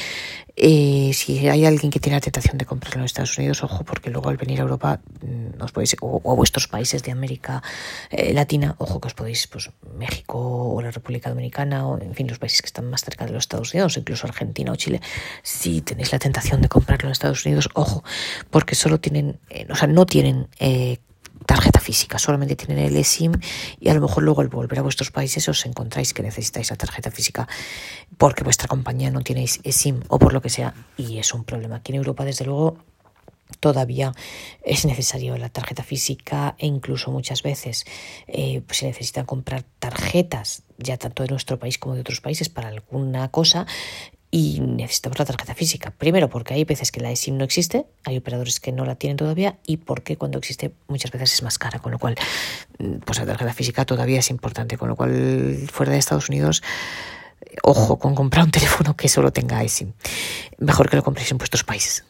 Eh, 0.57 1.11
si 1.13 1.47
hay 1.49 1.67
alguien 1.67 1.91
que 1.91 2.01
tiene 2.01 2.17
la 2.17 2.21
tentación 2.21 2.57
de 2.59 2.65
comprarlo 2.65 3.01
en 3.01 3.05
Estados 3.05 3.37
Unidos, 3.37 3.63
ojo, 3.63 3.85
porque 3.85 4.11
luego 4.11 4.29
al 4.31 4.37
venir 4.37 4.61
a 4.61 4.63
Europa 4.63 5.01
mm, 5.21 5.63
os 5.63 5.73
podéis, 5.73 5.97
o, 6.01 6.31
a 6.31 6.35
vuestros 6.35 6.69
países 6.69 7.03
de 7.03 7.13
América 7.13 7.63
eh, 8.11 8.33
Latina, 8.33 8.77
ojo 8.79 9.01
que 9.01 9.09
os 9.09 9.15
podéis, 9.15 9.47
pues 9.49 9.71
México 9.97 10.39
o 10.39 10.81
la 10.81 10.91
República 10.91 11.29
Dominicana, 11.29 11.87
o 11.87 12.01
en 12.01 12.15
fin, 12.15 12.29
los 12.29 12.39
países 12.39 12.63
que 12.63 12.67
están 12.67 12.89
más 12.89 13.03
cerca 13.03 13.27
de 13.27 13.33
los 13.33 13.45
Estados 13.45 13.75
Unidos, 13.75 13.97
incluso 13.97 14.27
Argentina 14.27 14.73
o 14.73 14.77
Chile, 14.77 15.01
si 15.43 15.81
tenéis 15.83 16.13
la 16.13 16.19
tentación 16.19 16.63
de 16.63 16.69
comprarlo 16.69 17.09
en 17.09 17.13
Estados 17.13 17.45
Unidos, 17.45 17.69
ojo, 17.75 18.05
porque 18.51 18.75
solo 18.75 19.01
tienen, 19.01 19.41
eh, 19.51 19.67
o 19.71 19.75
sea, 19.75 19.89
no 19.89 20.07
tienen 20.07 20.49
tarjeta 21.47 21.81
física, 21.81 22.19
solamente 22.19 22.57
tienen 22.57 22.79
el 22.79 22.97
eSIM 22.97 23.33
y 23.81 23.89
a 23.89 23.95
lo 23.95 24.01
mejor 24.01 24.23
luego 24.23 24.41
al 24.41 24.49
volver 24.49 24.79
a 24.79 24.83
vuestros 24.83 25.11
países 25.11 25.49
os 25.49 25.65
encontráis 25.67 26.15
que 26.15 26.23
necesitáis 26.23 26.71
la 26.71 26.77
tarjeta 26.77 27.11
física 27.11 27.49
porque 28.19 28.45
vuestra 28.45 28.69
compañía 28.69 29.11
no 29.11 29.21
tiene 29.21 29.45
eSIM 29.45 30.03
o 30.09 30.19
por 30.19 30.33
lo 30.33 30.41
que 30.41 30.51
sea 30.51 30.75
y 30.97 31.19
es 31.19 31.35
un 31.35 31.45
problema. 31.45 31.77
Aquí 31.77 31.93
en 31.93 31.97
Europa, 31.97 32.25
desde 32.25 32.45
luego, 32.45 32.79
todavía 33.61 34.13
es 34.63 34.85
necesario 34.85 35.37
la 35.37 35.49
tarjeta 35.49 35.83
física 35.83 36.55
e 36.59 36.67
incluso 36.67 37.11
muchas 37.11 37.43
veces 37.43 37.85
eh, 38.27 38.63
pues 38.67 38.79
se 38.79 38.87
necesitan 38.87 39.27
comprar 39.27 39.65
tarjetas 39.79 40.63
ya 40.79 40.97
tanto 40.97 41.23
de 41.23 41.29
nuestro 41.31 41.59
país 41.59 41.79
como 41.79 41.95
de 41.95 42.01
otros 42.01 42.21
países 42.21 42.49
para 42.49 42.69
alguna 42.69 43.31
cosa 43.31 43.67
y 44.35 44.59
necesitamos 44.59 45.17
la 45.21 45.27
tarjeta 45.27 45.55
física. 45.55 45.93
Primero 45.97 46.29
porque 46.29 46.55
hay 46.55 46.65
veces 46.65 46.91
que 46.91 46.99
la 47.01 47.13
eSIM 47.13 47.37
no 47.37 47.45
existe, 47.45 47.87
hay 48.03 48.17
operadores 48.17 48.59
que 48.59 48.73
no 48.73 48.85
la 48.85 48.97
tienen 48.97 49.17
todavía 49.17 49.61
y 49.65 49.77
porque 49.77 50.17
cuando 50.17 50.39
existe 50.39 50.73
muchas 50.89 51.13
veces 51.13 51.35
es 51.35 51.43
más 51.45 51.57
cara, 51.57 51.79
con 51.79 51.93
lo 51.93 52.01
cual 52.01 52.17
mm, 52.81 52.97
pues 53.05 53.21
la 53.21 53.27
tarjeta 53.27 53.53
física 53.53 53.85
todavía 53.85 54.19
es 54.19 54.31
importante, 54.31 54.77
con 54.77 54.89
lo 54.89 54.97
cual 54.97 55.69
fuera 55.71 55.93
de 55.93 55.99
Estados 55.99 56.29
Unidos 56.29 56.65
ojo 57.63 58.01
con 58.01 58.17
comprar 58.17 58.47
un 58.47 58.51
teléfono 58.59 58.97
que 58.97 59.09
solo 59.09 59.33
tenga 59.33 59.63
eSIM. 59.63 59.93
Mejor 60.59 60.91
que 60.91 60.97
lo 60.97 61.05
compréis 61.05 61.31
en 61.31 61.39
vuestros 61.39 61.63
países. 61.63 62.05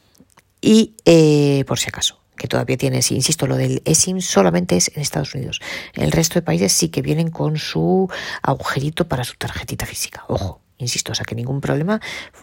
Y 0.62 0.94
eh, 1.04 1.66
por 1.66 1.78
si 1.78 1.90
acaso, 1.90 2.20
que 2.38 2.48
todavía 2.48 2.78
tienes, 2.78 3.10
insisto, 3.10 3.46
lo 3.46 3.56
del 3.56 3.82
eSIM 3.84 4.22
solamente 4.22 4.78
es 4.78 4.90
en 4.94 5.02
Estados 5.02 5.34
Unidos. 5.34 5.60
En 5.92 6.02
el 6.02 6.10
resto 6.10 6.36
de 6.36 6.42
países 6.42 6.72
sí 6.72 6.88
que 6.88 7.02
vienen 7.02 7.30
con 7.30 7.58
su 7.58 8.10
agujerito 8.40 9.06
para 9.08 9.24
su 9.24 9.34
tarjetita 9.34 9.84
física. 9.84 10.24
Ojo, 10.28 10.63
Insisto, 10.78 11.12
o 11.12 11.14
sea 11.14 11.24
que 11.24 11.34
ningún 11.34 11.60
problema 11.60 12.00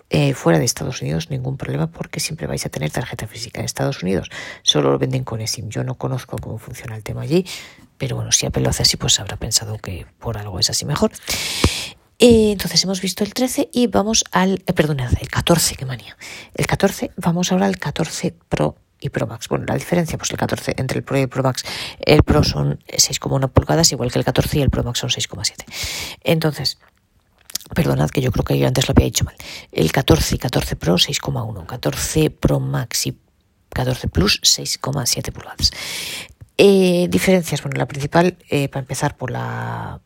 eh, 0.10 0.34
fuera 0.34 0.58
de 0.58 0.66
Estados 0.66 1.02
Unidos, 1.02 1.30
ningún 1.30 1.58
problema 1.58 1.88
porque 1.88 2.20
siempre 2.20 2.48
vais 2.48 2.66
a 2.66 2.70
tener 2.70 2.90
tarjeta 2.90 3.28
física. 3.28 3.60
En 3.60 3.66
Estados 3.66 4.04
Unidos 4.04 4.30
solo 4.62 4.92
lo 4.92 4.98
venden 4.98 5.24
con 5.24 5.42
eSIM. 5.42 5.70
Yo 5.70 5.84
no 5.84 5.96
conozco 5.96 6.38
cómo 6.38 6.58
funciona 6.58 6.96
el 6.96 7.04
tema 7.04 7.22
allí, 7.22 7.46
pero 7.98 8.16
bueno, 8.16 8.32
si 8.32 8.46
Apple 8.46 8.64
lo 8.64 8.70
hace 8.70 8.84
así, 8.84 8.98
pues 8.98 9.20
habrá 9.20 9.38
pensado 9.38 9.78
que 9.78 10.06
por 10.20 10.38
algo 10.38 10.60
es 10.60 10.70
así 10.70 10.86
mejor. 10.86 11.12
Eh, 12.20 12.52
entonces 12.52 12.84
hemos 12.84 13.02
visto 13.02 13.24
el 13.24 13.34
13 13.34 13.70
y 13.74 13.88
vamos 13.88 14.24
al, 14.32 14.64
eh, 14.68 14.74
perdonad, 14.74 15.12
el 15.20 15.28
14, 15.28 15.76
qué 15.76 15.86
manía. 15.86 16.16
El 16.54 16.68
14, 16.68 17.12
vamos 17.18 17.52
ahora 17.52 17.66
al 17.66 17.78
14 17.78 18.36
Pro 18.48 18.76
y 19.00 19.10
Pro 19.10 19.28
Max. 19.28 19.48
Bueno, 19.50 19.66
la 19.68 19.74
diferencia, 19.74 20.18
pues 20.20 20.30
el 20.30 20.38
14 20.38 20.76
entre 20.78 21.00
el 21.00 21.04
Pro 21.04 21.18
y 21.18 21.22
el 21.22 21.30
Pro 21.30 21.42
Max, 21.44 21.64
el 22.00 22.22
Pro 22.22 22.44
son 22.44 22.80
6,1 22.88 23.50
pulgadas, 23.50 23.92
igual 23.92 24.12
que 24.12 24.20
el 24.20 24.26
14 24.26 24.60
y 24.60 24.62
el 24.62 24.70
Pro 24.70 24.84
Max 24.84 25.00
son 25.00 25.10
6,7. 25.10 25.66
Entonces, 26.24 26.78
Perdonad 27.74 28.10
que 28.10 28.22
yo 28.22 28.32
creo 28.32 28.44
que 28.44 28.58
yo 28.58 28.68
antes 28.68 28.88
lo 28.88 28.94
había 28.94 29.06
dicho 29.06 29.26
mal. 29.26 29.36
El 29.72 29.92
14 29.92 30.36
y 30.36 30.38
14 30.38 30.76
Pro 30.76 30.96
6,1, 30.96 31.66
14 31.66 32.30
Pro 32.30 32.60
Max 32.60 33.08
y 33.08 33.18
14 33.70 34.08
Plus 34.10 34.42
6,7 34.42 35.32
pulgadas. 35.32 35.72
Eh, 36.58 37.08
diferencias, 37.10 37.64
bueno, 37.64 37.78
la 37.78 37.88
principal, 37.88 38.38
eh, 38.50 38.68
para 38.68 38.82
empezar 38.82 39.18
por 39.18 39.32
la, 39.32 40.02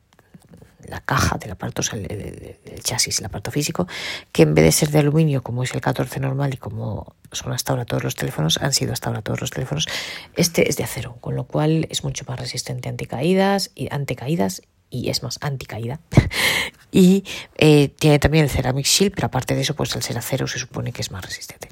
la 0.88 1.02
caja 1.02 1.38
del 1.38 1.52
aparato, 1.52 1.82
o 1.82 1.96
el, 1.96 2.58
chasis, 2.84 3.20
el 3.20 3.26
aparato 3.26 3.52
físico, 3.52 3.88
que 4.32 4.44
en 4.44 4.54
vez 4.54 4.66
de 4.66 4.72
ser 4.72 4.90
de 4.90 5.00
aluminio, 5.00 5.42
como 5.42 5.64
es 5.64 5.74
el 5.74 5.82
14 5.82 6.20
normal 6.20 6.54
y 6.54 6.58
como 6.58 7.16
son 7.32 7.54
hasta 7.54 7.74
ahora 7.74 7.86
todos 7.86 8.04
los 8.04 8.16
teléfonos, 8.16 8.58
han 8.62 8.74
sido 8.74 8.94
hasta 8.94 9.10
ahora 9.10 9.22
todos 9.22 9.42
los 9.42 9.50
teléfonos, 9.50 9.88
este 10.36 10.70
es 10.70 10.78
de 10.78 10.84
acero, 10.84 11.18
con 11.22 11.36
lo 11.36 11.46
cual 11.46 11.88
es 11.90 12.04
mucho 12.04 12.26
más 12.28 12.40
resistente 12.40 12.90
ante 12.90 13.08
caídas 13.08 13.72
y 13.76 13.94
ante 13.94 14.16
caídas 14.16 14.62
y 14.90 15.10
es 15.10 15.24
más 15.24 15.38
anticaída. 15.42 16.00
y 16.92 17.24
eh, 17.58 17.90
tiene 17.90 18.20
también 18.20 18.46
el 18.46 18.50
Ceramic 18.50 18.86
Shield, 18.86 19.14
pero 19.14 19.28
aparte 19.28 19.56
de 19.56 19.62
eso, 19.62 19.76
pues 19.76 19.96
el 19.96 20.04
ser 20.04 20.18
acero 20.18 20.48
se 20.48 20.60
supone 20.60 20.92
que 20.92 21.02
es 21.02 21.12
más 21.12 21.24
resistente. 21.24 21.70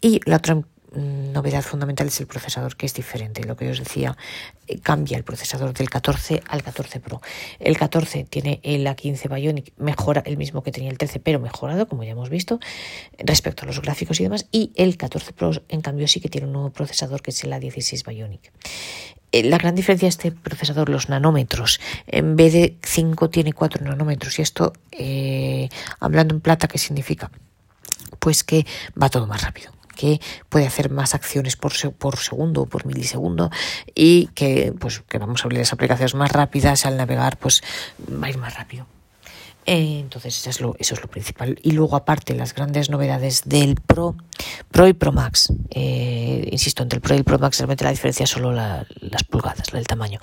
Y 0.00 0.20
la 0.24 0.36
otra 0.36 0.62
novedad 0.92 1.62
fundamental 1.62 2.06
es 2.08 2.20
el 2.20 2.26
procesador 2.26 2.76
que 2.76 2.86
es 2.86 2.94
diferente. 2.94 3.44
Lo 3.44 3.56
que 3.56 3.66
yo 3.66 3.72
os 3.72 3.78
decía, 3.78 4.16
eh, 4.66 4.78
cambia 4.80 5.16
el 5.16 5.24
procesador 5.24 5.72
del 5.72 5.90
14 5.90 6.42
al 6.48 6.62
14 6.62 7.00
Pro. 7.00 7.20
El 7.58 7.76
14 7.76 8.24
tiene 8.24 8.60
el 8.62 8.86
A15 8.86 9.34
Bionic, 9.34 9.72
mejora 9.76 10.22
el 10.24 10.36
mismo 10.36 10.62
que 10.62 10.72
tenía 10.72 10.90
el 10.90 10.98
13, 10.98 11.20
pero 11.20 11.40
mejorado, 11.40 11.88
como 11.88 12.04
ya 12.04 12.12
hemos 12.12 12.30
visto, 12.30 12.58
respecto 13.18 13.64
a 13.64 13.66
los 13.66 13.80
gráficos 13.80 14.20
y 14.20 14.24
demás. 14.24 14.46
Y 14.50 14.72
el 14.76 14.96
14 14.96 15.32
Pro, 15.32 15.50
en 15.68 15.80
cambio, 15.80 16.08
sí 16.08 16.20
que 16.20 16.28
tiene 16.28 16.46
un 16.46 16.52
nuevo 16.52 16.70
procesador 16.70 17.22
que 17.22 17.30
es 17.30 17.44
el 17.44 17.52
A16 17.52 18.06
Bionic. 18.06 18.52
Eh, 19.30 19.44
la 19.44 19.58
gran 19.58 19.74
diferencia 19.74 20.06
de 20.06 20.10
este 20.10 20.32
procesador, 20.32 20.88
los 20.88 21.10
nanómetros, 21.10 21.80
en 22.06 22.36
vez 22.36 22.54
de 22.54 22.76
5 22.82 23.28
tiene 23.28 23.52
4 23.52 23.84
nanómetros. 23.84 24.38
Y 24.38 24.42
esto, 24.42 24.72
eh, 24.92 25.68
hablando 26.00 26.34
en 26.34 26.40
plata, 26.40 26.66
¿qué 26.66 26.78
significa? 26.78 27.30
Pues 28.18 28.42
que 28.42 28.66
va 29.00 29.10
todo 29.10 29.26
más 29.26 29.42
rápido 29.42 29.77
que 29.98 30.20
puede 30.48 30.66
hacer 30.66 30.90
más 30.90 31.14
acciones 31.14 31.56
por, 31.56 31.72
por 31.94 32.16
segundo 32.16 32.62
o 32.62 32.66
por 32.66 32.86
milisegundo 32.86 33.50
y 33.96 34.28
que, 34.28 34.72
pues, 34.78 35.02
que 35.08 35.18
vamos 35.18 35.42
a 35.42 35.44
abrir 35.44 35.58
las 35.58 35.72
aplicaciones 35.72 36.14
más 36.14 36.30
rápidas 36.30 36.86
al 36.86 36.96
navegar, 36.96 37.36
pues 37.36 37.62
va 38.08 38.28
a 38.28 38.30
ir 38.30 38.38
más 38.38 38.54
rápido. 38.54 38.86
Eh, 39.70 39.98
entonces 40.00 40.34
eso 40.38 40.48
es, 40.48 40.62
lo, 40.62 40.74
eso 40.78 40.94
es 40.94 41.02
lo 41.02 41.08
principal. 41.08 41.58
Y 41.62 41.72
luego 41.72 41.94
aparte 41.94 42.34
las 42.34 42.54
grandes 42.54 42.88
novedades 42.88 43.42
del 43.44 43.74
Pro, 43.74 44.16
Pro 44.70 44.88
y 44.88 44.94
Pro 44.94 45.12
Max. 45.12 45.52
Eh, 45.68 46.48
insisto, 46.50 46.82
entre 46.82 46.96
el 46.96 47.02
Pro 47.02 47.14
y 47.14 47.18
el 47.18 47.24
Pro 47.24 47.38
Max 47.38 47.58
realmente 47.58 47.84
la 47.84 47.90
diferencia 47.90 48.24
es 48.24 48.30
solo 48.30 48.50
las 48.50 49.24
pulgadas, 49.28 49.68
el 49.74 49.86
tamaño. 49.86 50.20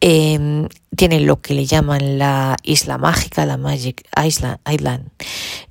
Eh, 0.00 0.66
tiene 0.96 1.20
lo 1.20 1.42
que 1.42 1.52
le 1.52 1.66
llaman 1.66 2.18
la 2.18 2.56
isla 2.62 2.96
mágica, 2.96 3.44
la 3.44 3.58
Magic 3.58 4.02
Island, 4.16 4.60
Island, 4.66 5.10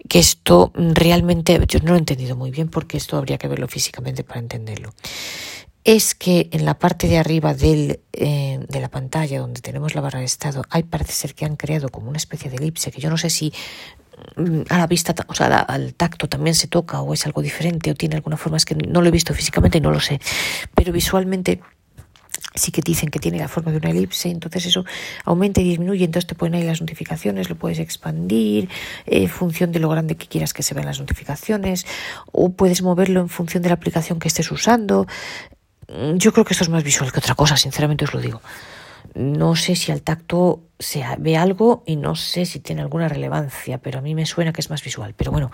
que 0.08 0.20
esto 0.20 0.72
realmente 0.76 1.60
yo 1.68 1.80
no 1.80 1.90
lo 1.90 1.96
he 1.96 2.00
entendido 2.00 2.36
muy 2.36 2.52
bien 2.52 2.70
porque 2.70 2.98
esto 2.98 3.18
habría 3.18 3.40
que 3.40 3.48
verlo 3.48 3.68
físicamente 3.68 4.24
para 4.24 4.40
entenderlo 4.40 4.94
es 5.96 6.14
que 6.14 6.50
en 6.52 6.66
la 6.66 6.78
parte 6.78 7.08
de 7.08 7.18
arriba 7.18 7.56
del, 7.56 8.02
eh, 8.14 8.60
de 8.70 8.80
la 8.80 8.90
pantalla 8.90 9.40
donde 9.40 9.60
tenemos 9.60 9.96
la 9.96 10.02
barra 10.02 10.20
de 10.20 10.26
estado 10.26 10.62
hay 10.70 10.84
parece 10.84 11.14
ser 11.14 11.34
que 11.34 11.46
han 11.46 11.56
creado 11.56 11.90
como 11.90 12.10
una 12.10 12.18
especie 12.18 12.52
de 12.52 12.58
elipse 12.58 12.92
que 12.92 13.02
yo 13.02 13.10
no 13.10 13.18
sé 13.18 13.32
si 13.32 13.52
mm, 14.36 14.62
a 14.70 14.78
la 14.78 14.86
vista, 14.86 15.16
o 15.28 15.34
sea, 15.34 15.48
al 15.58 15.96
tacto 15.96 16.30
también 16.30 16.54
se 16.54 16.68
toca 16.68 17.02
o 17.02 17.12
es 17.16 17.26
algo 17.26 17.42
diferente 17.42 17.90
o 17.90 17.96
tiene 17.96 18.18
alguna 18.18 18.38
forma, 18.38 18.58
es 18.58 18.66
que 18.66 18.76
no 18.76 19.02
lo 19.02 19.08
he 19.08 19.12
visto 19.12 19.34
físicamente 19.34 19.80
y 19.80 19.82
no 19.82 19.90
lo 19.90 20.00
sé, 20.00 20.20
pero 20.76 20.94
visualmente 20.94 21.60
sí 22.54 22.72
que 22.72 22.84
dicen 22.84 23.10
que 23.10 23.18
tiene 23.18 23.40
la 23.40 23.48
forma 23.48 23.72
de 23.72 23.78
una 23.78 23.90
elipse, 23.90 24.30
entonces 24.30 24.68
eso 24.68 24.86
aumenta 25.26 25.60
y 25.60 25.64
disminuye, 25.64 26.06
entonces 26.06 26.28
te 26.28 26.36
ponen 26.36 26.62
ahí 26.62 26.68
las 26.68 26.82
notificaciones, 26.82 27.50
lo 27.50 27.56
puedes 27.56 27.80
expandir 27.80 28.70
eh, 29.08 29.24
en 29.24 29.30
función 29.30 29.72
de 29.72 29.80
lo 29.80 29.90
grande 29.90 30.18
que 30.18 30.28
quieras 30.28 30.54
que 30.54 30.62
se 30.62 30.76
vean 30.76 30.86
las 30.86 31.00
notificaciones, 31.00 31.88
o 32.32 32.52
puedes 32.52 32.84
moverlo 32.84 33.22
en 33.22 33.30
función 33.30 33.64
de 33.64 33.70
la 33.70 33.76
aplicación 33.76 34.20
que 34.20 34.28
estés 34.28 34.52
usando. 34.52 35.08
Mm, 35.90 36.18
yo 36.18 36.32
creo 36.32 36.46
que 36.46 36.54
esto 36.54 36.64
es 36.64 36.70
más 36.70 36.84
visual 36.84 37.12
que 37.12 37.20
otra 37.20 37.36
cosa, 37.36 37.58
sinceramente 37.58 38.06
os 38.06 38.14
lo 38.14 38.20
digo. 38.20 38.42
No 39.16 39.56
sé 39.56 39.76
si 39.76 39.92
al 39.92 40.02
tacto 40.02 40.64
se 40.78 41.04
ve 41.18 41.36
algo 41.36 41.84
y 41.88 41.96
no 41.96 42.16
sé 42.16 42.46
si 42.46 42.60
tiene 42.60 42.82
alguna 42.82 43.10
relevancia, 43.10 43.80
pero 43.80 44.00
a 44.00 44.02
mí 44.02 44.14
me 44.14 44.26
suena 44.26 44.54
que 44.54 44.62
es 44.62 44.70
más 44.70 44.84
visual. 44.84 45.16
Pero 45.18 45.32
bueno, 45.32 45.52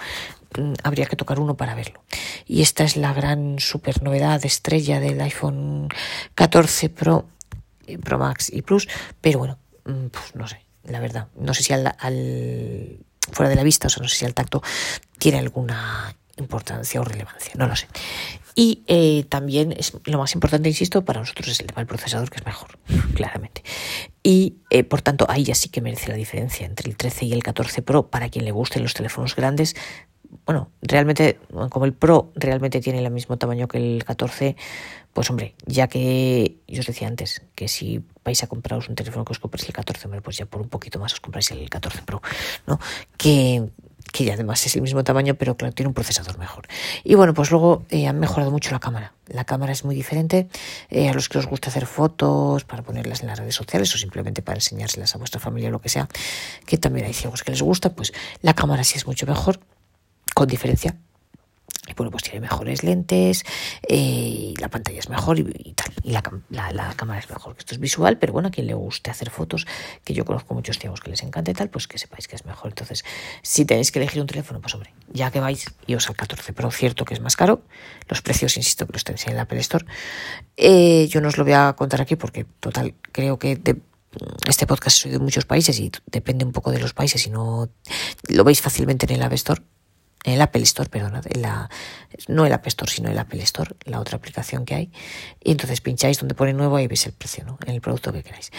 mm, 0.58 0.74
habría 0.84 1.06
que 1.06 1.16
tocar 1.16 1.40
uno 1.40 1.56
para 1.56 1.74
verlo. 1.74 2.04
Y 2.46 2.62
esta 2.62 2.84
es 2.84 2.98
la 2.98 3.14
gran 3.14 3.60
super 3.60 4.04
novedad 4.04 4.44
estrella 4.46 5.00
del 5.00 5.22
iPhone 5.22 5.88
14 6.36 6.90
Pro, 6.90 7.28
eh, 7.88 7.98
Pro 7.98 8.20
Max 8.20 8.52
y 8.52 8.62
Plus. 8.62 8.90
Pero 9.22 9.40
bueno, 9.40 9.58
mm, 9.86 10.08
pues 10.08 10.36
no 10.36 10.48
sé, 10.48 10.66
la 10.84 11.00
verdad. 11.00 11.28
No 11.36 11.54
sé 11.54 11.64
si 11.64 11.74
al, 11.74 11.96
al 11.98 13.00
fuera 13.32 13.50
de 13.50 13.56
la 13.56 13.64
vista, 13.64 13.88
o 13.88 13.90
sea, 13.90 14.02
no 14.02 14.10
sé 14.10 14.18
si 14.18 14.26
al 14.26 14.34
tacto 14.34 14.62
tiene 15.18 15.40
alguna 15.40 16.14
importancia 16.38 17.00
o 17.00 17.04
relevancia, 17.06 17.54
no 17.56 17.68
lo 17.68 17.76
sé. 17.76 17.88
Y 18.58 18.84
eh, 18.88 19.26
también 19.28 19.74
es 19.78 19.92
lo 20.06 20.18
más 20.18 20.34
importante, 20.34 20.70
insisto, 20.70 21.04
para 21.04 21.20
nosotros 21.20 21.50
es 21.50 21.60
el 21.60 21.68
tema 21.68 21.82
del 21.82 21.88
procesador, 21.88 22.30
que 22.30 22.38
es 22.38 22.46
mejor, 22.46 22.80
claramente. 23.14 23.64
Y 24.24 24.56
eh, 24.70 24.86
por 24.86 25.02
tanto, 25.02 25.26
ahí 25.30 25.44
ya 25.44 25.56
sí 25.56 25.68
que 25.68 25.82
merece 25.82 26.10
la 26.10 26.16
diferencia 26.16 26.66
entre 26.66 26.90
el 26.90 26.96
13 26.96 27.26
y 27.26 27.34
el 27.34 27.44
14 27.44 27.82
Pro 27.82 28.10
para 28.10 28.30
quien 28.30 28.46
le 28.46 28.52
gusten 28.52 28.82
los 28.82 28.94
teléfonos 28.94 29.36
grandes. 29.36 29.76
Bueno, 30.46 30.72
realmente, 30.82 31.38
como 31.70 31.86
el 31.86 31.94
Pro 31.94 32.32
realmente 32.36 32.80
tiene 32.80 33.04
el 33.04 33.12
mismo 33.12 33.38
tamaño 33.38 33.68
que 33.68 33.78
el 33.78 34.04
14, 34.06 34.56
pues 35.14 35.30
hombre, 35.30 35.54
ya 35.66 35.88
que 35.88 36.58
yo 36.68 36.80
os 36.80 36.86
decía 36.86 37.08
antes 37.08 37.42
que 37.56 37.68
si 37.68 38.04
vais 38.24 38.42
a 38.42 38.48
compraros 38.48 38.88
un 38.90 38.96
teléfono 38.96 39.26
que 39.26 39.34
os 39.34 39.40
compréis 39.40 39.68
el 39.68 39.74
14, 39.74 40.08
pues 40.22 40.38
ya 40.38 40.46
por 40.46 40.62
un 40.62 40.70
poquito 40.70 40.98
más 41.00 41.14
os 41.14 41.20
compráis 41.20 41.52
el 41.52 41.70
14 41.70 42.04
Pro, 42.04 42.22
¿no? 42.68 42.80
Que 43.18 43.70
que 44.16 44.32
además 44.32 44.66
es 44.66 44.74
el 44.78 44.82
mismo 44.82 45.04
tamaño, 45.04 45.36
pero 45.36 45.58
claro, 45.58 45.74
tiene 45.74 45.90
un 45.90 45.94
procesador 45.94 46.38
mejor. 46.38 46.68
Y 47.04 47.16
bueno, 47.16 47.34
pues 47.34 47.52
luego 47.52 47.84
eh, 47.90 48.08
han 48.08 48.18
mejorado 48.18 48.50
mucho 48.50 48.72
la 48.72 48.80
cámara. 48.80 49.12
La 49.28 49.44
cámara 49.44 49.74
es 49.74 49.84
muy 49.84 49.94
diferente 49.94 50.48
eh, 50.90 51.10
a 51.10 51.14
los 51.14 51.28
que 51.28 51.38
os 51.38 51.48
gusta 51.48 51.70
hacer 51.70 51.86
fotos 51.86 52.64
para 52.64 52.82
ponerlas 52.82 53.22
en 53.22 53.28
las 53.28 53.38
redes 53.38 53.56
sociales 53.56 53.94
o 53.94 53.98
simplemente 53.98 54.42
para 54.42 54.56
enseñárselas 54.56 55.14
a 55.16 55.18
vuestra 55.18 55.42
familia 55.42 55.68
o 55.68 55.72
lo 55.74 55.82
que 55.82 55.90
sea, 55.90 56.08
que 56.66 56.78
también 56.78 57.08
hay 57.08 57.14
ciegos 57.14 57.44
que 57.44 57.52
les 57.52 57.62
gusta, 57.62 57.90
pues 57.90 58.14
la 58.42 58.54
cámara 58.54 58.86
sí 58.86 58.98
es 58.98 59.06
mucho 59.06 59.26
mejor, 59.26 59.60
con 60.34 60.48
diferencia, 60.48 60.96
bueno, 61.94 62.12
pues 62.12 62.24
tiene 62.24 62.40
mejores 62.42 62.84
lentes, 62.84 63.46
eh, 63.88 64.54
la 64.60 64.70
pantalla 64.70 65.00
es 65.00 65.10
mejor 65.10 65.40
y, 65.40 65.74
tal, 65.74 65.94
y 66.04 66.12
la, 66.12 66.24
la, 66.50 66.94
cámara 66.96 67.20
es 67.20 67.30
mejor. 67.30 67.56
Esto 67.58 67.76
es 67.76 67.80
visual, 67.80 68.18
pero 68.18 68.34
bueno, 68.34 68.48
a 68.48 68.52
quien 68.52 68.68
le 68.68 68.74
guste 68.74 69.12
hacer 69.12 69.30
fotos, 69.30 69.68
que 70.04 70.14
yo 70.14 70.26
conozco 70.26 70.54
muchos 70.54 70.80
ciegos 70.80 71.00
que 71.00 71.12
les 71.12 71.22
encanta 71.24 71.52
y 71.52 71.54
tal, 71.54 71.70
pues 71.70 71.88
que 71.88 71.98
sepáis 71.98 72.28
que 72.28 72.36
es 72.36 72.46
mejor. 72.46 72.72
Entonces, 72.72 73.06
si 73.42 73.66
tenéis 73.66 73.92
que 73.92 74.00
elegir 74.00 74.22
un 74.22 74.28
teléfono, 74.28 74.62
pues 74.62 74.74
hombre, 74.74 74.94
ya 75.12 75.32
que 75.32 75.40
vais, 75.40 75.66
os 75.96 76.10
al 76.10 76.16
14 76.16 76.54
Pro, 76.54 76.72
cierto 76.72 77.06
que 77.06 77.14
es 77.14 77.20
más 77.20 77.36
caro, 77.36 77.62
los 78.10 78.22
precios, 78.22 78.58
insisto, 78.58 78.88
que 78.88 78.94
los 78.94 79.04
tenéis 79.04 79.28
en 79.28 79.36
la 79.36 79.44
Apple 79.44 79.60
Store. 79.60 79.86
Eh, 80.58 81.08
yo 81.10 81.22
no 81.22 81.28
os 81.28 81.38
lo 81.38 81.44
voy 81.44 81.54
a 81.54 81.74
contar 81.74 82.02
aquí 82.02 82.16
porque, 82.16 82.46
total, 82.60 82.96
creo 83.12 83.38
que 83.38 83.62
este 84.48 84.68
podcast 84.68 84.98
soy 84.98 85.12
de 85.12 85.20
muchos 85.20 85.46
países 85.46 85.80
y 85.80 85.92
depende 86.08 86.46
un 86.46 86.52
poco 86.52 86.72
de 86.72 86.80
los 86.80 86.94
países 86.94 87.28
y 87.28 87.30
no 87.30 87.70
lo 88.30 88.44
veis 88.44 88.62
fácilmente 88.62 89.06
en 89.06 89.16
el 89.16 89.24
App 89.24 89.34
Store 89.34 89.62
en 90.26 90.34
el 90.34 90.42
Apple 90.42 90.64
Store, 90.64 90.90
perdón, 90.90 91.22
no 92.28 92.46
el 92.46 92.54
App 92.54 92.68
Store, 92.68 92.92
sino 92.92 93.10
el 93.10 93.18
Apple 93.18 93.42
Store, 93.44 93.76
la 93.86 94.00
otra 94.00 94.18
aplicación 94.18 94.66
que 94.66 94.76
hay. 94.76 94.92
Y 95.44 95.52
entonces 95.52 95.82
pincháis 95.82 96.20
donde 96.20 96.34
pone 96.34 96.52
nuevo 96.52 96.80
y 96.80 96.88
veis 96.88 97.06
el 97.06 97.14
precio, 97.14 97.46
¿no? 97.46 97.60
En 97.66 97.76
el 97.76 97.82
producto 97.82 98.12
que 98.12 98.24
queráis. 98.24 98.52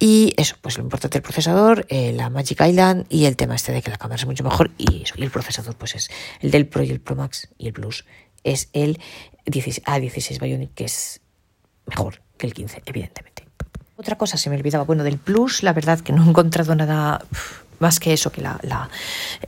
Y 0.00 0.34
eso, 0.36 0.56
pues 0.60 0.76
lo 0.76 0.84
importante 0.84 1.18
del 1.18 1.22
procesador, 1.22 1.86
eh, 1.88 2.12
la 2.12 2.30
Magic 2.30 2.60
Island 2.60 3.06
y 3.08 3.24
el 3.26 3.36
tema 3.36 3.54
este 3.54 3.72
de 3.72 3.80
que 3.82 3.90
la 3.90 3.96
cámara 3.96 4.20
es 4.20 4.26
mucho 4.26 4.44
mejor 4.44 4.70
y 4.76 5.02
eso, 5.02 5.14
y 5.16 5.22
el 5.22 5.30
procesador 5.30 5.76
pues 5.76 5.96
es 5.96 6.10
el 6.40 6.52
del 6.52 6.68
Pro 6.68 6.84
y 6.84 6.90
el 6.90 7.00
Pro 7.00 7.16
Max 7.16 7.48
y 7.58 7.66
el 7.66 7.72
Plus 7.72 8.04
es 8.44 8.68
el 8.72 9.00
A16 9.44 10.40
Bionic 10.40 10.74
que 10.74 10.84
es 10.84 11.20
mejor 11.86 12.22
que 12.36 12.46
el 12.46 12.54
15, 12.54 12.82
evidentemente. 12.86 13.48
Otra 13.96 14.16
cosa 14.16 14.36
se 14.36 14.48
me 14.50 14.56
olvidaba, 14.56 14.84
bueno, 14.84 15.02
del 15.02 15.18
Plus, 15.18 15.64
la 15.64 15.72
verdad 15.72 15.98
que 15.98 16.12
no 16.12 16.24
he 16.24 16.28
encontrado 16.28 16.76
nada 16.76 17.20
más 17.78 18.00
que 18.00 18.12
eso, 18.12 18.30
que 18.30 18.40
la, 18.40 18.58
la 18.62 18.88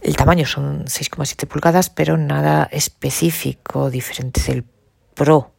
el 0.02 0.16
tamaño 0.16 0.46
son 0.46 0.84
6,7 0.84 1.46
pulgadas, 1.46 1.90
pero 1.90 2.16
nada 2.16 2.68
específico 2.70 3.90
diferente 3.90 4.40
del 4.42 4.64
Pro. 5.14 5.52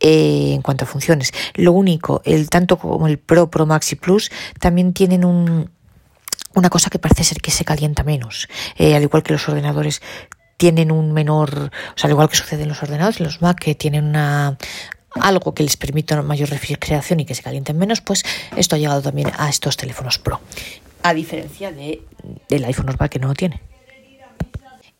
Eh, 0.00 0.52
en 0.54 0.62
cuanto 0.62 0.84
a 0.84 0.86
funciones. 0.86 1.32
Lo 1.54 1.72
único, 1.72 2.22
el 2.24 2.48
tanto 2.50 2.78
como 2.78 3.08
el 3.08 3.18
Pro, 3.18 3.50
Pro 3.50 3.66
Max 3.66 3.90
y 3.90 3.96
Plus 3.96 4.30
también 4.60 4.92
tienen 4.92 5.24
un, 5.24 5.70
una 6.54 6.70
cosa 6.70 6.88
que 6.88 7.00
parece 7.00 7.24
ser 7.24 7.40
que 7.40 7.50
se 7.50 7.64
calienta 7.64 8.04
menos. 8.04 8.48
Eh, 8.76 8.94
al 8.94 9.02
igual 9.02 9.24
que 9.24 9.32
los 9.32 9.48
ordenadores 9.48 10.00
tienen 10.56 10.92
un 10.92 11.12
menor, 11.12 11.72
o 11.72 11.98
sea, 11.98 12.06
al 12.06 12.12
igual 12.12 12.28
que 12.28 12.36
sucede 12.36 12.62
en 12.62 12.68
los 12.68 12.82
ordenadores, 12.82 13.18
los 13.18 13.42
Mac 13.42 13.58
que 13.58 13.74
tienen 13.74 14.04
una 14.04 14.56
algo 15.14 15.52
que 15.52 15.64
les 15.64 15.76
permita 15.76 16.20
mayor 16.22 16.50
refrigeración 16.50 17.18
y 17.20 17.24
que 17.24 17.34
se 17.34 17.42
calienten 17.42 17.76
menos, 17.76 18.00
pues 18.00 18.24
esto 18.56 18.76
ha 18.76 18.78
llegado 18.78 19.02
también 19.02 19.32
a 19.36 19.48
estos 19.48 19.76
teléfonos 19.76 20.18
Pro 20.18 20.40
a 21.02 21.14
diferencia 21.14 21.72
de, 21.72 22.02
del 22.48 22.64
iPhone 22.64 22.86
normal 22.86 23.10
que 23.10 23.18
no 23.18 23.28
lo 23.28 23.34
tiene. 23.34 23.60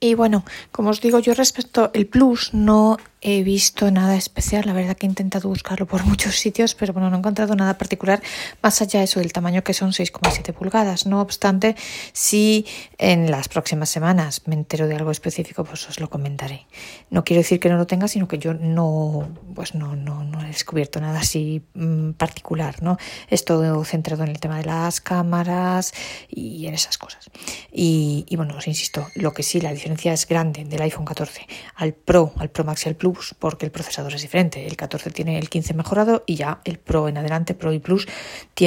Y 0.00 0.14
bueno, 0.14 0.44
como 0.70 0.90
os 0.90 1.00
digo, 1.00 1.18
yo 1.18 1.34
respecto 1.34 1.90
el 1.92 2.06
Plus 2.06 2.54
no 2.54 2.98
he 3.20 3.42
visto 3.42 3.90
nada 3.90 4.16
especial. 4.16 4.64
La 4.66 4.72
verdad 4.72 4.96
que 4.96 5.06
he 5.06 5.08
intentado 5.08 5.48
buscarlo 5.48 5.86
por 5.86 6.04
muchos 6.06 6.36
sitios, 6.36 6.74
pero 6.74 6.92
bueno, 6.92 7.10
no 7.10 7.16
he 7.16 7.18
encontrado 7.18 7.54
nada 7.56 7.78
particular 7.78 8.22
más 8.62 8.80
allá 8.80 9.00
de 9.00 9.04
eso 9.04 9.20
del 9.20 9.32
tamaño 9.32 9.64
que 9.64 9.74
son 9.74 9.90
6,7 9.90 10.52
pulgadas. 10.52 11.06
No 11.06 11.20
obstante, 11.20 11.76
si 12.12 12.66
en 12.98 13.30
las 13.30 13.48
próximas 13.48 13.90
semanas 13.90 14.42
me 14.46 14.54
entero 14.54 14.86
de 14.86 14.96
algo 14.96 15.10
específico, 15.10 15.64
pues 15.64 15.88
os 15.88 16.00
lo 16.00 16.08
comentaré. 16.10 16.66
No 17.10 17.24
quiero 17.24 17.40
decir 17.40 17.60
que 17.60 17.68
no 17.68 17.76
lo 17.76 17.86
tenga, 17.86 18.08
sino 18.08 18.28
que 18.28 18.38
yo 18.38 18.54
no, 18.54 19.28
pues 19.54 19.74
no, 19.74 19.96
no, 19.96 20.24
no 20.24 20.42
he 20.42 20.46
descubierto 20.46 21.00
nada 21.00 21.20
así 21.20 21.62
mm, 21.74 22.12
particular, 22.12 22.82
¿no? 22.82 22.98
Es 23.28 23.44
todo 23.44 23.84
centrado 23.84 24.22
en 24.24 24.30
el 24.30 24.40
tema 24.40 24.58
de 24.58 24.64
las 24.64 25.00
cámaras 25.00 25.92
y 26.28 26.66
en 26.66 26.74
esas 26.74 26.98
cosas. 26.98 27.30
Y, 27.72 28.24
y 28.28 28.36
bueno, 28.36 28.56
os 28.56 28.68
insisto, 28.68 29.06
lo 29.14 29.32
que 29.32 29.42
sí, 29.42 29.60
la 29.60 29.72
diferencia 29.88 30.12
es 30.12 30.26
grande 30.26 30.64
del 30.64 30.82
iPhone 30.82 31.04
14 31.04 31.46
al 31.76 31.94
Pro, 31.94 32.32
al 32.36 32.50
Pro 32.50 32.64
Max 32.64 32.84
y 32.84 32.88
al 32.90 32.94
Plus 32.94 33.34
porque 33.38 33.64
el 33.64 33.72
procesador 33.72 34.14
es 34.14 34.22
diferente. 34.22 34.66
El 34.66 34.76
14 34.76 35.10
tiene 35.10 35.38
el 35.38 35.48
15 35.48 35.74
mejorado 35.74 36.24
y 36.26 36.34
ya 36.34 36.60
el 36.64 36.78
Pro 36.78 37.08
en 37.08 37.16
adelante, 37.16 37.54
Pro 37.54 37.72
y 37.72 37.78
Plus, 37.78 38.06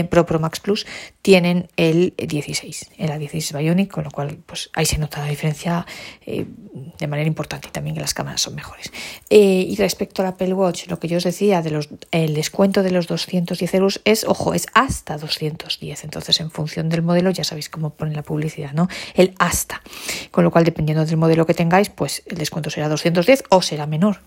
Pro 0.09 0.25
Pro 0.25 0.39
Max 0.39 0.59
Plus, 0.59 0.87
tienen 1.21 1.67
el 1.77 2.13
16, 2.17 2.91
el 2.97 3.09
A16 3.11 3.57
Bionic, 3.57 3.91
con 3.91 4.03
lo 4.03 4.11
cual 4.11 4.39
pues 4.45 4.69
ahí 4.73 4.85
se 4.85 4.97
nota 4.97 5.19
la 5.19 5.27
diferencia 5.27 5.85
eh, 6.25 6.45
de 6.97 7.07
manera 7.07 7.27
importante 7.27 7.67
y 7.67 7.71
también 7.71 7.95
que 7.95 8.01
las 8.01 8.13
cámaras 8.13 8.41
son 8.41 8.55
mejores. 8.55 8.91
Eh, 9.29 9.65
y 9.69 9.75
respecto 9.75 10.21
al 10.21 10.29
Apple 10.29 10.53
Watch, 10.53 10.87
lo 10.87 10.99
que 10.99 11.07
yo 11.07 11.17
os 11.17 11.23
decía 11.23 11.61
de 11.61 11.71
los 11.71 11.89
el 12.11 12.33
descuento 12.33 12.83
de 12.83 12.91
los 12.91 13.07
210 13.07 13.73
euros 13.75 14.01
es, 14.05 14.23
ojo, 14.23 14.53
es 14.53 14.67
hasta 14.73 15.17
210. 15.17 16.03
Entonces, 16.03 16.39
en 16.39 16.51
función 16.51 16.89
del 16.89 17.01
modelo, 17.01 17.29
ya 17.31 17.43
sabéis 17.43 17.69
cómo 17.69 17.91
pone 17.91 18.15
la 18.15 18.23
publicidad, 18.23 18.73
¿no? 18.73 18.87
El 19.13 19.33
hasta. 19.39 19.81
Con 20.31 20.43
lo 20.43 20.51
cual, 20.51 20.63
dependiendo 20.63 21.05
del 21.11 21.19
modelo 21.19 21.45
que 21.45 21.53
tengáis, 21.53 21.89
pues 21.89 22.23
el 22.25 22.37
descuento 22.37 22.69
será 22.69 22.89
210 22.89 23.43
o 23.49 23.61
será 23.61 23.85
menor. 23.85 24.21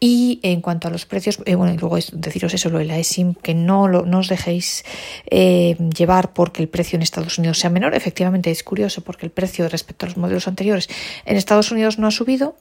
Y 0.00 0.40
en 0.42 0.60
cuanto 0.60 0.88
a 0.88 0.90
los 0.90 1.06
precios, 1.06 1.40
eh, 1.46 1.54
bueno, 1.54 1.74
luego 1.80 1.96
deciros 2.12 2.54
eso, 2.54 2.68
lo 2.70 2.78
de 2.78 2.84
la 2.84 2.98
eSIM, 2.98 3.34
que 3.34 3.54
no, 3.54 3.88
lo, 3.88 4.02
os 4.02 4.28
dejéis 4.28 4.84
eh, 5.30 5.76
llevar 5.96 6.32
porque 6.32 6.62
el 6.62 6.68
precio 6.68 6.96
en 6.96 7.02
Estados 7.02 7.38
Unidos 7.38 7.58
sea 7.58 7.70
menor. 7.70 7.94
Efectivamente, 7.94 8.50
es 8.50 8.62
curioso 8.62 9.02
porque 9.02 9.26
el 9.26 9.32
precio 9.32 9.68
respecto 9.68 10.06
a 10.06 10.08
los 10.10 10.16
modelos 10.16 10.46
anteriores 10.46 10.88
en 11.24 11.36
Estados 11.36 11.70
Unidos 11.70 11.98
no 11.98 12.06
ha 12.06 12.10
subido. 12.10 12.56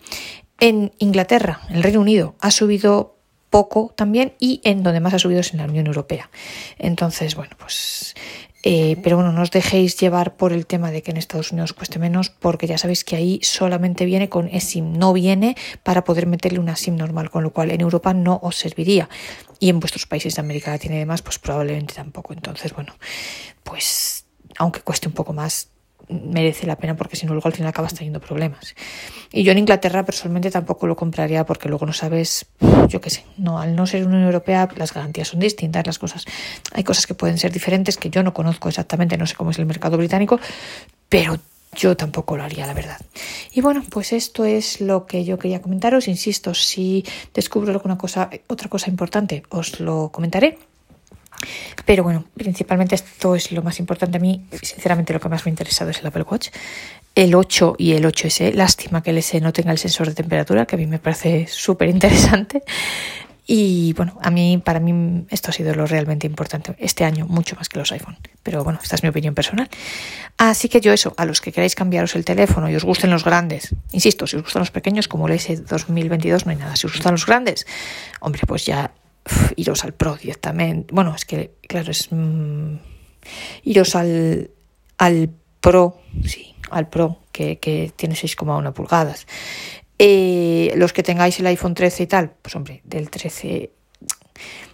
En 0.59 0.93
Inglaterra, 0.99 1.61
en 1.69 1.75
el 1.75 1.83
Reino 1.83 1.99
Unido, 1.99 2.35
ha 2.39 2.51
subido 2.51 3.17
poco 3.49 3.93
también 3.95 4.33
y 4.39 4.61
en 4.63 4.81
donde 4.81 4.99
más 4.99 5.13
ha 5.13 5.19
subido 5.19 5.41
es 5.41 5.53
en 5.53 5.59
la 5.59 5.65
Unión 5.65 5.85
Europea. 5.87 6.29
Entonces, 6.79 7.35
bueno, 7.35 7.55
pues 7.59 8.15
eh, 8.63 8.97
pero 9.03 9.17
bueno, 9.17 9.33
no 9.33 9.41
os 9.41 9.51
dejéis 9.51 9.99
llevar 9.99 10.37
por 10.37 10.53
el 10.53 10.65
tema 10.65 10.89
de 10.89 11.03
que 11.03 11.11
en 11.11 11.17
Estados 11.17 11.51
Unidos 11.51 11.73
cueste 11.73 11.99
menos, 11.99 12.29
porque 12.29 12.65
ya 12.65 12.77
sabéis 12.77 13.03
que 13.03 13.17
ahí 13.17 13.39
solamente 13.43 14.05
viene 14.05 14.29
con 14.29 14.47
eSIM, 14.47 14.93
no 14.93 15.11
viene 15.11 15.57
para 15.83 16.05
poder 16.05 16.27
meterle 16.27 16.59
una 16.59 16.77
SIM 16.77 16.95
normal, 16.95 17.29
con 17.29 17.43
lo 17.43 17.51
cual 17.51 17.71
en 17.71 17.81
Europa 17.81 18.13
no 18.13 18.39
os 18.41 18.55
serviría. 18.55 19.09
Y 19.59 19.67
en 19.67 19.81
vuestros 19.81 20.07
países 20.07 20.35
de 20.35 20.41
América 20.41 20.71
Latina 20.71 20.95
y 20.95 20.99
demás, 20.99 21.21
pues 21.21 21.39
probablemente 21.39 21.93
tampoco. 21.93 22.33
Entonces, 22.33 22.73
bueno, 22.73 22.95
pues 23.63 24.25
aunque 24.57 24.79
cueste 24.79 25.09
un 25.09 25.13
poco 25.13 25.33
más, 25.33 25.72
merece 26.13 26.67
la 26.67 26.77
pena 26.77 26.95
porque 26.95 27.15
si 27.15 27.25
no 27.25 27.33
luego 27.33 27.47
al 27.47 27.53
final 27.53 27.69
acabas 27.69 27.93
teniendo 27.93 28.19
problemas. 28.19 28.75
Y 29.31 29.43
yo 29.43 29.51
en 29.51 29.57
Inglaterra 29.57 30.03
personalmente 30.05 30.51
tampoco 30.51 30.87
lo 30.87 30.95
compraría 30.95 31.45
porque 31.45 31.69
luego 31.69 31.85
no 31.85 31.93
sabes, 31.93 32.45
yo 32.87 33.01
qué 33.01 33.09
sé, 33.09 33.25
no, 33.37 33.59
al 33.59 33.75
no 33.75 33.87
ser 33.87 34.05
una 34.05 34.15
Unión 34.15 34.27
Europea 34.27 34.69
las 34.75 34.93
garantías 34.93 35.29
son 35.29 35.39
distintas, 35.39 35.85
las 35.85 35.99
cosas, 35.99 36.25
hay 36.73 36.83
cosas 36.83 37.07
que 37.07 37.13
pueden 37.13 37.37
ser 37.37 37.51
diferentes 37.51 37.97
que 37.97 38.09
yo 38.09 38.23
no 38.23 38.33
conozco 38.33 38.69
exactamente, 38.69 39.17
no 39.17 39.25
sé 39.25 39.35
cómo 39.35 39.51
es 39.51 39.59
el 39.59 39.65
mercado 39.65 39.97
británico, 39.97 40.39
pero 41.09 41.39
yo 41.75 41.97
tampoco 41.97 42.37
lo 42.37 42.43
haría, 42.43 42.67
la 42.67 42.73
verdad. 42.73 42.99
Y 43.51 43.61
bueno, 43.61 43.83
pues 43.89 44.13
esto 44.13 44.45
es 44.45 44.81
lo 44.81 45.05
que 45.05 45.25
yo 45.25 45.39
quería 45.39 45.61
comentaros. 45.61 46.07
Insisto, 46.07 46.53
si 46.53 47.03
descubro 47.33 47.71
alguna 47.71 47.97
cosa, 47.97 48.29
otra 48.47 48.69
cosa 48.69 48.89
importante, 48.89 49.43
os 49.49 49.79
lo 49.79 50.09
comentaré. 50.11 50.59
Pero 51.85 52.03
bueno, 52.03 52.25
principalmente 52.35 52.95
esto 52.95 53.35
es 53.35 53.51
lo 53.51 53.61
más 53.61 53.79
importante 53.79 54.17
a 54.17 54.19
mí. 54.19 54.45
Sinceramente, 54.61 55.13
lo 55.13 55.19
que 55.19 55.29
más 55.29 55.45
me 55.45 55.49
ha 55.49 55.53
interesado 55.53 55.91
es 55.91 55.99
el 55.99 56.07
Apple 56.07 56.25
Watch. 56.29 56.49
El 57.15 57.35
8 57.35 57.75
y 57.77 57.93
el 57.93 58.05
8S. 58.05 58.53
Lástima 58.53 59.03
que 59.03 59.11
el 59.11 59.17
S 59.19 59.39
no 59.41 59.53
tenga 59.53 59.71
el 59.71 59.77
sensor 59.77 60.07
de 60.07 60.15
temperatura, 60.15 60.65
que 60.65 60.75
a 60.75 60.79
mí 60.79 60.87
me 60.87 60.99
parece 60.99 61.47
súper 61.47 61.89
interesante. 61.89 62.63
Y 63.45 63.91
bueno, 63.93 64.17
a 64.21 64.31
mí, 64.31 64.61
para 64.63 64.79
mí, 64.79 65.25
esto 65.29 65.49
ha 65.49 65.53
sido 65.53 65.75
lo 65.75 65.85
realmente 65.85 66.25
importante 66.25 66.75
este 66.79 67.03
año, 67.03 67.25
mucho 67.27 67.55
más 67.57 67.67
que 67.67 67.77
los 67.77 67.91
iPhone. 67.91 68.17
Pero 68.41 68.63
bueno, 68.63 68.79
esta 68.81 68.95
es 68.95 69.03
mi 69.03 69.09
opinión 69.09 69.35
personal. 69.35 69.69
Así 70.37 70.69
que 70.69 70.79
yo 70.79 70.93
eso, 70.93 71.13
a 71.17 71.25
los 71.25 71.41
que 71.41 71.51
queráis 71.51 71.75
cambiaros 71.75 72.15
el 72.15 72.23
teléfono 72.23 72.69
y 72.69 72.75
os 72.75 72.85
gusten 72.85 73.11
los 73.11 73.25
grandes, 73.25 73.75
insisto, 73.91 74.27
si 74.27 74.37
os 74.37 74.43
gustan 74.43 74.61
los 74.61 74.71
pequeños, 74.71 75.09
como 75.09 75.27
el 75.27 75.33
S 75.33 75.57
2022, 75.57 76.45
no 76.45 76.51
hay 76.51 76.57
nada. 76.57 76.75
Si 76.77 76.87
os 76.87 76.93
gustan 76.93 77.11
los 77.11 77.25
grandes, 77.25 77.67
hombre, 78.21 78.41
pues 78.47 78.65
ya 78.65 78.91
iros 79.55 79.83
al 79.83 79.93
Pro 79.93 80.15
directamente. 80.15 80.93
Bueno, 80.93 81.13
es 81.15 81.25
que, 81.25 81.51
claro, 81.67 81.91
es 81.91 82.09
mm, 82.11 82.75
iros 83.63 83.95
al, 83.95 84.51
al 84.97 85.29
Pro, 85.59 86.01
sí, 86.25 86.55
al 86.69 86.89
Pro, 86.89 87.19
que, 87.31 87.59
que 87.59 87.91
tiene 87.95 88.15
6,1 88.15 88.73
pulgadas. 88.73 89.27
Eh, 89.99 90.73
los 90.75 90.91
que 90.91 91.03
tengáis 91.03 91.39
el 91.39 91.47
iPhone 91.47 91.75
13 91.75 92.03
y 92.03 92.07
tal, 92.07 92.33
pues 92.41 92.55
hombre, 92.55 92.81
del 92.83 93.09
13 93.09 93.71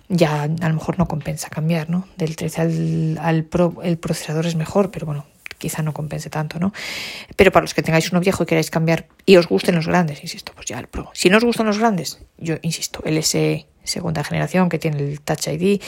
ya 0.07 0.43
a 0.43 0.47
lo 0.47 0.73
mejor 0.73 0.97
no 0.97 1.07
compensa 1.07 1.49
cambiar, 1.49 1.89
¿no? 1.89 2.07
Del 2.17 2.35
13 2.35 2.61
al, 2.61 3.17
al 3.21 3.43
Pro 3.43 3.75
el 3.83 3.97
procesador 3.99 4.47
es 4.47 4.55
mejor, 4.55 4.89
pero 4.89 5.05
bueno, 5.05 5.27
quizá 5.59 5.83
no 5.83 5.93
compense 5.93 6.31
tanto, 6.31 6.57
¿no? 6.57 6.73
Pero 7.35 7.51
para 7.51 7.63
los 7.63 7.75
que 7.75 7.83
tengáis 7.83 8.11
uno 8.11 8.19
viejo 8.19 8.41
y 8.43 8.45
queráis 8.47 8.71
cambiar 8.71 9.07
y 9.25 9.35
os 9.35 9.47
gusten 9.47 9.75
los 9.75 9.87
grandes, 9.87 10.23
insisto, 10.23 10.53
pues 10.55 10.65
ya 10.65 10.79
el 10.79 10.87
Pro. 10.87 11.11
Si 11.13 11.29
no 11.29 11.37
os 11.37 11.43
gustan 11.43 11.67
los 11.67 11.77
grandes, 11.77 12.19
yo 12.37 12.55
insisto, 12.63 13.01
el 13.05 13.17
S 13.17 13.67
segunda 13.83 14.23
generación 14.23 14.69
que 14.69 14.79
tiene 14.79 14.97
el 14.99 15.21
Touch 15.21 15.47
ID, 15.47 15.81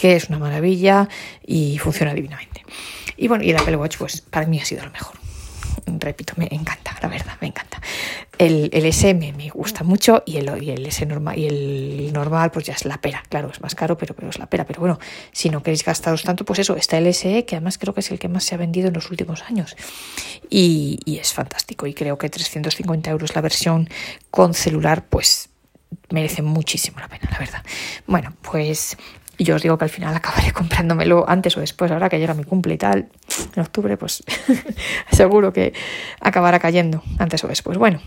que 0.00 0.16
es 0.16 0.30
una 0.30 0.38
maravilla 0.38 1.08
y 1.46 1.76
funciona 1.78 2.14
divinamente. 2.14 2.64
Y 3.18 3.28
bueno, 3.28 3.44
y 3.44 3.50
el 3.50 3.56
Apple 3.58 3.76
Watch, 3.76 3.98
pues 3.98 4.22
para 4.22 4.46
mí 4.46 4.58
ha 4.58 4.64
sido 4.64 4.82
lo 4.82 4.90
mejor. 4.90 5.14
repito, 5.86 6.32
me 6.36 6.48
encanta, 6.50 6.96
la 7.02 7.08
verdad, 7.08 7.36
me 7.42 7.48
encanta. 7.48 7.82
El, 8.38 8.70
el 8.72 8.86
SM 8.86 9.34
me 9.34 9.50
gusta 9.50 9.84
mucho 9.84 10.22
y 10.24 10.38
el, 10.38 10.48
el 10.48 10.86
S 10.86 11.04
normal, 11.04 11.38
y 11.38 11.46
el 11.46 12.12
normal, 12.14 12.50
pues 12.50 12.64
ya 12.64 12.72
es 12.72 12.86
la 12.86 12.98
pera, 12.98 13.22
claro, 13.28 13.50
es 13.50 13.60
más 13.60 13.74
caro, 13.74 13.98
pero, 13.98 14.14
pero 14.14 14.30
es 14.30 14.38
la 14.38 14.46
pera. 14.46 14.64
Pero 14.64 14.80
bueno, 14.80 14.98
si 15.32 15.50
no 15.50 15.62
queréis 15.62 15.84
gastaros 15.84 16.22
tanto, 16.22 16.46
pues 16.46 16.60
eso, 16.60 16.76
está 16.76 16.96
el 16.96 17.12
SE, 17.12 17.44
que 17.44 17.56
además 17.56 17.76
creo 17.76 17.92
que 17.92 18.00
es 18.00 18.10
el 18.10 18.18
que 18.18 18.28
más 18.28 18.44
se 18.44 18.54
ha 18.54 18.58
vendido 18.58 18.88
en 18.88 18.94
los 18.94 19.10
últimos 19.10 19.42
años. 19.42 19.76
Y 20.48 20.98
es 21.20 21.34
fantástico. 21.34 21.86
Y 21.86 21.92
creo 21.92 22.16
que 22.16 22.30
350 22.30 23.10
euros 23.10 23.34
la 23.34 23.42
versión 23.42 23.90
con 24.30 24.54
celular, 24.54 25.04
pues 25.10 25.49
merece 26.10 26.42
muchísimo 26.42 27.00
la 27.00 27.08
pena, 27.08 27.28
la 27.30 27.38
verdad. 27.38 27.62
Bueno, 28.06 28.32
pues 28.42 28.96
yo 29.38 29.56
os 29.56 29.62
digo 29.62 29.78
que 29.78 29.84
al 29.84 29.90
final 29.90 30.14
acabaré 30.14 30.52
comprándomelo 30.60 31.28
antes 31.28 31.56
o 31.56 31.60
después, 31.60 31.90
ahora 31.90 32.08
que 32.08 32.18
llega 32.18 32.34
mi 32.34 32.44
cumple 32.44 32.74
y 32.74 32.78
tal, 32.78 33.08
en 33.54 33.62
octubre, 33.62 33.96
pues 33.96 34.22
seguro 35.10 35.52
que 35.52 35.72
acabará 36.20 36.58
cayendo 36.58 37.02
antes 37.18 37.42
o 37.44 37.48
después. 37.48 37.78
Bueno, 37.78 38.00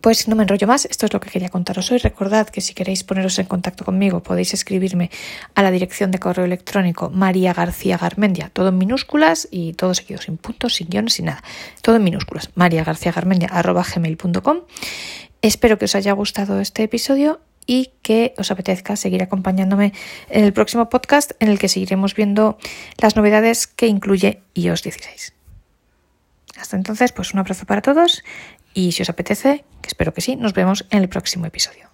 pues 0.00 0.28
no 0.28 0.36
me 0.36 0.42
enrollo 0.42 0.66
más, 0.66 0.84
esto 0.86 1.06
es 1.06 1.12
lo 1.12 1.20
que 1.20 1.30
quería 1.30 1.48
contaros 1.48 1.90
hoy. 1.90 1.98
Recordad 1.98 2.48
que 2.48 2.60
si 2.60 2.74
queréis 2.74 3.04
poneros 3.04 3.38
en 3.38 3.46
contacto 3.46 3.84
conmigo 3.84 4.22
podéis 4.22 4.54
escribirme 4.54 5.10
a 5.54 5.62
la 5.62 5.70
dirección 5.70 6.10
de 6.10 6.18
correo 6.18 6.44
electrónico 6.44 7.10
María 7.10 7.52
García 7.52 7.98
Garmendia, 7.98 8.50
todo 8.52 8.68
en 8.68 8.78
minúsculas 8.78 9.48
y 9.50 9.72
todo 9.72 9.94
seguido, 9.94 10.20
sin 10.20 10.36
puntos, 10.36 10.74
sin 10.74 10.88
guiones, 10.88 11.14
sin 11.14 11.26
nada. 11.26 11.42
Todo 11.82 11.96
en 11.96 12.04
minúsculas, 12.04 12.50
María 12.54 12.84
García 12.84 13.12
Garmendia, 13.12 13.48
arroba 13.48 13.84
gmail.com. 13.84 14.58
Espero 15.46 15.78
que 15.78 15.84
os 15.84 15.94
haya 15.94 16.12
gustado 16.12 16.58
este 16.58 16.82
episodio 16.82 17.40
y 17.66 17.92
que 18.02 18.34
os 18.36 18.50
apetezca 18.50 18.96
seguir 18.96 19.22
acompañándome 19.22 19.92
en 20.28 20.42
el 20.42 20.52
próximo 20.52 20.88
podcast 20.88 21.30
en 21.38 21.48
el 21.48 21.60
que 21.60 21.68
seguiremos 21.68 22.16
viendo 22.16 22.58
las 23.00 23.14
novedades 23.14 23.68
que 23.68 23.86
incluye 23.86 24.42
iOS 24.54 24.82
16. 24.82 25.34
Hasta 26.58 26.76
entonces, 26.76 27.12
pues 27.12 27.32
un 27.32 27.38
abrazo 27.38 27.64
para 27.64 27.80
todos 27.80 28.24
y 28.74 28.90
si 28.90 29.02
os 29.02 29.08
apetece, 29.08 29.64
que 29.82 29.86
espero 29.86 30.12
que 30.12 30.20
sí, 30.20 30.34
nos 30.34 30.52
vemos 30.52 30.84
en 30.90 30.98
el 30.98 31.08
próximo 31.08 31.46
episodio. 31.46 31.90